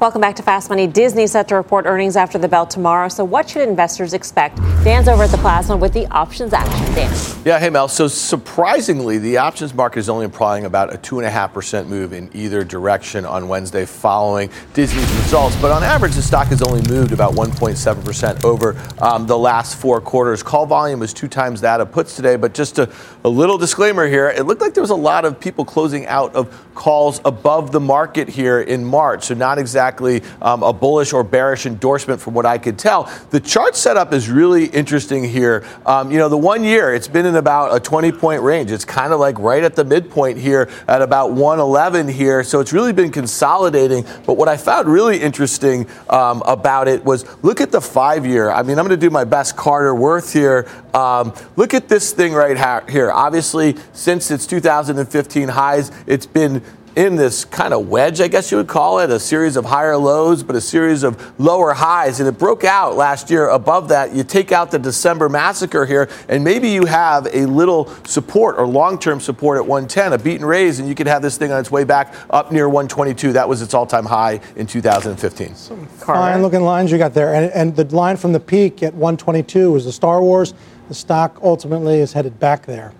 Welcome 0.00 0.22
back 0.22 0.34
to 0.36 0.42
Fast 0.42 0.70
Money. 0.70 0.86
Disney 0.86 1.26
set 1.26 1.46
to 1.48 1.56
report 1.56 1.84
earnings 1.84 2.16
after 2.16 2.38
the 2.38 2.48
bell 2.48 2.64
tomorrow. 2.64 3.10
So, 3.10 3.22
what 3.22 3.50
should 3.50 3.68
investors 3.68 4.14
expect? 4.14 4.56
Dan's 4.82 5.08
over 5.08 5.24
at 5.24 5.30
the 5.30 5.36
plasma 5.36 5.76
with 5.76 5.92
the 5.92 6.06
options 6.06 6.54
action. 6.54 6.94
Dan. 6.94 7.14
Yeah, 7.44 7.58
hey 7.58 7.68
Mel. 7.68 7.86
So 7.86 8.08
surprisingly, 8.08 9.18
the 9.18 9.36
options 9.36 9.74
market 9.74 9.98
is 9.98 10.08
only 10.08 10.24
implying 10.24 10.64
about 10.64 10.94
a 10.94 10.96
two 10.96 11.18
and 11.18 11.26
a 11.26 11.30
half 11.30 11.52
percent 11.52 11.86
move 11.86 12.14
in 12.14 12.30
either 12.32 12.64
direction 12.64 13.26
on 13.26 13.46
Wednesday 13.46 13.84
following 13.84 14.48
Disney's 14.72 15.10
results. 15.16 15.54
But 15.56 15.70
on 15.70 15.82
average, 15.82 16.14
the 16.14 16.22
stock 16.22 16.46
has 16.46 16.62
only 16.62 16.80
moved 16.88 17.12
about 17.12 17.34
1.7 17.34 18.02
percent 18.02 18.42
over 18.42 18.82
um, 19.02 19.26
the 19.26 19.36
last 19.36 19.76
four 19.76 20.00
quarters. 20.00 20.42
Call 20.42 20.64
volume 20.64 21.00
was 21.00 21.12
two 21.12 21.28
times 21.28 21.60
that 21.60 21.82
of 21.82 21.92
puts 21.92 22.16
today. 22.16 22.36
But 22.36 22.54
just 22.54 22.78
a, 22.78 22.90
a 23.22 23.28
little 23.28 23.58
disclaimer 23.58 24.08
here: 24.08 24.30
it 24.30 24.44
looked 24.46 24.62
like 24.62 24.72
there 24.72 24.82
was 24.82 24.88
a 24.88 24.94
lot 24.94 25.26
of 25.26 25.38
people 25.38 25.66
closing 25.66 26.06
out 26.06 26.34
of 26.34 26.74
calls 26.74 27.20
above 27.26 27.70
the 27.70 27.80
market 27.80 28.30
here 28.30 28.60
in 28.60 28.82
March. 28.82 29.24
So 29.24 29.34
not 29.34 29.58
exactly 29.58 29.89
exactly 29.90 30.22
um, 30.40 30.62
a 30.62 30.72
bullish 30.72 31.12
or 31.12 31.24
bearish 31.24 31.66
endorsement 31.66 32.20
from 32.20 32.32
what 32.32 32.46
I 32.46 32.58
could 32.58 32.78
tell. 32.78 33.10
The 33.30 33.40
chart 33.40 33.74
setup 33.74 34.12
is 34.12 34.28
really 34.28 34.66
interesting 34.66 35.24
here. 35.24 35.64
Um, 35.84 36.12
you 36.12 36.18
know, 36.18 36.28
the 36.28 36.38
one 36.38 36.62
year, 36.62 36.94
it's 36.94 37.08
been 37.08 37.26
in 37.26 37.34
about 37.34 37.74
a 37.74 37.80
20 37.80 38.12
point 38.12 38.42
range. 38.42 38.70
It's 38.70 38.84
kind 38.84 39.12
of 39.12 39.18
like 39.18 39.38
right 39.40 39.64
at 39.64 39.74
the 39.74 39.84
midpoint 39.84 40.38
here 40.38 40.70
at 40.86 41.02
about 41.02 41.32
111 41.32 42.06
here. 42.06 42.44
So 42.44 42.60
it's 42.60 42.72
really 42.72 42.92
been 42.92 43.10
consolidating. 43.10 44.04
But 44.26 44.34
what 44.34 44.48
I 44.48 44.56
found 44.56 44.86
really 44.86 45.20
interesting 45.20 45.88
um, 46.08 46.42
about 46.46 46.86
it 46.86 47.04
was 47.04 47.24
look 47.42 47.60
at 47.60 47.72
the 47.72 47.80
five 47.80 48.24
year. 48.24 48.50
I 48.50 48.62
mean, 48.62 48.78
I'm 48.78 48.86
going 48.86 48.98
to 49.00 49.06
do 49.06 49.10
my 49.10 49.24
best 49.24 49.56
Carter 49.56 49.94
Worth 49.94 50.32
here. 50.32 50.68
Um, 50.94 51.34
look 51.56 51.74
at 51.74 51.88
this 51.88 52.12
thing 52.12 52.32
right 52.32 52.88
here. 52.88 53.10
Obviously, 53.10 53.76
since 53.92 54.30
its 54.30 54.46
2015 54.46 55.48
highs, 55.48 55.90
it's 56.06 56.26
been 56.26 56.62
in 56.96 57.16
this 57.16 57.44
kind 57.44 57.72
of 57.72 57.88
wedge, 57.88 58.20
I 58.20 58.28
guess 58.28 58.50
you 58.50 58.56
would 58.56 58.68
call 58.68 58.98
it, 58.98 59.10
a 59.10 59.20
series 59.20 59.56
of 59.56 59.64
higher 59.64 59.96
lows, 59.96 60.42
but 60.42 60.56
a 60.56 60.60
series 60.60 61.02
of 61.02 61.38
lower 61.40 61.72
highs. 61.72 62.20
And 62.20 62.28
it 62.28 62.38
broke 62.38 62.64
out 62.64 62.96
last 62.96 63.30
year 63.30 63.48
above 63.48 63.88
that. 63.88 64.12
You 64.12 64.24
take 64.24 64.52
out 64.52 64.70
the 64.70 64.78
December 64.78 65.28
massacre 65.28 65.86
here, 65.86 66.08
and 66.28 66.42
maybe 66.42 66.70
you 66.70 66.86
have 66.86 67.28
a 67.32 67.46
little 67.46 67.86
support 68.04 68.56
or 68.58 68.66
long 68.66 68.98
term 68.98 69.20
support 69.20 69.58
at 69.58 69.66
110, 69.66 70.12
a 70.12 70.18
beat 70.18 70.36
and 70.36 70.46
raise, 70.46 70.78
and 70.78 70.88
you 70.88 70.94
could 70.94 71.06
have 71.06 71.22
this 71.22 71.38
thing 71.38 71.52
on 71.52 71.60
its 71.60 71.70
way 71.70 71.84
back 71.84 72.14
up 72.30 72.50
near 72.50 72.68
122. 72.68 73.32
That 73.34 73.48
was 73.48 73.62
its 73.62 73.74
all 73.74 73.86
time 73.86 74.04
high 74.04 74.40
in 74.56 74.66
2015. 74.66 75.54
Some 75.54 75.86
fine 75.86 76.42
looking 76.42 76.62
lines 76.62 76.90
you 76.90 76.98
got 76.98 77.14
there. 77.14 77.34
And, 77.34 77.52
and 77.52 77.76
the 77.76 77.84
line 77.94 78.16
from 78.16 78.32
the 78.32 78.40
peak 78.40 78.82
at 78.82 78.94
122 78.94 79.72
was 79.72 79.84
the 79.84 79.92
Star 79.92 80.20
Wars. 80.20 80.54
The 80.88 80.94
stock 80.94 81.38
ultimately 81.42 82.00
is 82.00 82.12
headed 82.12 82.40
back 82.40 82.66
there. 82.66 82.92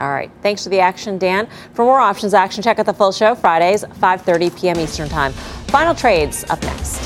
All 0.00 0.10
right. 0.10 0.30
Thanks 0.42 0.64
for 0.64 0.70
the 0.70 0.80
action, 0.80 1.18
Dan. 1.18 1.48
For 1.72 1.84
more 1.84 2.00
options 2.00 2.34
action, 2.34 2.62
check 2.62 2.78
out 2.78 2.86
the 2.86 2.94
full 2.94 3.12
show 3.12 3.34
Fridays, 3.34 3.84
5:30 3.84 4.58
p.m. 4.58 4.78
Eastern 4.78 5.08
Time. 5.08 5.32
Final 5.68 5.94
trades 5.94 6.44
up 6.50 6.60
next. 6.62 6.98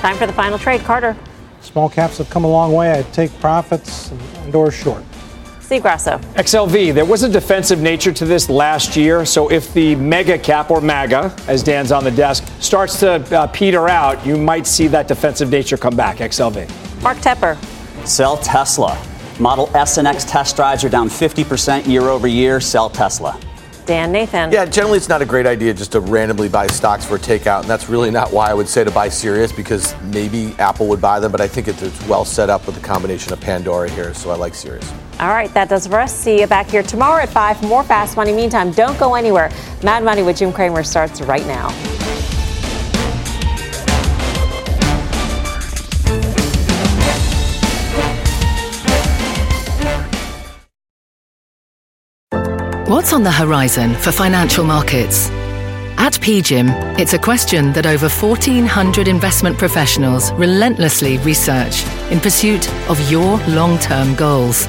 Time 0.00 0.16
for 0.16 0.26
the 0.26 0.32
final 0.32 0.58
trade, 0.58 0.80
Carter. 0.82 1.16
Small 1.60 1.88
caps 1.88 2.18
have 2.18 2.30
come 2.30 2.44
a 2.44 2.48
long 2.48 2.72
way. 2.72 2.98
I 2.98 3.02
take 3.02 3.30
profits 3.40 4.10
and 4.10 4.54
or 4.54 4.70
short. 4.70 5.02
Steve 5.68 5.82
Grasso. 5.82 6.16
XLV, 6.34 6.94
there 6.94 7.04
was 7.04 7.24
a 7.24 7.28
defensive 7.28 7.82
nature 7.82 8.10
to 8.10 8.24
this 8.24 8.48
last 8.48 8.96
year. 8.96 9.26
So 9.26 9.50
if 9.50 9.70
the 9.74 9.96
mega 9.96 10.38
cap 10.38 10.70
or 10.70 10.80
MAGA, 10.80 11.36
as 11.46 11.62
Dan's 11.62 11.92
on 11.92 12.04
the 12.04 12.10
desk, 12.10 12.48
starts 12.58 12.98
to 13.00 13.16
uh, 13.36 13.48
peter 13.48 13.86
out, 13.86 14.24
you 14.24 14.38
might 14.38 14.66
see 14.66 14.86
that 14.86 15.08
defensive 15.08 15.50
nature 15.50 15.76
come 15.76 15.94
back. 15.94 16.16
XLV. 16.20 17.02
Mark 17.02 17.18
Tepper. 17.18 17.62
Sell 18.06 18.38
Tesla. 18.38 18.98
Model 19.38 19.70
S 19.76 19.98
and 19.98 20.08
X 20.08 20.24
test 20.24 20.56
drives 20.56 20.84
are 20.84 20.88
down 20.88 21.10
50% 21.10 21.86
year 21.86 22.04
over 22.04 22.26
year. 22.26 22.62
Sell 22.62 22.88
Tesla. 22.88 23.38
Dan 23.84 24.10
Nathan. 24.10 24.50
Yeah, 24.50 24.64
generally 24.64 24.96
it's 24.96 25.10
not 25.10 25.20
a 25.20 25.26
great 25.26 25.44
idea 25.44 25.74
just 25.74 25.92
to 25.92 26.00
randomly 26.00 26.48
buy 26.48 26.66
stocks 26.68 27.04
for 27.04 27.16
a 27.16 27.18
takeout, 27.18 27.60
and 27.60 27.68
that's 27.68 27.90
really 27.90 28.10
not 28.10 28.32
why 28.32 28.48
I 28.50 28.54
would 28.54 28.68
say 28.68 28.84
to 28.84 28.90
buy 28.90 29.10
Sirius 29.10 29.52
because 29.52 29.94
maybe 30.04 30.54
Apple 30.58 30.88
would 30.88 31.00
buy 31.02 31.20
them, 31.20 31.30
but 31.30 31.42
I 31.42 31.48
think 31.48 31.68
it's 31.68 31.82
well 32.06 32.24
set 32.24 32.48
up 32.48 32.64
with 32.64 32.74
the 32.74 32.80
combination 32.80 33.34
of 33.34 33.40
Pandora 33.42 33.90
here, 33.90 34.14
so 34.14 34.30
I 34.30 34.36
like 34.36 34.54
Sirius. 34.54 34.90
All 35.20 35.30
right, 35.30 35.52
that 35.54 35.68
does 35.68 35.86
for 35.86 35.98
us. 35.98 36.14
See 36.14 36.40
you 36.40 36.46
back 36.46 36.68
here 36.70 36.82
tomorrow 36.82 37.22
at 37.22 37.28
5 37.28 37.60
for 37.60 37.66
more 37.66 37.82
Fast 37.82 38.16
Money. 38.16 38.32
Meantime, 38.32 38.70
don't 38.70 38.98
go 38.98 39.14
anywhere. 39.14 39.50
Mad 39.82 40.04
Money 40.04 40.22
with 40.22 40.36
Jim 40.38 40.52
Cramer 40.52 40.84
starts 40.84 41.20
right 41.20 41.44
now. 41.46 41.70
What's 52.88 53.12
on 53.12 53.22
the 53.22 53.30
horizon 53.30 53.94
for 53.96 54.12
financial 54.12 54.64
markets? 54.64 55.28
At 55.98 56.14
PGIM, 56.14 56.98
it's 56.98 57.12
a 57.12 57.18
question 57.18 57.72
that 57.72 57.86
over 57.86 58.08
1,400 58.08 59.08
investment 59.08 59.58
professionals 59.58 60.32
relentlessly 60.32 61.18
research 61.18 61.84
in 62.10 62.20
pursuit 62.20 62.72
of 62.88 63.10
your 63.10 63.36
long 63.48 63.78
term 63.78 64.14
goals. 64.14 64.68